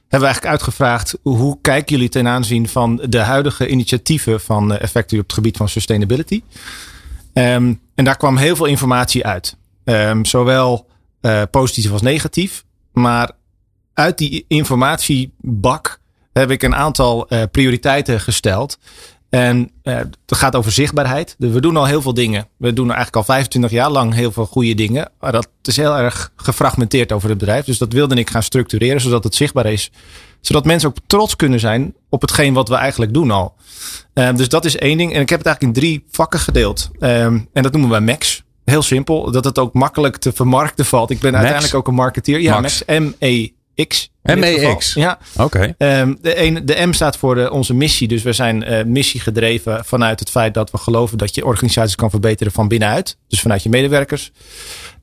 hebben 0.00 0.18
we 0.18 0.24
eigenlijk 0.24 0.54
uitgevraagd 0.54 1.18
hoe 1.22 1.58
kijken 1.60 1.94
jullie 1.94 2.10
ten 2.10 2.28
aanzien 2.28 2.68
van 2.68 3.02
de 3.08 3.18
huidige 3.18 3.68
initiatieven 3.68 4.40
van 4.40 4.76
Effectory 4.76 5.20
op 5.20 5.26
het 5.26 5.36
gebied 5.36 5.56
van 5.56 5.68
sustainability. 5.68 6.42
Um, 7.32 7.80
en 7.94 8.04
daar 8.04 8.16
kwam 8.16 8.36
heel 8.36 8.56
veel 8.56 8.66
informatie 8.66 9.26
uit. 9.26 9.56
Um, 9.84 10.24
zowel 10.24 10.86
positief 11.50 11.92
als 11.92 12.02
negatief. 12.02 12.64
Maar 12.92 13.30
uit 13.94 14.18
die 14.18 14.44
informatiebak 14.48 16.00
heb 16.32 16.50
ik 16.50 16.62
een 16.62 16.74
aantal 16.74 17.26
uh, 17.28 17.42
prioriteiten 17.50 18.20
gesteld. 18.20 18.78
En 19.32 19.70
uh, 19.82 19.96
het 19.96 20.16
gaat 20.26 20.56
over 20.56 20.72
zichtbaarheid. 20.72 21.34
We 21.38 21.60
doen 21.60 21.76
al 21.76 21.86
heel 21.86 22.02
veel 22.02 22.14
dingen. 22.14 22.48
We 22.56 22.72
doen 22.72 22.86
eigenlijk 22.86 23.16
al 23.16 23.24
25 23.24 23.70
jaar 23.70 23.90
lang 23.90 24.14
heel 24.14 24.32
veel 24.32 24.46
goede 24.46 24.74
dingen. 24.74 25.10
Maar 25.20 25.32
dat 25.32 25.48
is 25.62 25.76
heel 25.76 25.96
erg 25.96 26.32
gefragmenteerd 26.36 27.12
over 27.12 27.28
het 27.28 27.38
bedrijf. 27.38 27.64
Dus 27.64 27.78
dat 27.78 27.92
wilde 27.92 28.14
ik 28.14 28.30
gaan 28.30 28.42
structureren, 28.42 29.00
zodat 29.00 29.24
het 29.24 29.34
zichtbaar 29.34 29.66
is. 29.66 29.90
Zodat 30.40 30.64
mensen 30.64 30.88
ook 30.88 30.96
trots 31.06 31.36
kunnen 31.36 31.60
zijn 31.60 31.94
op 32.08 32.20
hetgeen 32.20 32.54
wat 32.54 32.68
we 32.68 32.74
eigenlijk 32.74 33.14
doen 33.14 33.30
al. 33.30 33.54
Um, 34.14 34.36
dus 34.36 34.48
dat 34.48 34.64
is 34.64 34.76
één 34.76 34.98
ding. 34.98 35.14
En 35.14 35.20
ik 35.20 35.28
heb 35.28 35.38
het 35.38 35.46
eigenlijk 35.46 35.76
in 35.76 35.82
drie 35.82 36.04
vakken 36.10 36.40
gedeeld. 36.40 36.90
Um, 37.00 37.48
en 37.52 37.62
dat 37.62 37.72
noemen 37.72 37.90
we 37.90 38.00
MAX. 38.00 38.42
Heel 38.64 38.82
simpel. 38.82 39.30
Dat 39.30 39.44
het 39.44 39.58
ook 39.58 39.74
makkelijk 39.74 40.16
te 40.16 40.32
vermarkten 40.32 40.84
valt. 40.84 41.10
Ik 41.10 41.20
ben 41.20 41.30
Max? 41.30 41.42
uiteindelijk 41.42 41.78
ook 41.78 41.88
een 41.88 42.00
marketeer. 42.00 42.40
Ja, 42.40 42.60
Max. 42.60 42.82
M-E. 42.86 43.48
X. 43.88 44.10
MEX. 44.22 44.94
Ja. 44.94 45.18
Oké. 45.36 45.74
Okay. 45.76 46.00
Um, 46.00 46.18
de, 46.20 46.60
de 46.64 46.86
M 46.86 46.92
staat 46.92 47.16
voor 47.16 47.34
de, 47.34 47.50
onze 47.50 47.74
missie. 47.74 48.08
Dus 48.08 48.22
we 48.22 48.32
zijn 48.32 48.72
uh, 48.72 48.84
missiegedreven 48.84 49.84
vanuit 49.84 50.20
het 50.20 50.30
feit 50.30 50.54
dat 50.54 50.70
we 50.70 50.78
geloven 50.78 51.18
dat 51.18 51.34
je 51.34 51.44
organisaties 51.44 51.94
kan 51.94 52.10
verbeteren 52.10 52.52
van 52.52 52.68
binnenuit. 52.68 53.16
Dus 53.28 53.40
vanuit 53.40 53.62
je 53.62 53.68
medewerkers. 53.68 54.32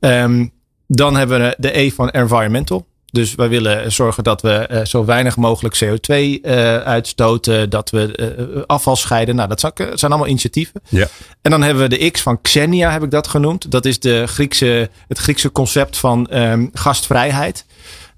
Um, 0.00 0.52
dan 0.86 1.16
hebben 1.16 1.40
we 1.40 1.54
de 1.58 1.78
E 1.78 1.90
van 1.90 2.10
environmental. 2.10 2.86
Dus 3.10 3.34
wij 3.34 3.48
willen 3.48 3.92
zorgen 3.92 4.24
dat 4.24 4.42
we 4.42 4.68
uh, 4.70 4.84
zo 4.84 5.04
weinig 5.04 5.36
mogelijk 5.36 5.84
CO2 5.84 6.14
uh, 6.14 6.76
uitstoten. 6.76 7.70
Dat 7.70 7.90
we 7.90 8.36
uh, 8.56 8.62
afval 8.66 8.96
scheiden. 8.96 9.36
Nou, 9.36 9.48
dat 9.48 9.60
zijn 9.76 10.12
allemaal 10.12 10.26
initiatieven. 10.26 10.82
Ja. 10.88 11.08
En 11.42 11.50
dan 11.50 11.62
hebben 11.62 11.88
we 11.88 11.98
de 11.98 12.10
X 12.10 12.20
van 12.22 12.40
Xenia, 12.40 12.90
heb 12.90 13.02
ik 13.02 13.10
dat 13.10 13.28
genoemd. 13.28 13.70
Dat 13.70 13.84
is 13.84 14.00
de 14.00 14.26
Griekse, 14.26 14.90
het 15.08 15.18
Griekse 15.18 15.52
concept 15.52 15.96
van 15.96 16.28
um, 16.34 16.70
gastvrijheid 16.72 17.64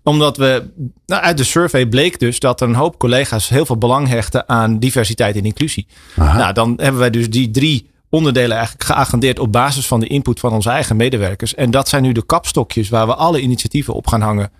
omdat 0.02 0.36
we, 0.36 0.70
nou, 1.06 1.22
uit 1.22 1.36
de 1.36 1.44
survey 1.44 1.86
bleek 1.86 2.18
dus 2.18 2.38
dat 2.38 2.60
er 2.60 2.68
een 2.68 2.74
hoop 2.74 2.98
collega's 2.98 3.48
heel 3.48 3.66
veel 3.66 3.78
belang 3.78 4.08
hechten 4.08 4.48
aan 4.48 4.78
diversiteit 4.78 5.36
en 5.36 5.44
inclusie. 5.44 5.86
Aha. 6.16 6.38
Nou, 6.38 6.52
dan 6.52 6.74
hebben 6.76 7.00
wij 7.00 7.10
dus 7.10 7.30
die 7.30 7.50
drie 7.50 7.90
onderdelen 8.08 8.56
eigenlijk 8.56 8.84
geagendeerd 8.84 9.38
op 9.38 9.52
basis 9.52 9.86
van 9.86 10.00
de 10.00 10.06
input 10.06 10.40
van 10.40 10.52
onze 10.52 10.70
eigen 10.70 10.96
medewerkers. 10.96 11.54
En 11.54 11.70
dat 11.70 11.88
zijn 11.88 12.02
nu 12.02 12.12
de 12.12 12.26
kapstokjes 12.26 12.88
waar 12.88 13.06
we 13.06 13.14
alle 13.14 13.40
initiatieven 13.40 13.94
op 13.94 14.06
gaan 14.06 14.20
hangen. 14.20 14.50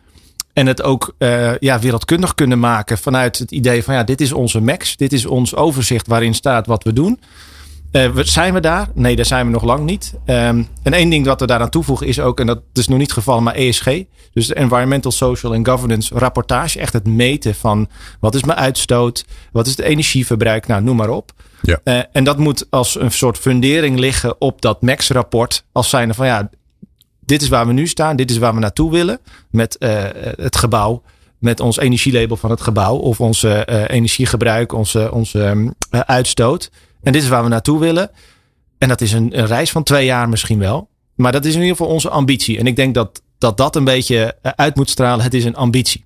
En 0.53 0.67
het 0.67 0.83
ook 0.83 1.15
uh, 1.19 1.59
ja, 1.59 1.79
wereldkundig 1.79 2.35
kunnen 2.35 2.59
maken 2.59 2.99
vanuit 2.99 3.39
het 3.39 3.51
idee 3.51 3.83
van 3.83 3.95
ja, 3.95 4.05
dit 4.05 4.21
is 4.21 4.33
onze 4.33 4.61
max. 4.61 4.97
Dit 4.97 5.13
is 5.13 5.27
ons 5.27 5.55
overzicht 5.55 6.07
waarin 6.07 6.35
staat 6.35 6.67
wat 6.67 6.85
we 6.85 6.93
doen. 6.93 7.21
Uh, 7.93 8.11
zijn 8.15 8.55
we 8.55 8.61
daar? 8.61 8.89
Nee, 8.95 9.17
daar 9.17 9.25
zijn 9.25 9.47
we 9.47 9.53
nog 9.53 9.65
lang 9.65 9.85
niet. 9.85 10.15
Um, 10.27 10.69
en 10.83 10.93
één 10.93 11.11
ding 11.11 11.25
dat 11.25 11.41
we 11.41 11.47
daaraan 11.47 11.71
toevoegen 11.71 12.07
is 12.07 12.21
ook, 12.21 12.41
en 12.41 12.47
dat 12.47 12.63
is 12.73 12.89
nog 12.89 12.99
niet 12.99 13.07
het 13.07 13.17
geval, 13.17 13.41
maar 13.41 13.55
ESG. 13.55 14.03
Dus 14.33 14.47
de 14.47 14.55
Environmental, 14.55 15.11
Social 15.11 15.55
and 15.55 15.69
Governance 15.69 16.15
rapportage. 16.15 16.79
Echt 16.79 16.93
het 16.93 17.07
meten 17.07 17.55
van 17.55 17.89
wat 18.21 18.35
is 18.35 18.45
mijn 18.45 18.59
uitstoot? 18.59 19.25
Wat 19.53 19.67
is 19.67 19.77
het 19.77 19.87
energieverbruik? 19.87 20.67
Nou, 20.67 20.83
noem 20.83 20.97
maar 20.97 21.09
op. 21.09 21.33
Ja. 21.63 21.81
Uh, 21.85 22.01
en 22.13 22.25
dat 22.25 22.39
moet 22.39 22.67
als 22.71 23.01
een 23.01 23.11
soort 23.11 23.39
fundering 23.39 23.99
liggen 23.99 24.41
op 24.41 24.63
dat 24.63 24.83
MAX-rapport. 24.83 25.65
Als 25.73 25.89
zijnde 25.89 26.15
van 26.15 26.27
ja, 26.27 26.51
dit 27.21 27.43
is 27.43 27.49
waar 27.49 27.67
we 27.67 27.73
nu 27.73 27.87
staan. 27.87 28.17
Dit 28.17 28.31
is 28.31 28.39
waar 28.39 28.55
we 28.55 28.61
naartoe 28.61 28.91
willen 28.91 29.19
met 29.51 29.77
uh, 29.79 30.05
het 30.37 30.57
gebouw 30.57 31.03
met 31.43 31.61
ons 31.61 31.79
energielabel 31.79 32.37
van 32.37 32.51
het 32.51 32.61
gebouw 32.61 32.97
of 32.97 33.21
onze 33.21 33.67
uh, 33.71 33.85
energiegebruik, 33.89 34.73
onze, 34.73 35.13
onze 35.13 35.39
um, 35.39 35.75
uh, 35.91 36.01
uitstoot. 36.01 36.71
En 37.03 37.13
dit 37.13 37.23
is 37.23 37.29
waar 37.29 37.43
we 37.43 37.49
naartoe 37.49 37.81
willen. 37.81 38.11
En 38.79 38.89
dat 38.89 39.01
is 39.01 39.13
een, 39.13 39.39
een, 39.39 39.47
reis 39.47 39.71
van 39.71 39.83
twee 39.83 40.05
jaar 40.05 40.29
misschien 40.29 40.59
wel. 40.59 40.89
Maar 41.15 41.33
dat 41.33 41.45
is 41.45 41.55
in 41.55 41.61
ieder 41.61 41.77
geval 41.77 41.93
onze 41.93 42.09
ambitie. 42.09 42.59
En 42.59 42.67
ik 42.67 42.77
denk 42.77 42.95
dat 42.95 43.23
dat, 43.39 43.57
dat 43.57 43.77
een 43.77 43.85
beetje 43.85 44.37
uit 44.57 44.77
moet 44.77 44.91
stralen. 44.91 45.25
Het 45.25 45.35
is 45.35 45.45
een 45.45 45.57
ambitie. 45.57 46.05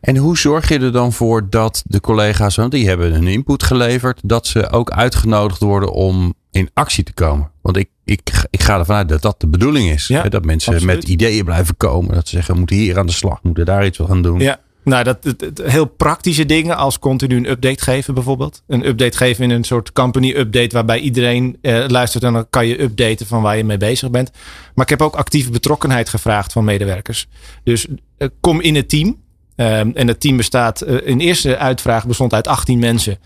En 0.00 0.16
hoe 0.16 0.38
zorg 0.38 0.68
je 0.68 0.78
er 0.78 0.92
dan 0.92 1.12
voor 1.12 1.50
dat 1.50 1.82
de 1.86 2.00
collega's, 2.00 2.56
want 2.56 2.70
die 2.70 2.88
hebben 2.88 3.12
hun 3.12 3.26
input 3.26 3.62
geleverd, 3.62 4.20
dat 4.22 4.46
ze 4.46 4.70
ook 4.70 4.90
uitgenodigd 4.90 5.60
worden 5.60 5.92
om 5.92 6.34
in 6.50 6.70
actie 6.74 7.04
te 7.04 7.12
komen? 7.12 7.50
Want 7.62 7.76
ik, 7.76 7.88
ik, 8.04 8.46
ik 8.50 8.62
ga 8.62 8.78
ervan 8.78 8.96
uit 8.96 9.08
dat 9.08 9.22
dat 9.22 9.40
de 9.40 9.46
bedoeling 9.46 9.90
is. 9.90 10.06
Ja, 10.06 10.22
hè? 10.22 10.28
Dat 10.28 10.44
mensen 10.44 10.74
absoluut. 10.74 10.96
met 10.96 11.08
ideeën 11.08 11.44
blijven 11.44 11.76
komen. 11.76 12.14
Dat 12.14 12.28
ze 12.28 12.34
zeggen, 12.34 12.52
we 12.52 12.58
moeten 12.58 12.76
hier 12.76 12.98
aan 12.98 13.06
de 13.06 13.12
slag, 13.12 13.34
we 13.34 13.40
moeten 13.42 13.64
daar 13.64 13.86
iets 13.86 14.00
aan 14.00 14.22
doen. 14.22 14.40
Ja, 14.40 14.60
nou, 14.84 15.04
dat, 15.04 15.24
het, 15.24 15.62
heel 15.64 15.84
praktische 15.84 16.46
dingen 16.46 16.76
als 16.76 16.98
continu 16.98 17.36
een 17.36 17.50
update 17.50 17.82
geven 17.82 18.14
bijvoorbeeld. 18.14 18.62
Een 18.66 18.86
update 18.86 19.16
geven 19.16 19.44
in 19.44 19.50
een 19.50 19.64
soort 19.64 19.92
company 19.92 20.30
update 20.36 20.74
waarbij 20.74 20.98
iedereen 20.98 21.58
eh, 21.62 21.84
luistert 21.88 22.24
en 22.24 22.32
dan 22.32 22.46
kan 22.50 22.66
je 22.66 22.82
updaten 22.82 23.26
van 23.26 23.42
waar 23.42 23.56
je 23.56 23.64
mee 23.64 23.76
bezig 23.76 24.10
bent. 24.10 24.30
Maar 24.74 24.84
ik 24.84 24.90
heb 24.90 25.02
ook 25.02 25.14
actieve 25.14 25.50
betrokkenheid 25.50 26.08
gevraagd 26.08 26.52
van 26.52 26.64
medewerkers. 26.64 27.26
Dus 27.64 27.86
uh, 27.86 28.28
kom 28.40 28.60
in 28.60 28.74
het 28.74 28.88
team. 28.88 29.22
Um, 29.56 29.92
en 29.94 30.08
het 30.08 30.20
team 30.20 30.36
bestaat, 30.36 30.86
uh, 30.86 31.06
in 31.06 31.20
eerste 31.20 31.56
uitvraag 31.56 32.06
bestond 32.06 32.34
uit 32.34 32.48
18 32.48 32.78
mensen. 32.78 33.18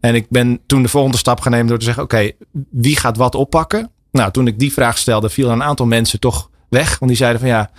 En 0.00 0.14
ik 0.14 0.26
ben 0.28 0.60
toen 0.66 0.82
de 0.82 0.88
volgende 0.88 1.18
stap 1.18 1.40
gaan 1.40 1.52
nemen 1.52 1.66
door 1.66 1.78
te 1.78 1.84
zeggen, 1.84 2.02
oké, 2.02 2.30
wie 2.70 2.96
gaat 2.96 3.16
wat 3.16 3.34
oppakken? 3.34 3.90
Nou, 4.12 4.30
toen 4.30 4.46
ik 4.46 4.58
die 4.58 4.72
vraag 4.72 4.98
stelde, 4.98 5.28
viel 5.28 5.50
een 5.50 5.62
aantal 5.62 5.86
mensen 5.86 6.20
toch 6.20 6.50
weg. 6.68 6.98
Want 6.98 7.10
die 7.10 7.20
zeiden 7.20 7.40
van 7.40 7.48
ja, 7.48 7.70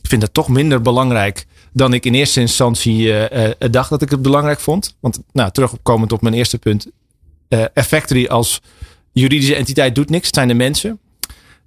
ik 0.00 0.08
vind 0.08 0.22
het 0.22 0.34
toch 0.34 0.48
minder 0.48 0.80
belangrijk 0.80 1.46
dan 1.74 1.94
ik 1.94 2.04
in 2.04 2.14
eerste 2.14 2.40
instantie 2.40 3.06
uh, 3.06 3.22
uh, 3.22 3.50
dacht 3.70 3.90
dat 3.90 4.02
ik 4.02 4.10
het 4.10 4.22
belangrijk 4.22 4.60
vond. 4.60 4.96
Want 5.00 5.20
nou, 5.32 5.50
terugkomend 5.50 6.12
op 6.12 6.22
mijn 6.22 6.34
eerste 6.34 6.58
punt. 6.58 6.86
Effectory 7.74 8.26
als 8.26 8.60
juridische 9.12 9.54
entiteit 9.54 9.94
doet 9.94 10.10
niks. 10.10 10.26
Het 10.26 10.34
zijn 10.34 10.48
de 10.48 10.54
mensen. 10.54 11.00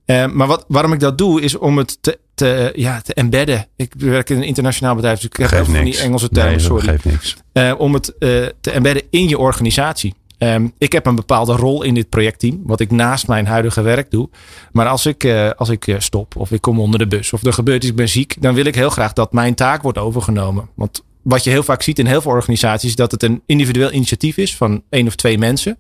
maar 0.06 0.48
wat, 0.48 0.66
waarom 0.68 0.94
ik 0.94 1.00
dat 1.00 1.18
doe 1.18 1.42
is 1.42 1.58
om 1.58 1.78
het 1.78 1.98
te 2.02 2.20
te, 2.38 2.72
ja, 2.76 3.02
te 3.02 3.14
embedden. 3.14 3.68
Ik 3.76 3.94
werk 3.98 4.30
in 4.30 4.38
een 4.38 4.44
internationaal 4.44 4.96
bedrijf, 4.96 5.20
dus 5.20 5.30
ik 5.30 5.48
veel 5.50 5.66
van 5.66 5.84
die 5.84 5.98
Engelse 5.98 6.30
termen, 6.30 6.52
Nee, 6.52 6.60
sorry. 6.60 6.88
geeft 6.88 7.06
niks. 7.06 7.36
Eh, 7.52 7.74
om 7.78 7.94
het 7.94 8.18
eh, 8.18 8.46
te 8.62 8.72
embedden 8.72 9.04
in 9.10 9.28
je 9.28 9.38
organisatie. 9.38 10.14
Ehm, 10.38 10.68
ik 10.78 10.92
heb 10.92 11.06
een 11.06 11.16
bepaalde 11.16 11.56
rol 11.56 11.84
in 11.84 11.94
dit 11.94 12.10
projectteam, 12.10 12.62
wat 12.64 12.80
ik 12.80 12.92
naast 12.92 13.28
mijn 13.28 13.46
huidige 13.46 13.82
werk 13.82 14.12
doe. 14.12 14.30
Maar 14.72 14.88
als 14.88 15.06
ik, 15.06 15.24
eh, 15.24 15.50
als 15.50 15.70
ik 15.70 15.88
eh, 15.88 15.96
stop 16.00 16.36
of 16.36 16.52
ik 16.52 16.62
kom 16.62 16.80
onder 16.80 17.00
de 17.00 17.08
bus 17.08 17.34
of 17.34 17.44
er 17.44 17.54
gebeurt 17.54 17.82
iets, 17.82 17.92
ik 17.92 17.98
ben 17.98 18.10
ziek, 18.10 18.36
dan 18.40 18.54
wil 18.54 18.66
ik 18.66 18.76
heel 18.76 18.90
graag 18.90 19.14
dat 19.14 19.34
mijn 19.34 19.56
taak 19.56 19.82
wordt 19.82 19.98
overgenomen. 19.98 20.70
Want 20.76 21.04
wat 21.22 21.44
je 21.44 21.50
heel 21.50 21.64
vaak 21.64 21.82
ziet 21.82 22.00
in 22.00 22.06
heel 22.06 22.22
veel 22.22 22.32
organisaties, 22.32 22.90
is 22.90 22.96
dat 22.96 23.12
het 23.12 23.24
een 23.24 23.42
individueel 23.46 23.92
initiatief 23.92 24.38
is 24.38 24.56
van 24.56 24.84
één 24.90 25.08
of 25.08 25.16
twee 25.16 25.38
mensen. 25.38 25.78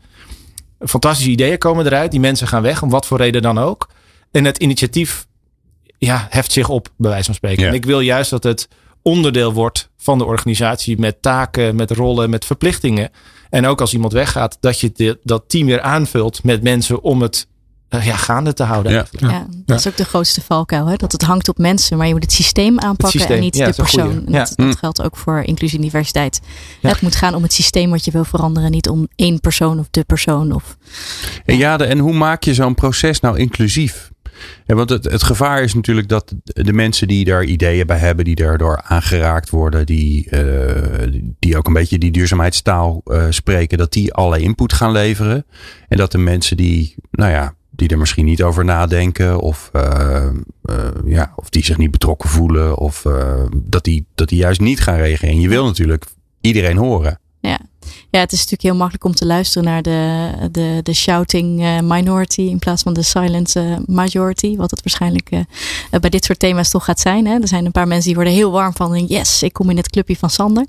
Fantastische 0.79 1.31
ideeën 1.31 1.57
komen 1.57 1.85
eruit, 1.85 2.11
die 2.11 2.19
mensen 2.19 2.47
gaan 2.47 2.61
weg, 2.61 2.81
om 2.81 2.89
wat 2.89 3.05
voor 3.05 3.17
reden 3.17 3.41
dan 3.41 3.57
ook. 3.57 3.89
En 4.31 4.45
het 4.45 4.57
initiatief 4.57 5.27
ja, 5.97 6.27
heft 6.29 6.51
zich 6.51 6.69
op, 6.69 6.89
bij 6.97 7.09
wijze 7.09 7.25
van 7.25 7.33
spreken. 7.33 7.63
Ja. 7.63 7.69
En 7.69 7.75
ik 7.75 7.85
wil 7.85 7.99
juist 7.99 8.29
dat 8.29 8.43
het 8.43 8.67
onderdeel 9.01 9.53
wordt 9.53 9.89
van 9.97 10.17
de 10.17 10.25
organisatie 10.25 10.99
met 10.99 11.21
taken, 11.21 11.75
met 11.75 11.91
rollen, 11.91 12.29
met 12.29 12.45
verplichtingen. 12.45 13.11
En 13.49 13.65
ook 13.65 13.81
als 13.81 13.93
iemand 13.93 14.13
weggaat, 14.13 14.57
dat 14.59 14.79
je 14.79 14.91
de- 14.93 15.19
dat 15.23 15.43
team 15.47 15.65
weer 15.65 15.81
aanvult 15.81 16.43
met 16.43 16.63
mensen 16.63 17.01
om 17.03 17.21
het 17.21 17.47
eh, 17.87 18.05
ja, 18.05 18.15
gaande 18.15 18.53
te 18.53 18.63
houden. 18.63 18.91
Ja. 19.11 19.45
dat 19.65 19.79
is 19.79 19.87
ook 19.87 19.97
de 19.97 20.05
grootste 20.05 20.41
valkuil. 20.41 20.85
Hè? 20.85 20.95
Dat 20.95 21.11
het 21.11 21.21
hangt 21.21 21.49
op 21.49 21.57
mensen, 21.57 21.97
maar 21.97 22.07
je 22.07 22.13
moet 22.13 22.23
het 22.23 22.31
systeem 22.31 22.79
aanpakken 22.79 23.19
systeem, 23.19 23.37
en 23.37 23.43
niet 23.43 23.55
ja, 23.55 23.65
de 23.67 23.73
persoon. 23.73 24.25
Dat, 24.25 24.53
Hm. 24.55 24.71
geldt 24.71 25.01
ook 25.03 25.17
voor 25.17 25.41
inclusie 25.43 25.77
en 25.77 25.83
diversiteit. 25.83 26.39
Ja. 26.81 26.89
Het 26.89 27.01
moet 27.01 27.15
gaan 27.15 27.35
om 27.35 27.43
het 27.43 27.53
systeem 27.53 27.89
wat 27.89 28.05
je 28.05 28.11
wil 28.11 28.23
veranderen, 28.23 28.71
niet 28.71 28.89
om 28.89 29.07
één 29.15 29.39
persoon 29.39 29.79
of 29.79 29.87
de 29.91 30.03
persoon. 30.03 30.51
Of, 30.51 30.77
En 31.45 31.57
ja, 31.57 31.77
de- 31.77 31.85
en 31.85 31.97
hoe 31.99 32.13
maak 32.13 32.43
je 32.43 32.53
zo'n 32.53 32.75
proces 32.75 33.19
nou 33.19 33.37
inclusief? 33.37 34.11
Ja, 34.65 34.75
want 34.75 34.89
het, 34.89 35.03
het 35.03 35.23
gevaar 35.23 35.63
is 35.63 35.73
natuurlijk 35.73 36.07
dat 36.07 36.33
de 36.43 36.73
mensen 36.73 37.07
die 37.07 37.25
daar 37.25 37.43
ideeën 37.43 37.87
bij 37.87 37.97
hebben, 37.97 38.25
die 38.25 38.35
daardoor 38.35 38.81
aangeraakt 38.81 39.49
worden, 39.49 39.85
die, 39.85 40.29
eh, 40.29 41.21
die 41.39 41.57
ook 41.57 41.67
een 41.67 41.73
beetje 41.73 41.97
die 41.97 42.11
duurzaamheidstaal 42.11 43.01
eh, 43.05 43.25
spreken, 43.29 43.77
dat 43.77 43.93
die 43.93 44.13
alle 44.13 44.39
input 44.39 44.73
gaan 44.73 44.91
leveren. 44.91 45.45
En 45.87 45.97
dat 45.97 46.11
de 46.11 46.17
mensen 46.17 46.57
die, 46.57 46.95
nou 47.11 47.31
ja, 47.31 47.53
die 47.69 47.89
er 47.89 47.97
misschien 47.97 48.25
niet 48.25 48.43
over 48.43 48.65
nadenken, 48.65 49.39
of, 49.39 49.69
eh, 49.73 50.29
ja, 51.05 51.33
of 51.35 51.49
die 51.49 51.63
zich 51.63 51.77
niet 51.77 51.91
betrokken 51.91 52.29
voelen, 52.29 52.77
of 52.77 53.05
dat, 53.55 53.83
die, 53.83 54.05
dat 54.15 54.29
die 54.29 54.37
juist 54.37 54.59
niet 54.59 54.79
gaan 54.79 54.97
reageren. 54.97 55.33
En 55.33 55.41
je 55.41 55.49
wil 55.49 55.65
natuurlijk 55.65 56.05
iedereen 56.41 56.77
horen. 56.77 57.19
ja, 57.39 57.59
het 58.09 58.31
is 58.31 58.37
natuurlijk 58.37 58.61
heel 58.61 58.75
makkelijk 58.75 59.03
om 59.03 59.15
te 59.15 59.25
luisteren 59.25 59.67
naar 59.67 59.81
de, 59.81 60.29
de, 60.51 60.79
de 60.83 60.93
shouting 60.93 61.61
eh, 61.61 61.79
minority 61.79 62.41
in 62.41 62.59
plaats 62.59 62.83
van 62.83 62.93
de 62.93 63.01
silent 63.01 63.55
eh, 63.55 63.75
majority. 63.85 64.55
Wat 64.55 64.71
het 64.71 64.83
waarschijnlijk 64.83 65.29
eh, 65.31 65.99
bij 65.99 66.09
dit 66.09 66.25
soort 66.25 66.39
thema's 66.39 66.69
toch 66.69 66.85
gaat 66.85 66.99
zijn. 66.99 67.25
Hè? 67.25 67.39
Er 67.39 67.47
zijn 67.47 67.65
een 67.65 67.71
paar 67.71 67.87
mensen 67.87 68.05
die 68.05 68.15
worden 68.15 68.33
heel 68.33 68.51
warm 68.51 68.73
van 68.73 69.05
yes, 69.05 69.43
ik 69.43 69.53
kom 69.53 69.69
in 69.69 69.77
het 69.77 69.89
clubje 69.89 70.15
van 70.15 70.29
Sander. 70.29 70.65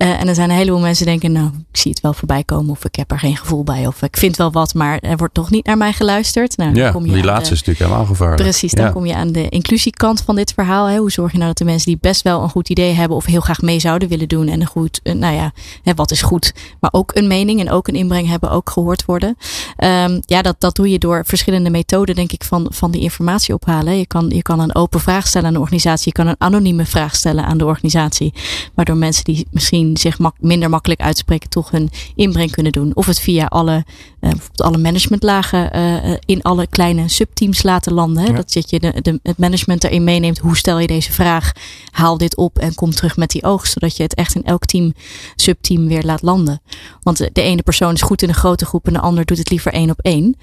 Eh, 0.00 0.20
en 0.20 0.28
er 0.28 0.34
zijn 0.34 0.50
een 0.50 0.56
heleboel 0.56 0.80
mensen 0.80 1.06
die 1.06 1.18
denken, 1.18 1.40
nou, 1.42 1.52
ik 1.72 1.76
zie 1.76 1.90
het 1.90 2.00
wel 2.00 2.12
voorbij 2.12 2.44
komen. 2.44 2.70
Of 2.70 2.84
ik 2.84 2.94
heb 2.94 3.10
er 3.10 3.18
geen 3.18 3.36
gevoel 3.36 3.64
bij. 3.64 3.86
Of 3.86 4.02
ik 4.02 4.16
vind 4.16 4.36
wel 4.36 4.52
wat, 4.52 4.74
maar 4.74 4.98
er 4.98 5.16
wordt 5.16 5.34
toch 5.34 5.50
niet 5.50 5.66
naar 5.66 5.76
mij 5.76 5.92
geluisterd. 5.92 6.56
Nou, 6.56 6.72
dan 6.74 6.92
kom 6.92 7.04
je 7.06 7.12
die 7.12 7.20
de- 7.20 7.26
laatste 7.26 7.52
is 7.54 7.58
natuurlijk 7.58 7.86
helemaal 7.86 8.06
gevaarlijk. 8.06 8.42
Precies, 8.42 8.72
dan 8.72 8.84
Ja. 8.84 8.90
kom 8.90 9.06
je 9.06 9.14
aan 9.14 9.32
de 9.32 9.48
inclusiekant 9.48 10.20
van 10.22 10.36
dit 10.36 10.52
verhaal. 10.52 10.86
Hè. 10.86 10.96
Hoe 10.98 11.10
zorg 11.10 11.30
je 11.32 11.36
nou 11.36 11.48
dat 11.48 11.58
de 11.58 11.64
mensen 11.64 11.86
die 11.86 11.98
best 12.00 12.22
wel 12.22 12.42
een 12.42 12.50
goed 12.50 12.68
idee 12.68 12.92
hebben 12.92 13.16
of 13.16 13.24
heel 13.24 13.40
graag 13.40 13.60
mee 13.60 13.80
zouden 13.80 14.08
willen 14.08 14.28
doen 14.28 14.48
en 14.48 14.60
een 14.60 14.66
goed, 14.66 15.00
eh, 15.02 15.14
nou 15.14 15.34
ja, 15.34 15.52
hè, 15.82 15.94
wat 15.94 16.10
is 16.10 16.22
goed, 16.22 16.54
maar 16.80 16.90
ook 16.92 17.10
een 17.14 17.26
mening 17.26 17.60
en 17.60 17.70
ook 17.70 17.88
een 17.88 17.94
inbreng 17.94 18.28
hebben, 18.28 18.50
ook 18.50 18.70
gehoord 18.70 19.04
worden. 19.04 19.36
Ehm, 19.76 20.20
ja, 20.26 20.42
dat, 20.42 20.56
dat 20.58 20.74
doe 20.76 20.90
je 20.90 20.98
door 20.98 21.22
verschillende 21.26 21.70
methoden, 21.70 22.14
denk 22.14 22.32
ik, 22.32 22.44
van, 22.44 22.66
van 22.70 22.90
die 22.90 23.00
informatie 23.00 23.54
ophalen. 23.54 23.98
Je 23.98 24.06
kan, 24.06 24.28
je 24.28 24.42
kan 24.42 24.60
een 24.60 24.74
open 24.74 25.00
vraag 25.00 25.26
stellen 25.26 25.46
aan 25.48 25.54
de 25.54 25.60
organisatie, 25.60 26.12
je 26.14 26.22
kan 26.22 26.26
een 26.26 26.36
anonieme 26.38 26.84
vraag 26.86 27.14
stellen 27.16 27.44
aan 27.44 27.58
de 27.58 27.64
organisatie, 27.66 28.32
waardoor 28.74 28.96
mensen 28.96 29.24
die 29.24 29.46
misschien 29.50 29.88
zich 29.96 30.18
mak- 30.18 30.36
minder 30.40 30.70
makkelijk 30.70 31.00
uitspreken, 31.00 31.48
toch 31.48 31.70
hun 31.70 31.90
inbreng 32.14 32.50
kunnen 32.50 32.72
doen. 32.72 32.90
Of 32.94 33.06
het 33.06 33.20
via 33.20 33.44
alle, 33.46 33.72
eh, 33.74 33.84
bijvoorbeeld 34.30 34.62
alle 34.62 34.78
managementlagen 34.78 35.72
eh, 35.72 36.12
eh, 36.12 36.18
in 36.24 36.42
alle 36.42 36.66
kleine 36.66 37.08
subteams 37.08 37.62
laten 37.62 37.92
landen. 37.92 38.22
Hè? 38.22 38.28
Ja. 38.28 38.34
Dat 38.36 38.52
je 38.70 38.80
de, 38.80 38.94
de, 39.02 39.20
het 39.22 39.38
management 39.38 39.84
erin 39.84 40.04
meeneemt. 40.04 40.38
Hoe 40.38 40.56
stel 40.56 40.78
je 40.78 40.86
deze 40.86 41.12
vraag? 41.12 41.52
Haal 41.90 42.18
dit 42.18 42.36
op 42.36 42.58
en 42.58 42.74
kom 42.74 42.90
terug 42.90 43.16
met 43.16 43.30
die 43.30 43.44
oogst. 43.44 43.72
Zodat 43.72 43.96
je 43.96 44.02
het 44.02 44.14
echt 44.14 44.34
in 44.34 44.44
elk 44.44 44.64
team, 44.64 44.92
subteam 45.36 45.88
weer 45.88 46.02
laat 46.02 46.22
landen. 46.22 46.60
Want 47.02 47.16
de, 47.16 47.30
de 47.32 47.42
ene 47.42 47.62
persoon 47.62 47.94
is 47.94 48.02
goed 48.02 48.22
in 48.22 48.28
een 48.28 48.34
grote 48.34 48.64
groep 48.66 48.86
en 48.86 48.92
de 48.92 49.00
ander 49.00 49.24
doet 49.24 49.38
het 49.38 49.50
liever 49.50 49.72
één 49.72 49.90
op 49.90 50.00
één. 50.00 50.36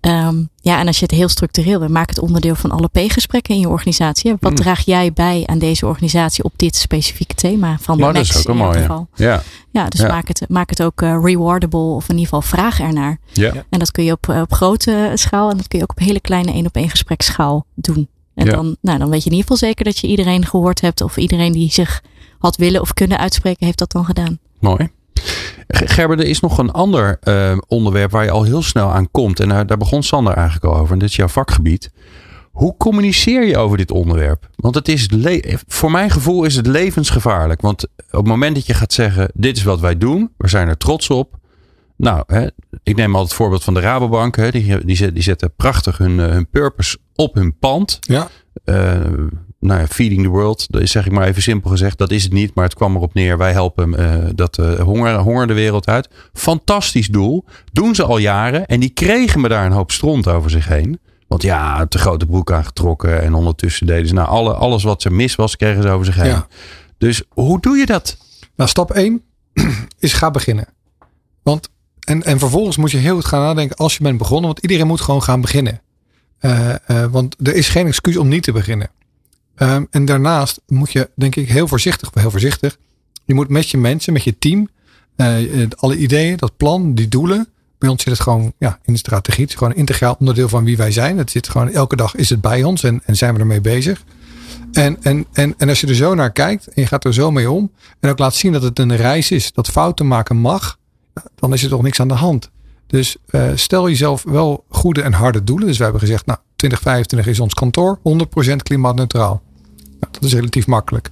Ehm, 0.00 0.42
ja, 0.60 0.78
en 0.78 0.86
als 0.86 0.98
je 0.98 1.02
het 1.02 1.14
heel 1.14 1.28
structureel 1.28 1.78
wil, 1.78 1.88
maak 1.88 2.08
het 2.08 2.18
onderdeel 2.20 2.54
van 2.54 2.70
alle 2.70 2.88
P-gesprekken 2.88 3.54
in 3.54 3.60
je 3.60 3.68
organisatie. 3.68 4.30
Wat 4.30 4.40
Hmm. 4.40 4.54
draag 4.54 4.84
jij 4.84 5.12
bij 5.12 5.42
aan 5.46 5.58
deze 5.58 5.86
organisatie 5.86 6.44
op 6.44 6.52
dit 6.56 6.76
specifieke 6.76 7.34
thema 7.34 7.78
van 7.80 7.98
Maar 7.98 8.06
dat 8.12 8.22
Max 8.22 8.28
is 8.28 8.36
ook 8.36 8.48
een 8.48 8.56
mooie. 8.56 8.86
Geval? 8.98 9.26
Ja. 9.26 9.42
Ja, 9.70 9.88
dus 9.88 10.00
Ja. 10.00 10.06
Maak, 10.08 10.28
het, 10.28 10.44
maak 10.48 10.70
het 10.70 10.82
ook 10.82 11.02
eh, 11.02 11.18
rewardable 11.22 11.78
of 11.80 12.04
in 12.08 12.18
ieder 12.18 12.24
geval 12.24 12.42
vraag 12.42 12.80
ernaar. 12.80 13.18
Ja. 13.32 13.52
En 13.70 13.78
dat 13.78 13.90
kun 13.90 14.04
je 14.04 14.12
op, 14.12 14.28
eh, 14.28 14.40
op 14.40 14.52
grote 14.52 15.10
schaal 15.14 15.50
en 15.50 15.56
dat 15.56 15.68
kun 15.68 15.78
je 15.78 15.84
ook 15.84 15.90
op 15.90 15.98
hele 15.98 16.20
kleine 16.20 16.52
één 16.52 16.66
op 16.66 16.76
één 16.76 16.90
gesprekschaal 16.90 17.66
doen. 17.74 18.08
En 18.34 18.46
Ja. 18.46 18.52
dan, 18.52 18.76
nou, 18.80 18.98
dan 18.98 19.10
weet 19.10 19.22
je 19.24 19.30
in 19.30 19.36
ieder 19.36 19.50
geval 19.50 19.68
zeker 19.68 19.84
dat 19.84 19.98
je 19.98 20.06
iedereen 20.06 20.46
gehoord 20.46 20.80
hebt 20.80 21.00
of 21.00 21.16
iedereen 21.16 21.52
die 21.52 21.72
zich 21.72 22.02
had 22.38 22.56
willen 22.56 22.80
of 22.80 22.94
kunnen 22.94 23.18
uitspreken, 23.18 23.66
heeft 23.66 23.78
dat 23.78 23.92
dan 23.92 24.04
gedaan. 24.04 24.38
Mooi. 24.60 24.88
Gerber, 25.68 26.18
er 26.18 26.26
is 26.26 26.40
nog 26.40 26.58
een 26.58 26.70
ander 26.70 27.18
eh, 27.20 27.56
onderwerp 27.68 28.10
waar 28.10 28.24
je 28.24 28.30
al 28.30 28.42
heel 28.42 28.62
snel 28.62 28.92
aan 28.92 29.10
komt. 29.10 29.40
En 29.40 29.48
daar, 29.48 29.66
daar 29.66 29.76
begon 29.76 30.02
Sander 30.02 30.32
eigenlijk 30.34 30.64
al 30.74 30.80
over. 30.80 30.92
En 30.92 30.98
dit 30.98 31.08
is 31.08 31.16
jouw 31.16 31.28
vakgebied. 31.28 31.90
Hoe 32.54 32.76
communiceer 32.76 33.44
je 33.46 33.56
over 33.58 33.76
dit 33.76 33.90
onderwerp? 33.90 34.48
Want 34.56 34.74
het 34.74 34.88
is 34.88 35.08
voor 35.66 35.90
mijn 35.90 36.10
gevoel 36.10 36.44
is 36.44 36.56
het 36.56 36.66
levensgevaarlijk. 36.66 37.60
Want 37.60 37.82
op 37.84 37.90
het 38.10 38.26
moment 38.26 38.54
dat 38.54 38.66
je 38.66 38.74
gaat 38.74 38.92
zeggen: 38.92 39.30
Dit 39.34 39.56
is 39.56 39.62
wat 39.62 39.80
wij 39.80 39.98
doen, 39.98 40.32
we 40.36 40.48
zijn 40.48 40.68
er 40.68 40.76
trots 40.76 41.10
op. 41.10 41.38
Nou, 41.96 42.22
hè, 42.26 42.46
ik 42.82 42.96
neem 42.96 43.06
altijd 43.10 43.28
het 43.28 43.34
voorbeeld 43.34 43.64
van 43.64 43.74
de 43.74 43.80
Rabobank. 43.80 44.36
Hè, 44.36 44.50
die, 44.50 44.84
die, 44.84 44.96
zet- 44.96 45.14
die 45.14 45.22
zetten 45.22 45.52
prachtig 45.56 45.98
hun, 45.98 46.20
eh, 46.20 46.26
hun 46.26 46.48
purpose 46.48 46.98
op 47.14 47.34
hun 47.34 47.58
pand. 47.58 47.98
Ja. 48.00 48.28
Eh, 48.64 49.00
nou 49.60 49.80
ja, 49.80 49.86
feeding 49.86 50.22
the 50.22 50.28
world, 50.28 50.66
dat 50.70 50.82
is 50.82 50.90
zeg 50.90 51.06
ik 51.06 51.12
maar 51.12 51.26
even 51.26 51.42
simpel 51.42 51.70
gezegd. 51.70 51.98
Dat 51.98 52.10
is 52.10 52.22
het 52.22 52.32
niet, 52.32 52.54
maar 52.54 52.64
het 52.64 52.74
kwam 52.74 52.94
erop 52.96 53.14
neer. 53.14 53.38
Wij 53.38 53.52
helpen 53.52 53.94
eh, 53.94 54.30
dat 54.34 54.56
honger, 54.82 55.16
honger 55.18 55.46
de 55.46 55.54
wereld 55.54 55.86
uit. 55.88 56.08
Fantastisch 56.32 57.08
doel. 57.08 57.44
Doen 57.72 57.94
ze 57.94 58.02
al 58.04 58.18
jaren. 58.18 58.66
En 58.66 58.80
die 58.80 58.90
kregen 58.90 59.40
me 59.40 59.48
daar 59.48 59.66
een 59.66 59.72
hoop 59.72 59.90
stront 59.90 60.28
over 60.28 60.50
zich 60.50 60.68
heen. 60.68 60.98
Want 61.28 61.42
ja, 61.42 61.86
te 61.86 61.98
grote 61.98 62.26
broek 62.26 62.52
aangetrokken. 62.52 63.22
En 63.22 63.34
ondertussen 63.34 63.86
deden 63.86 64.08
ze 64.08 64.14
nou 64.14 64.28
alle, 64.28 64.52
alles 64.52 64.82
wat 64.82 65.04
er 65.04 65.12
mis 65.12 65.34
was, 65.34 65.56
kregen 65.56 65.82
ze 65.82 65.88
over 65.88 66.06
zich 66.06 66.14
heen. 66.14 66.26
Ja. 66.26 66.46
Dus 66.98 67.22
hoe 67.28 67.60
doe 67.60 67.76
je 67.76 67.86
dat? 67.86 68.16
Nou, 68.56 68.70
stap 68.70 68.90
1 68.90 69.22
is 69.98 70.12
ga 70.12 70.30
beginnen. 70.30 70.66
Want, 71.42 71.68
en, 72.00 72.22
en 72.22 72.38
vervolgens 72.38 72.76
moet 72.76 72.90
je 72.90 72.96
heel 72.96 73.14
goed 73.14 73.24
gaan 73.24 73.40
nadenken 73.40 73.76
als 73.76 73.96
je 73.96 74.02
bent 74.02 74.18
begonnen. 74.18 74.46
Want 74.46 74.58
iedereen 74.58 74.86
moet 74.86 75.00
gewoon 75.00 75.22
gaan 75.22 75.40
beginnen. 75.40 75.80
Eh, 76.38 76.74
eh, 76.88 77.10
want 77.10 77.36
er 77.42 77.54
is 77.54 77.68
geen 77.68 77.86
excuus 77.86 78.16
om 78.16 78.28
niet 78.28 78.42
te 78.42 78.52
beginnen. 78.52 78.90
Ehm, 79.54 79.84
en 79.90 80.04
daarnaast 80.04 80.60
moet 80.66 80.92
je, 80.92 81.10
denk 81.14 81.36
ik, 81.36 81.48
heel 81.48 81.68
voorzichtig, 81.68 82.10
heel 82.14 82.30
voorzichtig. 82.30 82.78
Je 83.24 83.34
moet 83.34 83.48
met 83.48 83.70
je 83.70 83.78
mensen, 83.78 84.12
met 84.12 84.24
je 84.24 84.38
team, 84.38 84.68
eh, 85.16 85.36
alle 85.76 85.96
ideeën, 85.96 86.36
dat 86.36 86.56
plan, 86.56 86.94
die 86.94 87.08
doelen. 87.08 87.48
Bij 87.78 87.88
ons 87.88 88.02
zit 88.02 88.12
het 88.12 88.22
gewoon 88.22 88.52
ja, 88.58 88.78
in 88.82 88.92
de 88.92 88.98
strategie. 88.98 89.42
Het 89.42 89.50
is 89.50 89.58
gewoon 89.58 89.72
een 89.72 89.78
integraal 89.78 90.16
onderdeel 90.18 90.48
van 90.48 90.64
wie 90.64 90.76
wij 90.76 90.90
zijn. 90.90 91.18
Het 91.18 91.30
zit 91.30 91.48
gewoon 91.48 91.70
elke 91.70 91.96
dag 91.96 92.14
is 92.14 92.28
het 92.30 92.40
bij 92.40 92.62
ons 92.62 92.82
en, 92.82 93.02
en 93.04 93.16
zijn 93.16 93.34
we 93.34 93.40
ermee 93.40 93.60
bezig. 93.60 94.04
En, 94.72 95.02
en, 95.02 95.26
en, 95.32 95.54
en 95.58 95.68
als 95.68 95.80
je 95.80 95.86
er 95.86 95.94
zo 95.94 96.14
naar 96.14 96.32
kijkt 96.32 96.66
en 96.66 96.82
je 96.82 96.88
gaat 96.88 97.04
er 97.04 97.14
zo 97.14 97.30
mee 97.30 97.50
om. 97.50 97.72
En 98.00 98.10
ook 98.10 98.18
laat 98.18 98.34
zien 98.34 98.52
dat 98.52 98.62
het 98.62 98.78
een 98.78 98.96
reis 98.96 99.30
is, 99.30 99.52
dat 99.52 99.68
fouten 99.68 100.06
maken 100.06 100.36
mag. 100.36 100.78
Dan 101.34 101.52
is 101.52 101.62
er 101.62 101.68
toch 101.68 101.82
niks 101.82 102.00
aan 102.00 102.08
de 102.08 102.14
hand. 102.14 102.50
Dus 102.86 103.16
eh, 103.26 103.50
stel 103.54 103.88
jezelf 103.88 104.22
wel 104.22 104.64
goede 104.68 105.02
en 105.02 105.12
harde 105.12 105.44
doelen. 105.44 105.66
Dus 105.66 105.76
we 105.76 105.82
hebben 105.82 106.00
gezegd, 106.00 106.26
nou 106.26 106.38
2025 106.56 107.32
is 107.32 107.40
ons 107.40 107.54
kantoor 107.54 107.98
100% 108.52 108.56
klimaatneutraal. 108.56 109.42
Nou, 110.00 110.12
dat 110.12 110.22
is 110.22 110.34
relatief 110.34 110.66
makkelijk. 110.66 111.10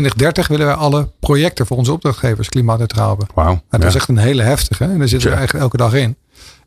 2030 0.00 0.48
willen 0.48 0.66
wij 0.66 0.74
alle 0.74 1.10
projecten 1.20 1.66
voor 1.66 1.76
onze 1.76 1.92
opdrachtgevers 1.92 2.48
klimaatneutraal 2.48 3.08
hebben. 3.08 3.26
Wauw. 3.34 3.46
Nou, 3.48 3.62
dat 3.70 3.80
Ja. 3.82 3.88
is 3.88 3.94
echt 3.94 4.08
een 4.08 4.16
hele 4.16 4.42
heftige. 4.42 4.84
En 4.84 4.98
daar 4.98 5.08
zitten 5.08 5.28
we 5.30 5.34
eigenlijk 5.36 5.64
elke 5.64 5.76
dag 5.76 5.94
in. 5.94 6.16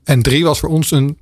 En 0.04 0.22
drie 0.22 0.44
was 0.44 0.60
voor 0.60 0.70
ons 0.70 0.92
een 0.92 1.18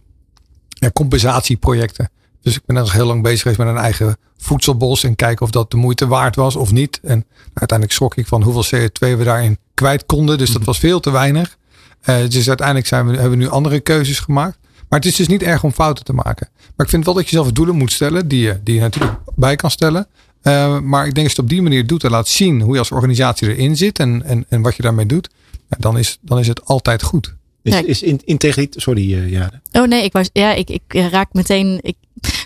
ja, 0.69 0.91
compensatieprojecten. 0.91 2.09
Dus 2.41 2.55
ik 2.55 2.61
ben 2.65 2.75
nog 2.75 2.91
heel 2.91 3.05
lang 3.05 3.23
bezig 3.23 3.41
geweest 3.41 3.59
met 3.59 3.67
een 3.67 3.77
eigen 3.77 4.17
voedselbos. 4.37 5.03
En 5.03 5.15
kijken 5.15 5.45
of 5.45 5.51
dat 5.51 5.71
de 5.71 5.77
moeite 5.77 6.07
waard 6.07 6.35
was 6.35 6.55
of 6.55 6.71
niet. 6.71 6.99
En 7.03 7.25
uiteindelijk 7.53 7.91
schrok 7.91 8.15
ik 8.15 8.27
van 8.27 8.41
hoeveel 8.43 8.79
CO2 8.79 9.17
we 9.17 9.23
daarin 9.23 9.57
kwijt 9.73 10.05
konden. 10.05 10.37
Dus 10.37 10.51
dat 10.51 10.63
was 10.63 10.79
veel 10.79 10.99
te 10.99 11.11
weinig. 11.11 11.57
Eh, 12.01 12.15
dus 12.29 12.47
uiteindelijk 12.47 12.87
zijn 12.87 13.05
we, 13.07 13.11
hebben 13.13 13.31
we 13.31 13.35
nu 13.43 13.49
andere 13.49 13.79
keuzes 13.79 14.19
gemaakt. 14.19 14.57
Maar 14.89 14.99
het 14.99 15.07
is 15.07 15.15
dus 15.15 15.27
niet 15.27 15.43
erg 15.43 15.63
om 15.63 15.71
fouten 15.71 16.03
te 16.05 16.13
maken. 16.13 16.49
Maar 16.75 16.85
ik 16.85 16.91
vind 16.91 17.05
wel 17.05 17.13
dat 17.13 17.23
je 17.29 17.35
zelf 17.35 17.51
doelen 17.51 17.75
moet 17.75 17.91
stellen. 17.91 18.27
Die 18.27 18.41
je, 18.41 18.59
die 18.63 18.75
je 18.75 18.81
natuurlijk 18.81 19.17
bij 19.35 19.55
kan 19.55 19.71
stellen. 19.71 20.07
Eh, 20.47 20.79
maar 20.79 21.07
ik 21.07 21.13
denk 21.13 21.27
als 21.27 21.35
je 21.35 21.41
het 21.41 21.49
op 21.49 21.49
die 21.49 21.61
manier 21.61 21.87
doet 21.87 22.03
en 22.03 22.11
laat 22.11 22.27
zien 22.27 22.61
hoe 22.61 22.73
je 22.73 22.79
als 22.79 22.91
organisatie 22.91 23.47
erin 23.55 23.75
zit. 23.77 23.99
En, 23.99 24.23
en, 24.25 24.45
en 24.49 24.61
wat 24.61 24.75
je 24.75 24.81
daarmee 24.81 25.05
doet. 25.05 25.29
ja, 25.69 25.77
dan, 25.79 25.97
is, 25.97 26.17
dan 26.21 26.39
is 26.39 26.47
het 26.47 26.65
altijd 26.65 27.03
goed. 27.03 27.35
Is, 27.63 27.73
Ja. 27.73 27.85
is 27.85 28.01
in, 28.01 28.21
integriteit, 28.25 28.81
sorry 28.83 29.13
uh, 29.13 29.29
Jade. 29.31 29.61
Oh 29.71 29.87
nee, 29.87 30.03
ik 30.03 30.11
was, 30.11 30.29
ja, 30.33 30.53
ik, 30.53 30.69
ik 30.69 30.81
raak 30.93 31.33
meteen. 31.33 31.79
Ik, 31.81 31.95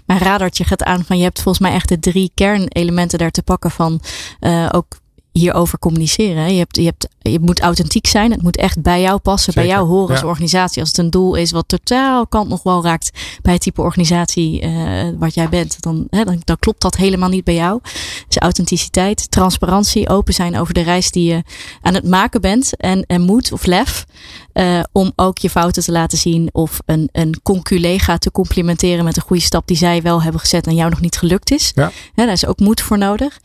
mijn 0.06 0.20
radartje 0.20 0.64
gaat 0.64 0.84
aan 0.84 1.06
van 1.06 1.18
je 1.18 1.24
hebt 1.24 1.42
volgens 1.42 1.68
mij 1.68 1.74
echt 1.76 1.90
de 1.90 2.00
drie 2.00 2.32
kernelementen 2.34 3.20
daar 3.20 3.32
te 3.32 3.44
pakken 3.44 3.72
van 3.72 4.02
uh, 4.42 4.70
ook 4.72 5.00
hierover 5.32 5.80
communiceren. 5.80 6.54
Je, 6.54 6.58
hebt, 6.58 6.76
je, 6.76 6.84
hebt, 6.84 7.08
je 7.20 7.40
moet 7.40 7.60
authentiek 7.60 8.08
zijn. 8.08 8.32
Het 8.32 8.42
moet 8.42 8.58
echt 8.58 8.82
bij 8.82 9.02
jou 9.02 9.20
passen, 9.20 9.54
bij 9.54 9.68
jou 9.68 9.88
horen 9.88 10.16
als 10.16 10.24
organisatie. 10.24 10.80
Als 10.80 10.90
het 10.90 10.98
een 10.98 11.10
doel 11.10 11.36
is 11.36 11.52
wat 11.52 11.68
totaal 11.68 12.28
kant 12.28 12.50
nog 12.50 12.64
wel 12.64 12.84
raakt 12.84 13.20
bij 13.42 13.54
het 13.54 13.62
type 13.62 13.82
organisatie 13.82 14.62
uh, 14.62 15.10
wat 15.18 15.34
jij 15.34 15.50
bent, 15.50 15.82
dan, 15.82 16.08
hè, 16.10 16.24
dan, 16.24 16.42
dan, 16.44 16.60
klopt 16.60 16.82
dat 16.82 16.96
helemaal 16.96 17.30
niet 17.30 17.44
bij 17.44 17.54
jou. 17.54 17.80
Dus 18.28 18.38
authenticiteit, 18.38 19.32
transparantie, 19.32 20.10
open 20.10 20.34
zijn 20.34 20.58
over 20.58 20.74
de 20.74 20.82
reis 20.82 21.12
die 21.12 21.34
je 21.34 21.44
aan 21.82 21.94
het 21.94 22.08
maken 22.08 22.42
bent. 22.42 22.78
En, 22.78 23.06
en 23.06 23.22
moed 23.22 23.52
of 23.52 23.66
lef 23.66 24.06
uh, 24.54 24.80
om 24.92 25.12
ook 25.16 25.38
je 25.38 25.50
fouten 25.50 25.84
te 25.84 25.92
laten 25.92 26.18
zien 26.18 26.50
of 26.52 26.80
een, 26.86 27.10
een 27.12 27.40
conculega 27.44 28.18
te 28.18 28.32
complimenteren 28.32 29.04
met 29.04 29.18
een 29.18 29.22
goede 29.22 29.42
stap 29.42 29.68
die 29.68 29.78
zij 29.78 30.02
wel 30.02 30.22
hebben 30.22 30.42
gezet 30.42 30.68
en 30.68 30.76
jou 30.76 30.90
nog 30.90 31.02
niet 31.02 31.18
gelukt 31.18 31.52
is. 31.52 31.72
Ja. 31.76 31.92
daar 32.16 32.32
is 32.32 32.46
ook 32.46 32.60
moed 32.60 32.82
voor 32.82 32.98
nodig. 32.98 33.40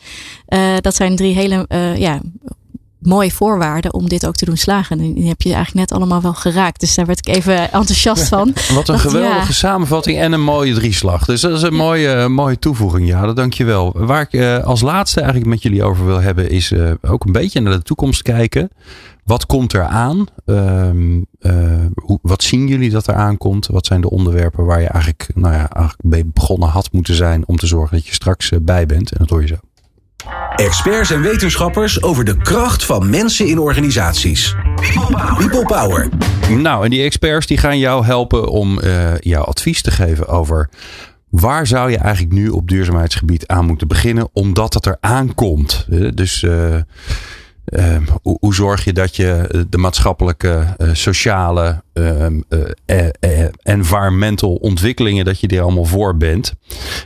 Uh, 0.48 0.76
dat 0.80 0.94
zijn 0.94 1.16
drie 1.16 1.34
hele 1.34 1.64
uh, 1.68 1.96
ja, 1.96 2.20
mooie 2.98 3.32
voorwaarden 3.32 3.94
om 3.94 4.08
dit 4.08 4.26
ook 4.26 4.34
te 4.34 4.44
doen 4.44 4.56
slagen. 4.56 5.00
En 5.00 5.14
die 5.14 5.28
heb 5.28 5.42
je 5.42 5.54
eigenlijk 5.54 5.88
net 5.88 5.98
allemaal 5.98 6.22
wel 6.22 6.34
geraakt. 6.34 6.80
Dus 6.80 6.94
daar 6.94 7.06
werd 7.06 7.28
ik 7.28 7.34
even 7.34 7.72
enthousiast 7.72 8.28
van. 8.28 8.52
Wat 8.74 8.88
een 8.88 8.98
geweldige 8.98 9.54
samenvatting 9.54 10.18
en 10.18 10.32
een 10.32 10.42
mooie 10.42 10.74
drieslag. 10.74 11.24
Dus 11.24 11.40
dat 11.40 11.56
is 11.56 11.62
een 11.62 11.74
mooie, 11.74 12.28
mooie 12.28 12.58
toevoeging. 12.58 13.08
Ja, 13.08 13.26
dat 13.26 13.36
dank 13.36 13.52
je 13.52 13.64
wel. 13.64 13.92
Waar 13.96 14.28
ik 14.30 14.62
als 14.64 14.80
laatste 14.80 15.20
eigenlijk 15.20 15.50
met 15.50 15.62
jullie 15.62 15.82
over 15.82 16.06
wil 16.06 16.20
hebben 16.20 16.50
is 16.50 16.72
ook 17.02 17.24
een 17.24 17.32
beetje 17.32 17.60
naar 17.60 17.72
de 17.72 17.82
toekomst 17.82 18.22
kijken. 18.22 18.70
Wat 19.26 19.46
komt 19.46 19.72
er 19.72 19.84
aan? 19.84 20.26
Uh, 20.44 20.90
hoe, 21.94 22.18
wat 22.22 22.42
zien 22.42 22.66
jullie 22.66 22.90
dat 22.90 23.06
er 23.06 23.14
aankomt? 23.14 23.66
Wat 23.66 23.86
zijn 23.86 24.00
de 24.00 24.10
onderwerpen 24.10 24.64
waar 24.64 24.80
je 24.80 24.86
eigenlijk, 24.86 25.28
nou 25.34 25.54
ja, 25.54 25.70
eigenlijk 25.70 26.32
begonnen 26.32 26.68
had 26.68 26.92
moeten 26.92 27.14
zijn 27.14 27.46
om 27.46 27.56
te 27.56 27.66
zorgen 27.66 27.96
dat 27.96 28.06
je 28.06 28.14
straks 28.14 28.50
bij 28.62 28.86
bent? 28.86 29.12
En 29.12 29.18
dat 29.18 29.30
hoor 29.30 29.40
je 29.40 29.46
zo. 29.46 29.56
Experts 30.56 31.10
en 31.10 31.20
wetenschappers 31.20 32.02
over 32.02 32.24
de 32.24 32.36
kracht 32.36 32.84
van 32.84 33.10
mensen 33.10 33.46
in 33.46 33.58
organisaties. 33.58 34.54
People 35.38 35.64
Power. 35.64 36.08
Nou, 36.58 36.84
en 36.84 36.90
die 36.90 37.02
experts 37.02 37.46
die 37.46 37.58
gaan 37.58 37.78
jou 37.78 38.04
helpen 38.04 38.48
om 38.48 38.80
uh, 38.80 39.18
jouw 39.18 39.42
advies 39.42 39.82
te 39.82 39.90
geven 39.90 40.28
over 40.28 40.68
waar 41.28 41.66
zou 41.66 41.90
je 41.90 41.98
eigenlijk 41.98 42.34
nu 42.34 42.48
op 42.48 42.68
duurzaamheidsgebied 42.68 43.46
aan 43.46 43.66
moeten 43.66 43.88
beginnen, 43.88 44.28
omdat 44.32 44.74
het 44.74 44.86
er 44.86 44.96
aankomt. 45.00 45.86
Dus 46.14 46.42
uh, 46.42 46.76
uh, 47.66 47.96
hoe, 48.22 48.54
zorg 48.54 48.84
je 48.84 48.92
dat 48.92 49.16
je 49.16 49.64
de 49.70 49.78
maatschappelijke, 49.78 50.74
uh, 50.78 50.88
sociale, 50.92 51.82
uh, 51.94 52.26
environmental 53.62 54.54
ontwikkelingen, 54.54 55.24
dat 55.24 55.40
je 55.40 55.48
die 55.48 55.60
allemaal 55.60 55.84
voor 55.84 56.16
bent? 56.16 56.54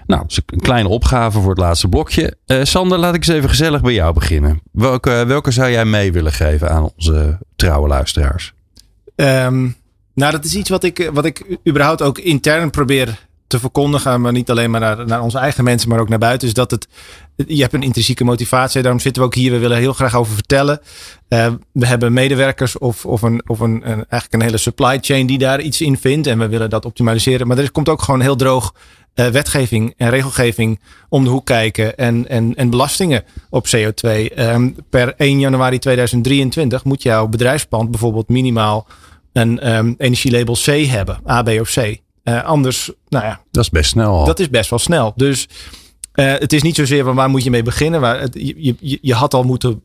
Nou, 0.06 0.20
dat 0.22 0.30
is 0.30 0.40
een 0.46 0.60
kleine 0.60 0.88
opgave 0.88 1.40
voor 1.40 1.50
het 1.50 1.58
laatste 1.58 1.88
blokje. 1.88 2.36
Sander, 2.46 2.98
laat 2.98 3.14
ik 3.14 3.26
eens 3.26 3.36
even 3.36 3.48
gezellig 3.48 3.80
bij 3.80 3.92
jou 3.92 4.14
beginnen. 4.14 4.60
Welke, 4.72 5.24
welke 5.26 5.50
zou 5.50 5.70
jij 5.70 5.84
mee 5.84 6.12
willen 6.12 6.32
geven 6.32 6.70
aan 6.70 6.90
onze 6.96 7.38
trouwe 7.56 7.88
luisteraars? 7.88 8.52
Um, 9.16 9.76
nou, 10.14 10.32
dat 10.32 10.44
is 10.44 10.54
iets 10.54 10.68
wat 10.68 10.84
ik, 10.84 11.10
wat 11.12 11.24
ik 11.24 11.58
überhaupt 11.68 12.02
ook 12.02 12.18
intern 12.18 12.70
probeer 12.70 13.28
te 13.50 13.58
verkondigen, 13.58 14.20
maar 14.20 14.32
niet 14.32 14.50
alleen 14.50 14.70
maar 14.70 14.80
naar, 14.80 15.06
naar 15.06 15.22
onze 15.22 15.38
eigen 15.38 15.64
mensen, 15.64 15.88
maar 15.88 16.00
ook 16.00 16.08
naar 16.08 16.18
buiten. 16.18 16.46
Dus 16.46 16.56
dat 16.56 16.70
het, 16.70 16.88
je 17.46 17.60
hebt 17.60 17.72
een 17.72 17.82
intrinsieke 17.82 18.24
motivatie. 18.24 18.82
Daarom 18.82 19.00
zitten 19.00 19.22
we 19.22 19.28
ook 19.28 19.34
hier. 19.34 19.50
We 19.50 19.58
willen 19.58 19.76
heel 19.76 19.92
graag 19.92 20.16
over 20.16 20.34
vertellen. 20.34 20.80
Uh, 21.28 21.52
we 21.72 21.86
hebben 21.86 22.12
medewerkers 22.12 22.78
of, 22.78 23.06
of, 23.06 23.22
een, 23.22 23.42
of 23.46 23.60
een, 23.60 23.84
eigenlijk 23.84 24.32
een 24.32 24.42
hele 24.42 24.56
supply 24.56 24.98
chain 25.00 25.26
die 25.26 25.38
daar 25.38 25.60
iets 25.60 25.80
in 25.80 25.98
vindt. 25.98 26.26
En 26.26 26.38
we 26.38 26.48
willen 26.48 26.70
dat 26.70 26.84
optimaliseren. 26.84 27.46
Maar 27.46 27.58
er 27.58 27.72
komt 27.72 27.88
ook 27.88 28.02
gewoon 28.02 28.20
heel 28.20 28.36
droog 28.36 28.74
uh, 29.14 29.26
wetgeving 29.26 29.94
en 29.96 30.10
regelgeving 30.10 30.80
om 31.08 31.24
de 31.24 31.30
hoek 31.30 31.46
kijken. 31.46 31.96
En, 31.96 32.28
en, 32.28 32.54
en 32.54 32.70
belastingen 32.70 33.24
op 33.50 33.66
CO2. 33.66 34.08
Um, 34.08 34.28
ehm, 34.34 34.70
per 34.90 35.14
1 35.16 35.40
januari 35.40 35.78
2023 35.78 36.84
moet 36.84 37.02
jouw 37.02 37.26
bedrijfspand 37.28 37.90
bijvoorbeeld 37.90 38.28
minimaal 38.28 38.86
een 39.32 39.74
um, 39.74 39.94
energielabel 39.98 40.54
C 40.54 40.66
hebben. 40.66 41.20
A, 41.28 41.42
B 41.42 41.48
of 41.48 41.70
C. 41.74 42.00
Uh, 42.24 42.44
anders, 42.44 42.90
nou 43.08 43.24
ja. 43.24 43.40
Dat 43.50 43.62
is 43.62 43.70
best 43.70 43.90
snel. 43.90 44.10
Al. 44.10 44.24
Dat 44.24 44.38
is 44.38 44.50
best 44.50 44.70
wel 44.70 44.78
snel. 44.78 45.12
Dus 45.16 45.48
uh, 46.14 46.32
het 46.32 46.52
is 46.52 46.62
niet 46.62 46.76
zozeer 46.76 47.04
van 47.04 47.14
waar 47.14 47.30
moet 47.30 47.44
je 47.44 47.50
mee 47.50 47.62
beginnen. 47.62 48.00
Waar 48.00 48.20
het, 48.20 48.34
je, 48.34 48.74
je, 48.80 48.98
je 49.02 49.14
had 49.14 49.34
al 49.34 49.42
moeten 49.42 49.82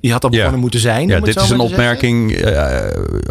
je 0.00 0.12
had 0.12 0.24
al 0.24 0.30
begonnen 0.30 0.54
ja. 0.54 0.60
moeten 0.60 0.80
zijn. 0.80 1.08
Ja, 1.08 1.20
dit 1.20 1.36
is 1.36 1.50
een 1.50 1.60
opmerking. 1.60 2.46
Uh, 2.46 2.78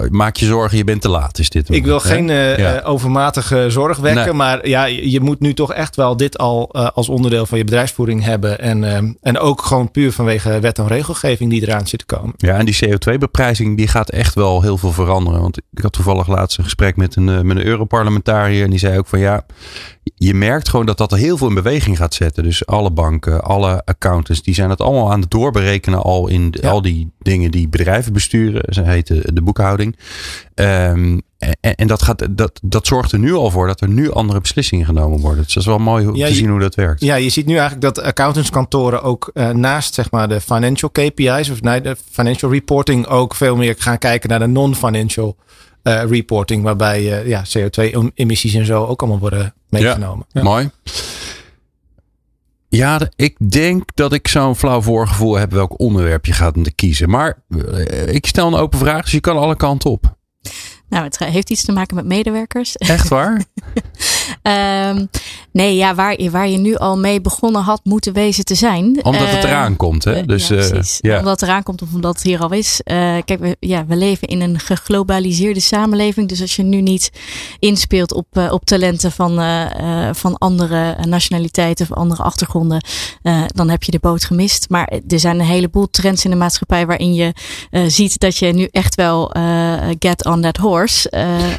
maak 0.09 0.35
je 0.35 0.45
zorgen, 0.45 0.77
je 0.77 0.83
bent 0.83 1.01
te 1.01 1.09
laat. 1.09 1.39
Is 1.39 1.49
dit 1.49 1.69
Ik 1.69 1.85
wil 1.85 1.99
geen 1.99 2.27
uh, 2.27 2.57
ja. 2.57 2.81
overmatige 2.81 3.65
zorg 3.69 3.97
wekken. 3.97 4.23
Nee. 4.23 4.33
Maar 4.33 4.67
ja, 4.67 4.85
je 4.85 5.19
moet 5.19 5.39
nu 5.39 5.53
toch 5.53 5.73
echt 5.73 5.95
wel 5.95 6.17
dit 6.17 6.37
al 6.37 6.69
uh, 6.71 6.87
als 6.93 7.09
onderdeel 7.09 7.45
van 7.45 7.57
je 7.57 7.63
bedrijfsvoering 7.63 8.23
hebben. 8.23 8.59
En, 8.59 9.17
en 9.21 9.39
ook 9.39 9.61
gewoon 9.61 9.91
puur 9.91 10.11
vanwege 10.11 10.59
wet 10.59 10.79
en 10.79 10.87
regelgeving 10.87 11.49
die 11.49 11.61
eraan 11.61 11.87
zit 11.87 11.99
te 11.99 12.15
komen. 12.15 12.33
Ja, 12.37 12.57
en 12.57 12.65
die 12.65 12.77
CO2-beprijzing 12.85 13.77
die 13.77 13.87
gaat 13.87 14.09
echt 14.09 14.35
wel 14.35 14.61
heel 14.61 14.77
veel 14.77 14.91
veranderen. 14.91 15.41
Want 15.41 15.57
ik 15.57 15.81
had 15.81 15.93
toevallig 15.93 16.27
laatst 16.27 16.57
een 16.57 16.63
gesprek 16.63 16.95
met 16.95 17.15
een, 17.15 17.47
met 17.47 17.57
een 17.57 17.65
Europarlementariër. 17.65 18.63
En 18.63 18.69
die 18.69 18.79
zei 18.79 18.97
ook 18.97 19.07
van 19.07 19.19
ja, 19.19 19.45
je 20.15 20.33
merkt 20.33 20.69
gewoon 20.69 20.85
dat 20.85 20.97
dat 20.97 21.11
er 21.11 21.17
heel 21.17 21.37
veel 21.37 21.47
in 21.47 21.53
beweging 21.53 21.97
gaat 21.97 22.13
zetten. 22.13 22.43
Dus 22.43 22.65
alle 22.65 22.91
banken, 22.91 23.43
alle 23.43 23.85
accountants, 23.85 24.41
die 24.41 24.53
zijn 24.53 24.69
het 24.69 24.81
allemaal 24.81 25.11
aan 25.11 25.21
het 25.21 25.31
doorberekenen 25.31 26.01
al 26.01 26.27
in 26.27 26.53
ja. 26.61 26.69
al 26.69 26.81
die 26.81 27.11
dingen 27.19 27.51
die 27.51 27.67
bedrijven 27.67 28.13
besturen. 28.13 28.73
Ze 28.73 28.81
heten 28.81 29.35
de 29.35 29.41
boekhouding. 29.41 29.97
Um, 30.55 31.21
en, 31.37 31.75
en 31.75 31.87
dat, 31.87 32.01
gaat, 32.01 32.37
dat, 32.37 32.59
dat 32.63 32.87
zorgt 32.87 33.11
er 33.11 33.19
nu 33.19 33.33
al 33.33 33.51
voor 33.51 33.67
dat 33.67 33.81
er 33.81 33.89
nu 33.89 34.11
andere 34.11 34.41
beslissingen 34.41 34.85
genomen 34.85 35.19
worden. 35.19 35.43
Dus 35.43 35.53
dat 35.53 35.63
is 35.63 35.69
wel 35.69 35.77
mooi 35.77 36.07
om 36.07 36.15
ja, 36.15 36.27
te 36.27 36.33
zien 36.33 36.49
hoe 36.49 36.59
dat 36.59 36.75
werkt. 36.75 37.01
Ja, 37.01 37.15
je 37.15 37.29
ziet 37.29 37.45
nu 37.45 37.53
eigenlijk 37.53 37.81
dat 37.81 38.01
accountantskantoren 38.01 39.03
ook 39.03 39.29
uh, 39.33 39.49
naast 39.49 39.93
zeg 39.93 40.11
maar, 40.11 40.27
de 40.27 40.41
financial 40.41 40.89
KPI's 40.91 41.49
of 41.49 41.61
nee, 41.61 41.81
de 41.81 41.95
financial 42.11 42.51
reporting 42.51 43.07
ook 43.07 43.35
veel 43.35 43.55
meer 43.55 43.75
gaan 43.77 43.97
kijken 43.97 44.29
naar 44.29 44.39
de 44.39 44.47
non-financial 44.47 45.35
uh, 45.83 46.03
reporting. 46.03 46.63
Waarbij 46.63 47.01
uh, 47.01 47.27
ja, 47.27 47.43
CO2-emissies 47.43 48.55
en 48.55 48.65
zo 48.65 48.85
ook 48.85 49.01
allemaal 49.01 49.19
worden 49.19 49.53
meegenomen. 49.81 50.25
Ja, 50.29 50.41
ja. 50.41 50.47
Mooi. 50.47 50.69
Ja, 52.67 53.09
ik 53.15 53.51
denk 53.51 53.89
dat 53.93 54.13
ik 54.13 54.27
zo'n 54.27 54.55
flauw 54.55 54.81
voorgevoel 54.81 55.35
heb 55.35 55.51
welk 55.51 55.79
onderwerp 55.79 56.25
je 56.25 56.33
gaat 56.33 56.75
kiezen. 56.75 57.09
Maar 57.09 57.43
ik 58.05 58.25
stel 58.25 58.47
een 58.47 58.59
open 58.59 58.79
vraag, 58.79 59.03
dus 59.03 59.11
je 59.11 59.19
kan 59.19 59.37
alle 59.37 59.55
kanten 59.55 59.89
op. 59.89 60.15
Nou, 60.89 61.03
het 61.03 61.19
heeft 61.19 61.49
iets 61.49 61.65
te 61.65 61.71
maken 61.71 61.95
met 61.95 62.05
medewerkers. 62.05 62.75
Echt 62.75 63.07
waar? 63.07 63.43
um, 64.41 65.09
nee, 65.51 65.75
ja, 65.75 65.95
waar, 65.95 66.29
waar 66.31 66.47
je 66.47 66.57
nu 66.57 66.75
al 66.75 66.97
mee 66.97 67.21
begonnen 67.21 67.61
had 67.61 67.81
moeten 67.83 68.13
wezen 68.13 68.45
te 68.45 68.55
zijn. 68.55 68.99
Omdat 69.03 69.29
het 69.29 69.43
eraan 69.43 69.75
komt, 69.75 70.03
hè? 70.03 70.25
Dus, 70.25 70.47
ja, 70.47 70.55
precies. 70.55 70.99
Uh, 71.01 71.11
ja. 71.11 71.19
Omdat 71.19 71.39
het 71.39 71.49
eraan 71.49 71.63
komt 71.63 71.81
of 71.81 71.93
omdat 71.93 72.13
het 72.13 72.23
hier 72.23 72.39
al 72.39 72.51
is. 72.51 72.81
Uh, 72.83 72.95
kijk, 73.25 73.39
we, 73.39 73.57
ja, 73.59 73.85
we 73.85 73.95
leven 73.95 74.27
in 74.27 74.41
een 74.41 74.59
geglobaliseerde 74.59 75.59
samenleving. 75.59 76.29
Dus 76.29 76.41
als 76.41 76.55
je 76.55 76.63
nu 76.63 76.81
niet 76.81 77.11
inspeelt 77.59 78.13
op, 78.13 78.49
op 78.49 78.65
talenten 78.65 79.11
van, 79.11 79.41
van 80.15 80.37
andere 80.37 80.95
nationaliteiten 81.07 81.87
of 81.89 81.97
andere 81.97 82.23
achtergronden, 82.23 82.83
dan 83.47 83.69
heb 83.69 83.83
je 83.83 83.91
de 83.91 83.99
boot 83.99 84.23
gemist. 84.23 84.69
Maar 84.69 84.87
er 85.07 85.19
zijn 85.19 85.39
een 85.39 85.45
heleboel 85.45 85.89
trends 85.89 86.23
in 86.23 86.29
de 86.29 86.35
maatschappij 86.37 86.85
waarin 86.85 87.13
je 87.13 87.33
ziet 87.87 88.19
dat 88.19 88.37
je 88.37 88.53
nu 88.53 88.67
echt 88.71 88.95
wel 88.95 89.31
get 89.99 90.25
on 90.25 90.41
that 90.41 90.57
horse. 90.57 91.11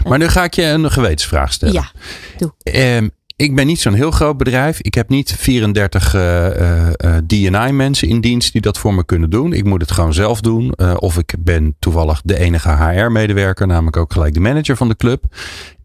Maar 0.09 0.19
nu 0.19 0.29
ga 0.29 0.45
ik 0.45 0.55
je 0.55 0.63
een 0.63 0.91
gewetensvraag 0.91 1.53
stellen. 1.53 1.75
Ja, 1.75 1.91
doe. 2.39 2.55
Um, 2.63 3.11
ik 3.37 3.55
ben 3.55 3.67
niet 3.67 3.81
zo'n 3.81 3.95
heel 3.95 4.11
groot 4.11 4.37
bedrijf. 4.37 4.81
Ik 4.81 4.95
heb 4.95 5.09
niet 5.09 5.33
34 5.33 6.15
uh, 6.15 6.47
uh, 6.47 7.17
DNI-mensen 7.27 8.09
in 8.09 8.21
dienst 8.21 8.53
die 8.53 8.61
dat 8.61 8.79
voor 8.79 8.95
me 8.95 9.05
kunnen 9.05 9.31
doen. 9.31 9.53
Ik 9.53 9.65
moet 9.65 9.81
het 9.81 9.91
gewoon 9.91 10.15
zelf 10.15 10.41
doen. 10.41 10.73
Uh, 10.77 10.95
of 10.99 11.19
ik 11.19 11.35
ben 11.39 11.77
toevallig 11.79 12.21
de 12.25 12.39
enige 12.39 12.69
HR-medewerker, 12.69 13.67
namelijk 13.67 13.97
ook 13.97 14.13
gelijk 14.13 14.35
de 14.35 14.41
manager 14.41 14.77
van 14.77 14.89
de 14.89 14.97
club. 14.97 15.25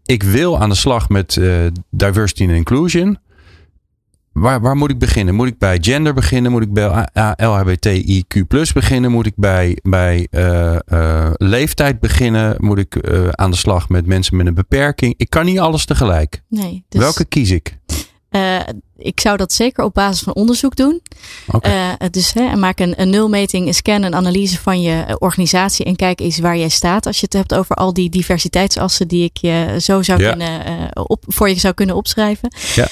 Ik 0.04 0.22
wil 0.22 0.60
aan 0.60 0.68
de 0.68 0.74
slag 0.74 1.08
met 1.08 1.40
diversity 1.90 2.42
and 2.42 2.52
inclusion. 2.52 3.18
Waar, 4.32 4.60
waar 4.60 4.76
moet 4.76 4.90
ik 4.90 4.98
beginnen? 4.98 5.34
Moet 5.34 5.48
ik 5.48 5.58
bij 5.58 5.78
gender 5.80 6.14
beginnen? 6.14 6.52
Moet 6.52 6.62
ik 6.62 6.72
bij 6.72 7.08
LHBTIQ 7.36 8.46
beginnen? 8.74 9.10
Moet 9.10 9.26
ik 9.26 9.32
bij, 9.36 9.78
bij 9.82 10.28
uh, 10.30 10.76
uh, 10.92 11.30
leeftijd 11.36 12.00
beginnen? 12.00 12.56
Moet 12.58 12.78
ik 12.78 13.08
uh, 13.08 13.28
aan 13.28 13.50
de 13.50 13.56
slag 13.56 13.88
met 13.88 14.06
mensen 14.06 14.36
met 14.36 14.46
een 14.46 14.54
beperking? 14.54 15.14
Ik 15.16 15.30
kan 15.30 15.44
niet 15.44 15.58
alles 15.58 15.84
tegelijk. 15.84 16.42
Nee. 16.48 16.84
Dus, 16.88 17.00
Welke 17.00 17.24
kies 17.24 17.50
ik? 17.50 17.78
Ik 19.02 19.20
zou 19.20 19.36
dat 19.36 19.52
zeker 19.52 19.84
op 19.84 19.94
basis 19.94 20.22
van 20.22 20.34
onderzoek 20.34 20.76
doen. 20.76 21.00
Okay. 21.46 21.90
Uh, 21.90 22.08
dus 22.10 22.32
hè, 22.32 22.56
maak 22.56 22.78
een, 22.80 23.00
een 23.00 23.10
nulmeting, 23.10 23.66
een 23.66 23.74
scan, 23.74 24.02
een 24.02 24.14
analyse 24.14 24.58
van 24.58 24.80
je 24.80 25.16
organisatie. 25.18 25.84
En 25.84 25.96
kijk 25.96 26.20
eens 26.20 26.38
waar 26.38 26.56
jij 26.56 26.68
staat. 26.68 27.06
Als 27.06 27.16
je 27.18 27.24
het 27.24 27.32
hebt 27.32 27.54
over 27.54 27.76
al 27.76 27.92
die 27.92 28.10
diversiteitsassen 28.10 29.08
die 29.08 29.24
ik 29.24 29.36
je 29.36 29.76
zo 29.80 30.02
zou 30.02 30.22
Ja. 30.22 30.28
kunnen, 30.28 30.68
uh, 30.68 31.04
op, 31.06 31.24
voor 31.26 31.48
je 31.48 31.58
zou 31.58 31.74
kunnen 31.74 31.96
opschrijven. 31.96 32.52
Ja. 32.74 32.88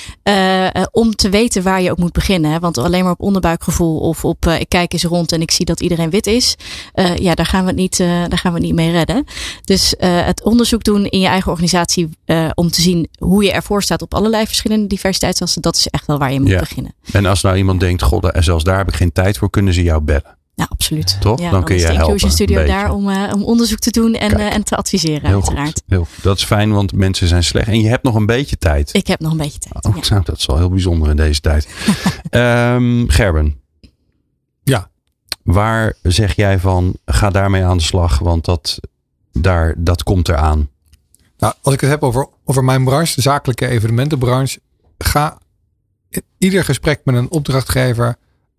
Uh, 0.75 0.83
om 0.91 1.15
te 1.15 1.29
weten 1.29 1.63
waar 1.63 1.83
je 1.83 1.91
ook 1.91 1.99
moet 1.99 2.13
beginnen. 2.13 2.51
Hè? 2.51 2.59
Want 2.59 2.79
alleen 2.79 3.03
maar 3.03 3.13
op 3.13 3.21
onderbuikgevoel 3.21 3.99
of 3.99 4.25
op 4.25 4.47
ik 4.47 4.69
kijk 4.69 4.93
eens 4.93 5.05
rond 5.05 5.33
en 5.33 5.41
ik 5.41 5.51
zie 5.51 5.65
dat 5.65 5.81
iedereen 5.81 6.11
wit 6.11 6.27
is. 6.27 6.57
ja, 7.17 7.35
daar 7.35 7.47
gaan 7.47 7.61
we 7.63 7.67
het 7.67 7.77
niet, 7.77 7.99
daar 7.99 8.39
gaan 8.39 8.53
we 8.53 8.59
het 8.59 8.67
niet 8.67 8.75
mee 8.75 8.91
redden. 8.91 9.25
Dus 9.65 9.95
het 9.99 10.43
onderzoek 10.45 10.85
doen 10.85 11.07
in 11.07 11.21
je 11.21 11.27
eigen 11.27 11.51
organisatie 11.51 12.09
om 12.55 12.71
te 12.71 12.83
zien 12.83 13.09
hoe 13.19 13.45
je 13.45 13.53
ervoor 13.53 13.83
staat 13.83 14.03
op 14.03 14.15
allerlei 14.15 14.47
verschillende 14.47 14.87
diversiteitsassen. 14.87 15.63
Dat 15.63 15.77
is 15.77 15.87
echt 15.87 16.00
wel 16.07 16.19
waar 16.19 16.33
je 16.33 16.41
moet 16.41 16.49
Ja. 16.49 16.59
beginnen. 16.59 16.95
En 17.13 17.27
als 17.27 17.43
nou 17.43 17.57
iemand 17.57 17.81
denkt, 17.81 18.03
god, 18.03 18.25
en 18.33 18.45
zelfs 18.45 18.65
daar 18.65 18.77
heb 18.79 18.89
ik 18.89 18.95
geen 18.97 19.13
tijd 19.13 19.39
voor, 19.39 19.51
kunnen 19.51 19.75
ze 19.75 19.83
jou 19.83 20.01
bellen. 20.01 20.39
Ja, 20.55 20.67
absoluut. 20.69 21.17
Toch? 21.21 21.41
Ja, 21.41 21.51
Dan 21.51 21.65
kun 21.65 21.75
is 21.75 21.81
je 21.81 21.87
de 21.87 21.95
helpen, 21.95 22.13
Inclusion 22.13 22.31
Studio 22.47 22.61
een 22.61 22.67
daar 22.67 22.83
beetje. 22.83 22.97
om, 22.97 23.09
uh, 23.09 23.31
om 23.35 23.43
onderzoek 23.45 23.79
te 23.79 23.91
doen 23.91 24.15
en, 24.15 24.39
uh, 24.41 24.55
en 24.55 24.65
te 24.65 24.77
adviseren, 24.77 25.25
Heel 25.27 25.35
uiteraard. 25.35 25.67
goed. 25.69 25.83
Heel 25.87 26.05
goed. 26.15 26.23
Dat 26.23 26.37
is 26.37 26.45
fijn, 26.45 26.73
want 26.73 26.93
mensen 26.93 27.29
zijn 27.29 27.45
slecht. 27.45 27.69
En 27.69 27.81
je 27.81 27.89
hebt 27.89 28.03
nog 28.03 28.15
een 28.15 28.27
beetje 28.27 28.59
tijd. 28.59 28.95
Ik 28.95 29.07
heb 29.07 29.21
nog 29.21 29.31
een 29.33 29.37
beetje 29.39 29.59
tijd. 29.59 29.85
Oh, 29.85 30.11
nou, 30.11 30.23
dat 30.25 30.37
is 30.39 30.47
wel 30.47 30.57
heel 30.57 30.71
bijzonder 30.71 31.11
in 31.11 31.17
deze 31.17 31.41
tijd. 31.41 31.69
um, 32.31 33.09
Gerben. 33.11 33.61
Ja. 34.63 34.91
Waar 35.43 35.97
zeg 36.03 36.37
jij 36.37 36.59
van, 36.59 36.97
ga 37.07 37.31
daarmee 37.31 37.65
aan 37.65 37.77
de 37.77 37.83
slag, 37.83 38.19
want 38.19 38.45
dat, 38.45 38.79
daar, 39.33 39.75
dat 39.79 40.03
komt 40.03 40.29
eraan. 40.29 40.69
Nou, 41.39 41.55
als 41.63 41.75
ik 41.75 41.81
het 41.81 41.91
heb 41.91 42.03
over, 42.03 42.29
over 42.45 42.65
mijn 42.65 42.85
branche, 42.85 43.15
de 43.15 43.21
zakelijke 43.23 43.67
evenementenbranche, 43.67 44.61
ga 44.99 45.39
ieder 46.39 46.65
gesprek 46.65 47.01
met 47.05 47.15
een 47.15 47.31
opdrachtgever, 47.31 48.17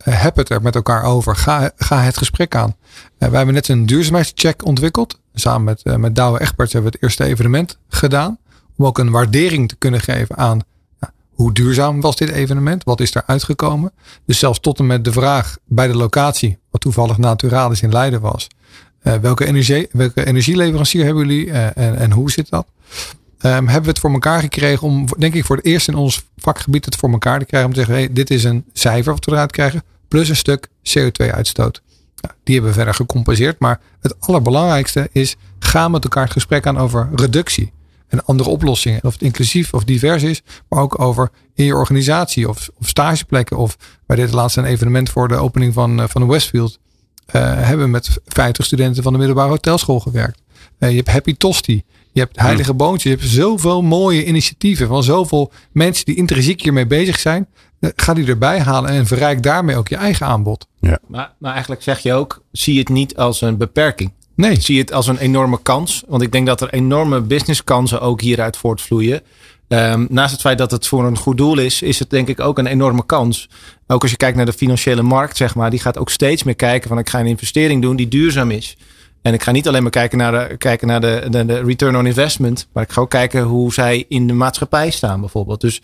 uh, 0.07 0.21
heb 0.21 0.35
het 0.35 0.49
er 0.49 0.61
met 0.61 0.75
elkaar 0.75 1.03
over. 1.03 1.35
Ga, 1.35 1.71
ga 1.75 2.01
het 2.01 2.17
gesprek 2.17 2.55
aan. 2.55 2.75
Uh, 2.89 3.29
wij 3.29 3.37
hebben 3.37 3.53
net 3.53 3.67
een 3.67 3.85
duurzaamheidscheck 3.85 4.65
ontwikkeld. 4.65 5.19
Samen 5.33 5.63
met, 5.63 5.81
uh, 5.83 5.95
met 5.95 6.15
Douwe 6.15 6.41
Egberts 6.41 6.73
hebben 6.73 6.91
we 6.91 6.97
het 6.97 7.05
eerste 7.07 7.23
evenement 7.23 7.77
gedaan. 7.87 8.37
Om 8.77 8.85
ook 8.85 8.97
een 8.97 9.11
waardering 9.11 9.69
te 9.69 9.75
kunnen 9.75 10.01
geven 10.01 10.37
aan 10.37 10.61
hoe 11.41 11.53
duurzaam 11.53 12.01
was 12.01 12.15
dit 12.15 12.29
evenement? 12.29 12.83
Wat 12.83 12.99
is 12.99 13.15
er 13.15 13.23
uitgekomen? 13.25 13.91
Dus 14.25 14.39
zelfs 14.39 14.59
tot 14.59 14.79
en 14.79 14.87
met 14.87 15.03
de 15.03 15.11
vraag 15.11 15.57
bij 15.65 15.87
de 15.87 15.95
locatie, 15.95 16.57
wat 16.69 16.81
toevallig 16.81 17.17
Naturalis 17.17 17.81
in 17.81 17.91
Leiden 17.91 18.21
was. 18.21 18.47
Welke, 19.01 19.45
energie, 19.45 19.87
welke 19.91 20.25
energieleverancier 20.25 21.05
hebben 21.05 21.27
jullie 21.27 21.51
en, 21.51 21.97
en, 21.97 22.11
hoe 22.11 22.31
zit 22.31 22.49
dat? 22.49 22.67
Um, 23.45 23.51
hebben 23.51 23.81
we 23.81 23.89
het 23.89 23.99
voor 23.99 24.11
elkaar 24.11 24.41
gekregen 24.41 24.87
om, 24.87 25.05
denk 25.17 25.33
ik, 25.33 25.45
voor 25.45 25.55
het 25.55 25.65
eerst 25.65 25.87
in 25.87 25.95
ons 25.95 26.23
vakgebied 26.37 26.85
het 26.85 26.95
voor 26.95 27.11
elkaar 27.11 27.39
te 27.39 27.45
krijgen. 27.45 27.69
Om 27.69 27.75
te 27.75 27.85
zeggen, 27.85 28.13
dit 28.13 28.29
is 28.29 28.43
een 28.43 28.65
cijfer 28.73 29.13
wat 29.13 29.25
we 29.25 29.31
eruit 29.31 29.51
krijgen. 29.51 29.83
Plus 30.07 30.29
een 30.29 30.35
stuk 30.35 30.67
CO2-uitstoot. 30.67 31.81
Nou, 32.21 32.33
die 32.43 32.53
hebben 32.53 32.71
we 32.71 32.77
verder 32.77 32.93
gecompenseerd. 32.93 33.59
Maar 33.59 33.79
het 33.99 34.15
allerbelangrijkste 34.19 35.09
is, 35.11 35.35
ga 35.59 35.87
met 35.87 36.03
elkaar 36.03 36.23
het 36.23 36.31
gesprek 36.31 36.65
aan 36.65 36.77
over 36.77 37.09
reductie. 37.15 37.71
En 38.07 38.25
andere 38.25 38.49
oplossingen. 38.49 39.03
Of 39.03 39.13
het 39.13 39.21
inclusief 39.21 39.73
of 39.73 39.83
divers 39.83 40.23
is. 40.23 40.41
Maar 40.69 40.81
ook 40.81 40.99
over 40.99 41.29
in 41.55 41.65
je 41.65 41.75
organisatie 41.75 42.49
of, 42.49 42.69
of 42.79 42.87
stageplekken. 42.87 43.57
Of 43.57 43.77
bij 44.05 44.15
dit 44.15 44.31
laatste 44.31 44.65
evenement 44.65 45.09
voor 45.09 45.27
de 45.27 45.35
opening 45.35 45.73
van, 45.73 46.09
van 46.09 46.21
de 46.21 46.27
Westfield. 46.27 46.79
Uh, 47.35 47.41
hebben 47.41 47.85
we 47.85 47.91
met 47.91 48.09
50 48.25 48.65
studenten 48.65 49.03
van 49.03 49.11
de 49.11 49.17
middelbare 49.17 49.49
hotelschool 49.49 49.99
gewerkt. 49.99 50.41
Uh, 50.79 50.89
je 50.89 50.95
hebt 50.95 51.09
Happy 51.09 51.35
Tosti. 51.37 51.83
Je 52.12 52.20
hebt 52.20 52.39
Heilige 52.39 52.74
Boontjes. 52.74 53.12
Je 53.12 53.18
hebt 53.18 53.32
zoveel 53.32 53.82
mooie 53.82 54.26
initiatieven 54.26 54.88
van 54.88 55.03
zoveel 55.03 55.51
mensen 55.72 56.05
die 56.05 56.16
intrinsiek 56.16 56.62
hiermee 56.62 56.88
bezig 56.88 57.20
zijn. 57.20 57.47
Uh, 57.80 57.89
ga 57.95 58.14
die 58.14 58.28
erbij 58.28 58.59
halen 58.59 58.89
en 58.89 59.05
verrijk 59.07 59.43
daarmee 59.43 59.76
ook 59.76 59.88
je 59.88 59.95
eigen 59.95 60.26
aanbod. 60.26 60.68
Ja. 60.80 60.99
Maar, 61.07 61.34
maar 61.38 61.51
eigenlijk 61.51 61.82
zeg 61.82 61.99
je 61.99 62.14
ook, 62.14 62.43
zie 62.51 62.80
het 62.80 62.89
niet 62.89 63.18
als 63.18 63.41
een 63.41 63.57
beperking. 63.57 64.12
Nee. 64.36 64.62
Zie 64.62 64.80
het 64.80 64.93
als 64.93 65.07
een 65.07 65.18
enorme 65.18 65.59
kans. 65.62 66.03
Want 66.07 66.22
ik 66.22 66.32
denk 66.32 66.47
dat 66.47 66.62
er 66.62 66.74
enorme 66.74 67.22
businesskansen 67.22 68.01
ook 68.01 68.22
hieruit 68.22 68.57
voortvloeien. 68.57 69.22
Um, 69.68 70.07
naast 70.09 70.32
het 70.32 70.41
feit 70.41 70.57
dat 70.57 70.72
het 70.72 70.88
voor 70.88 71.05
een 71.05 71.18
goed 71.18 71.38
doel 71.38 71.57
is, 71.57 71.82
is 71.82 71.99
het 71.99 72.09
denk 72.09 72.28
ik 72.28 72.39
ook 72.39 72.57
een 72.57 72.66
enorme 72.66 73.05
kans. 73.05 73.49
Ook 73.88 74.01
als 74.01 74.12
je 74.12 74.18
kijkt 74.18 74.38
naar 74.38 74.45
de 74.45 74.53
financiële 74.53 75.01
markt, 75.01 75.38
zeg 75.38 75.55
maar, 75.55 75.70
die 75.70 75.80
gaat 75.80 75.97
ook 75.97 76.09
steeds 76.09 76.43
meer 76.43 76.55
kijken 76.55 76.89
van 76.89 76.97
ik 76.97 77.09
ga 77.09 77.20
een 77.20 77.26
investering 77.26 77.82
doen 77.82 77.95
die 77.95 78.07
duurzaam 78.07 78.51
is. 78.51 78.78
En 79.22 79.34
ik 79.34 79.43
ga 79.43 79.51
niet 79.51 79.67
alleen 79.67 79.82
maar 79.82 79.91
kijken 79.91 80.17
naar 80.17 80.49
de, 80.49 80.57
kijken 80.57 80.88
naar 80.88 81.01
de, 81.01 81.28
de, 81.30 81.45
de 81.45 81.63
return 81.63 81.97
on 81.97 82.05
investment, 82.05 82.67
maar 82.74 82.84
ik 82.84 82.91
ga 82.91 83.01
ook 83.01 83.09
kijken 83.09 83.41
hoe 83.41 83.74
zij 83.74 84.05
in 84.07 84.28
de 84.28 84.34
maatschappij 84.34 84.89
staan 84.89 85.19
bijvoorbeeld. 85.19 85.61
Dus 85.61 85.82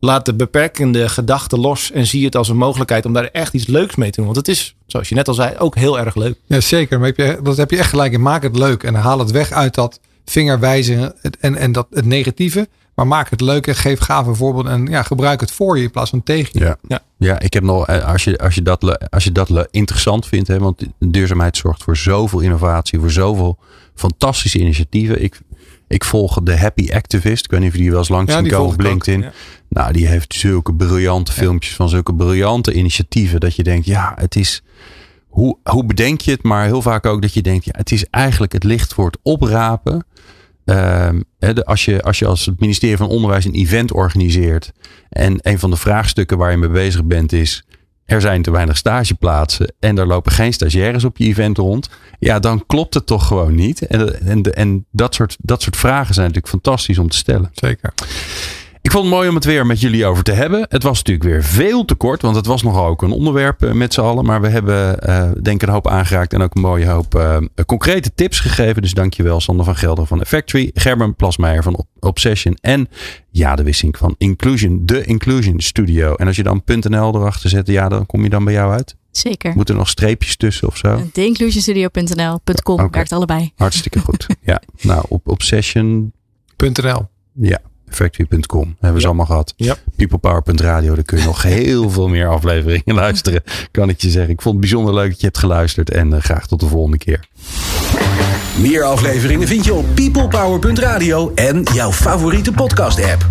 laat 0.00 0.24
de 0.24 0.34
beperkende 0.34 1.08
gedachten 1.08 1.60
los 1.60 1.90
en 1.90 2.06
zie 2.06 2.24
het 2.24 2.36
als 2.36 2.48
een 2.48 2.56
mogelijkheid 2.56 3.06
om 3.06 3.12
daar 3.12 3.24
echt 3.24 3.54
iets 3.54 3.66
leuks 3.66 3.94
mee 3.94 4.10
te 4.10 4.16
doen. 4.16 4.24
Want 4.24 4.36
het 4.36 4.48
is, 4.48 4.74
zoals 4.86 5.08
je 5.08 5.14
net 5.14 5.28
al 5.28 5.34
zei, 5.34 5.56
ook 5.58 5.74
heel 5.74 5.98
erg 5.98 6.14
leuk. 6.14 6.38
Ja, 6.46 6.60
zeker. 6.60 6.98
Maar 6.98 7.06
heb 7.06 7.16
je, 7.16 7.38
dat 7.42 7.56
heb 7.56 7.70
je 7.70 7.78
echt 7.78 7.90
gelijk 7.90 8.12
in. 8.12 8.22
Maak 8.22 8.42
het 8.42 8.56
leuk 8.56 8.82
en 8.82 8.94
haal 8.94 9.18
het 9.18 9.30
weg 9.30 9.52
uit 9.52 9.74
dat 9.74 10.00
vingerwijzen 10.24 11.14
en, 11.40 11.56
en 11.56 11.72
dat, 11.72 11.86
het 11.90 12.04
negatieve. 12.04 12.68
Maar 13.00 13.08
maak 13.08 13.30
het 13.30 13.40
leuk 13.40 13.66
en 13.66 13.74
geef 13.74 14.00
gave 14.00 14.34
voorbeelden. 14.34 14.72
En 14.72 14.86
ja, 14.86 15.02
gebruik 15.02 15.40
het 15.40 15.52
voor 15.52 15.76
je 15.76 15.82
in 15.82 15.90
plaats 15.90 16.10
van 16.10 16.22
tegen 16.22 16.50
je. 16.52 16.64
Ja, 16.64 16.76
ja. 16.88 17.00
ja 17.16 17.40
ik 17.40 17.52
heb 17.52 17.62
nog, 17.62 17.86
als 17.86 18.24
je, 18.24 18.38
als 18.38 18.54
je 18.54 18.62
dat, 18.62 19.10
als 19.10 19.24
je 19.24 19.32
dat 19.32 19.68
interessant 19.70 20.26
vindt, 20.26 20.48
hè, 20.48 20.58
want 20.58 20.86
duurzaamheid 20.98 21.56
zorgt 21.56 21.82
voor 21.82 21.96
zoveel 21.96 22.40
innovatie, 22.40 22.98
voor 22.98 23.10
zoveel 23.10 23.58
fantastische 23.94 24.58
initiatieven. 24.58 25.22
Ik, 25.22 25.40
ik 25.88 26.04
volg 26.04 26.40
de 26.42 26.58
Happy 26.58 26.92
Activist. 26.92 27.44
Ik 27.44 27.50
weet 27.50 27.60
niet 27.60 27.68
of 27.68 27.74
je 27.74 27.80
die 27.80 27.90
wel 27.90 27.98
eens 27.98 28.08
langs 28.08 28.32
Ja, 28.32 28.38
zien 28.38 28.50
komen 28.50 28.66
op 28.66 28.72
ook, 28.72 28.82
LinkedIn. 28.82 29.20
ja. 29.20 29.32
Nou, 29.68 29.92
die 29.92 30.06
heeft 30.06 30.34
zulke 30.34 30.74
briljante 30.74 31.32
filmpjes 31.32 31.74
van 31.74 31.88
zulke 31.88 32.14
briljante 32.14 32.72
initiatieven. 32.72 33.40
Dat 33.40 33.56
je 33.56 33.62
denkt, 33.62 33.86
ja, 33.86 34.12
het 34.16 34.36
is. 34.36 34.62
Hoe, 35.28 35.56
hoe 35.62 35.84
bedenk 35.84 36.20
je 36.20 36.30
het? 36.30 36.42
Maar 36.42 36.64
heel 36.64 36.82
vaak 36.82 37.06
ook 37.06 37.22
dat 37.22 37.34
je 37.34 37.42
denkt, 37.42 37.64
ja, 37.64 37.72
het 37.76 37.92
is 37.92 38.04
eigenlijk 38.10 38.52
het 38.52 38.64
licht 38.64 38.94
voor 38.94 39.06
het 39.06 39.18
oprapen. 39.22 40.04
Ehm, 40.70 41.20
als, 41.64 41.84
je, 41.84 42.02
als 42.02 42.18
je 42.18 42.26
als 42.26 42.46
het 42.46 42.60
ministerie 42.60 42.96
van 42.96 43.08
Onderwijs 43.08 43.44
een 43.44 43.54
event 43.54 43.92
organiseert. 43.92 44.72
En 45.08 45.38
een 45.42 45.58
van 45.58 45.70
de 45.70 45.76
vraagstukken 45.76 46.38
waar 46.38 46.50
je 46.50 46.56
mee 46.56 46.68
bezig 46.68 47.04
bent 47.04 47.32
is. 47.32 47.64
Er 48.04 48.20
zijn 48.20 48.42
te 48.42 48.50
weinig 48.50 48.76
stageplaatsen 48.76 49.74
en 49.78 49.98
er 49.98 50.06
lopen 50.06 50.32
geen 50.32 50.52
stagiaires 50.52 51.04
op 51.04 51.18
je 51.18 51.24
event 51.24 51.58
rond. 51.58 51.88
Ja, 52.18 52.38
dan 52.38 52.66
klopt 52.66 52.94
het 52.94 53.06
toch 53.06 53.26
gewoon 53.26 53.54
niet. 53.54 53.86
En, 53.86 54.20
en, 54.20 54.42
en 54.42 54.86
dat, 54.90 55.14
soort, 55.14 55.36
dat 55.40 55.62
soort 55.62 55.76
vragen 55.76 56.14
zijn 56.14 56.26
natuurlijk 56.26 56.52
fantastisch 56.52 56.98
om 56.98 57.08
te 57.08 57.16
stellen. 57.16 57.50
Zeker. 57.52 57.92
Ik 58.90 58.96
vond 58.96 59.08
het 59.08 59.14
mooi 59.14 59.28
om 59.28 59.34
het 59.34 59.44
weer 59.44 59.66
met 59.66 59.80
jullie 59.80 60.06
over 60.06 60.22
te 60.22 60.32
hebben. 60.32 60.66
Het 60.68 60.82
was 60.82 60.96
natuurlijk 60.96 61.28
weer 61.28 61.44
veel 61.44 61.84
te 61.84 61.94
kort, 61.94 62.22
want 62.22 62.36
het 62.36 62.46
was 62.46 62.62
nogal 62.62 62.86
ook 62.86 63.02
een 63.02 63.10
onderwerp 63.10 63.62
eh, 63.62 63.72
met 63.72 63.94
z'n 63.94 64.00
allen. 64.00 64.24
Maar 64.24 64.40
we 64.40 64.48
hebben 64.48 65.00
eh, 65.00 65.30
denk 65.42 65.62
ik 65.62 65.68
een 65.68 65.74
hoop 65.74 65.88
aangeraakt 65.88 66.32
en 66.32 66.42
ook 66.42 66.54
een 66.54 66.60
mooie 66.60 66.86
hoop 66.86 67.14
eh, 67.14 67.36
concrete 67.66 68.14
tips 68.14 68.40
gegeven. 68.40 68.82
Dus 68.82 68.94
dankjewel 68.94 69.40
Sander 69.40 69.64
van 69.64 69.76
Gelder 69.76 70.06
van 70.06 70.20
Effectory, 70.20 70.70
Gerben 70.74 71.14
Plasmeijer 71.14 71.62
van 71.62 71.84
Obsession 72.00 72.56
en 72.60 72.88
ja, 73.30 73.56
de 73.56 73.62
Wissink 73.62 73.96
van 73.96 74.14
Inclusion, 74.18 74.80
de 74.82 75.04
Inclusion 75.04 75.60
Studio. 75.60 76.14
En 76.14 76.26
als 76.26 76.36
je 76.36 76.42
dan 76.42 76.62
.nl 76.64 77.14
erachter 77.14 77.50
zet, 77.50 77.66
ja, 77.66 77.88
dan 77.88 78.06
kom 78.06 78.22
je 78.22 78.30
dan 78.30 78.44
bij 78.44 78.54
jou 78.54 78.72
uit. 78.72 78.96
Zeker. 79.10 79.52
Moeten 79.54 79.74
er 79.74 79.80
nog 79.80 79.90
streepjes 79.90 80.36
tussen 80.36 80.68
of 80.68 80.76
zo? 80.76 81.02
Theinclusionstudio.nl.com 81.12 82.80
Oké. 82.80 82.88
werkt 82.90 83.12
allebei. 83.12 83.52
Hartstikke 83.56 83.98
goed. 83.98 84.26
ja, 84.40 84.62
nou 84.80 85.04
op 85.08 85.28
Obsession, 85.28 86.12
.nl. 86.56 87.08
ja, 87.34 87.60
Factory.com. 87.94 88.64
Hebben 88.64 88.92
we 88.92 89.00
ze 89.00 89.06
allemaal 89.06 89.26
gehad. 89.26 89.52
Ja. 89.56 89.76
Peoplepower.radio. 89.96 90.94
Daar 90.94 91.04
kun 91.04 91.18
je 91.18 91.24
nog 91.24 91.42
heel 91.60 91.90
veel 91.90 92.08
meer 92.08 92.28
afleveringen 92.28 92.94
luisteren. 92.94 93.42
Kan 93.70 93.88
ik 93.88 94.00
je 94.00 94.10
zeggen. 94.10 94.32
Ik 94.32 94.42
vond 94.42 94.54
het 94.54 94.60
bijzonder 94.60 94.94
leuk 94.94 95.10
dat 95.10 95.20
je 95.20 95.26
hebt 95.26 95.38
geluisterd. 95.38 95.90
En 95.90 96.12
eh, 96.12 96.22
graag 96.22 96.46
tot 96.46 96.60
de 96.60 96.66
volgende 96.66 96.98
keer. 96.98 97.28
Meer 98.58 98.84
afleveringen 98.84 99.48
vind 99.48 99.64
je 99.64 99.74
op 99.74 99.84
peoplepower.radio 99.94 101.32
en 101.34 101.62
jouw 101.74 101.92
favoriete 101.92 102.52
podcast 102.52 103.04
app. 103.04 103.28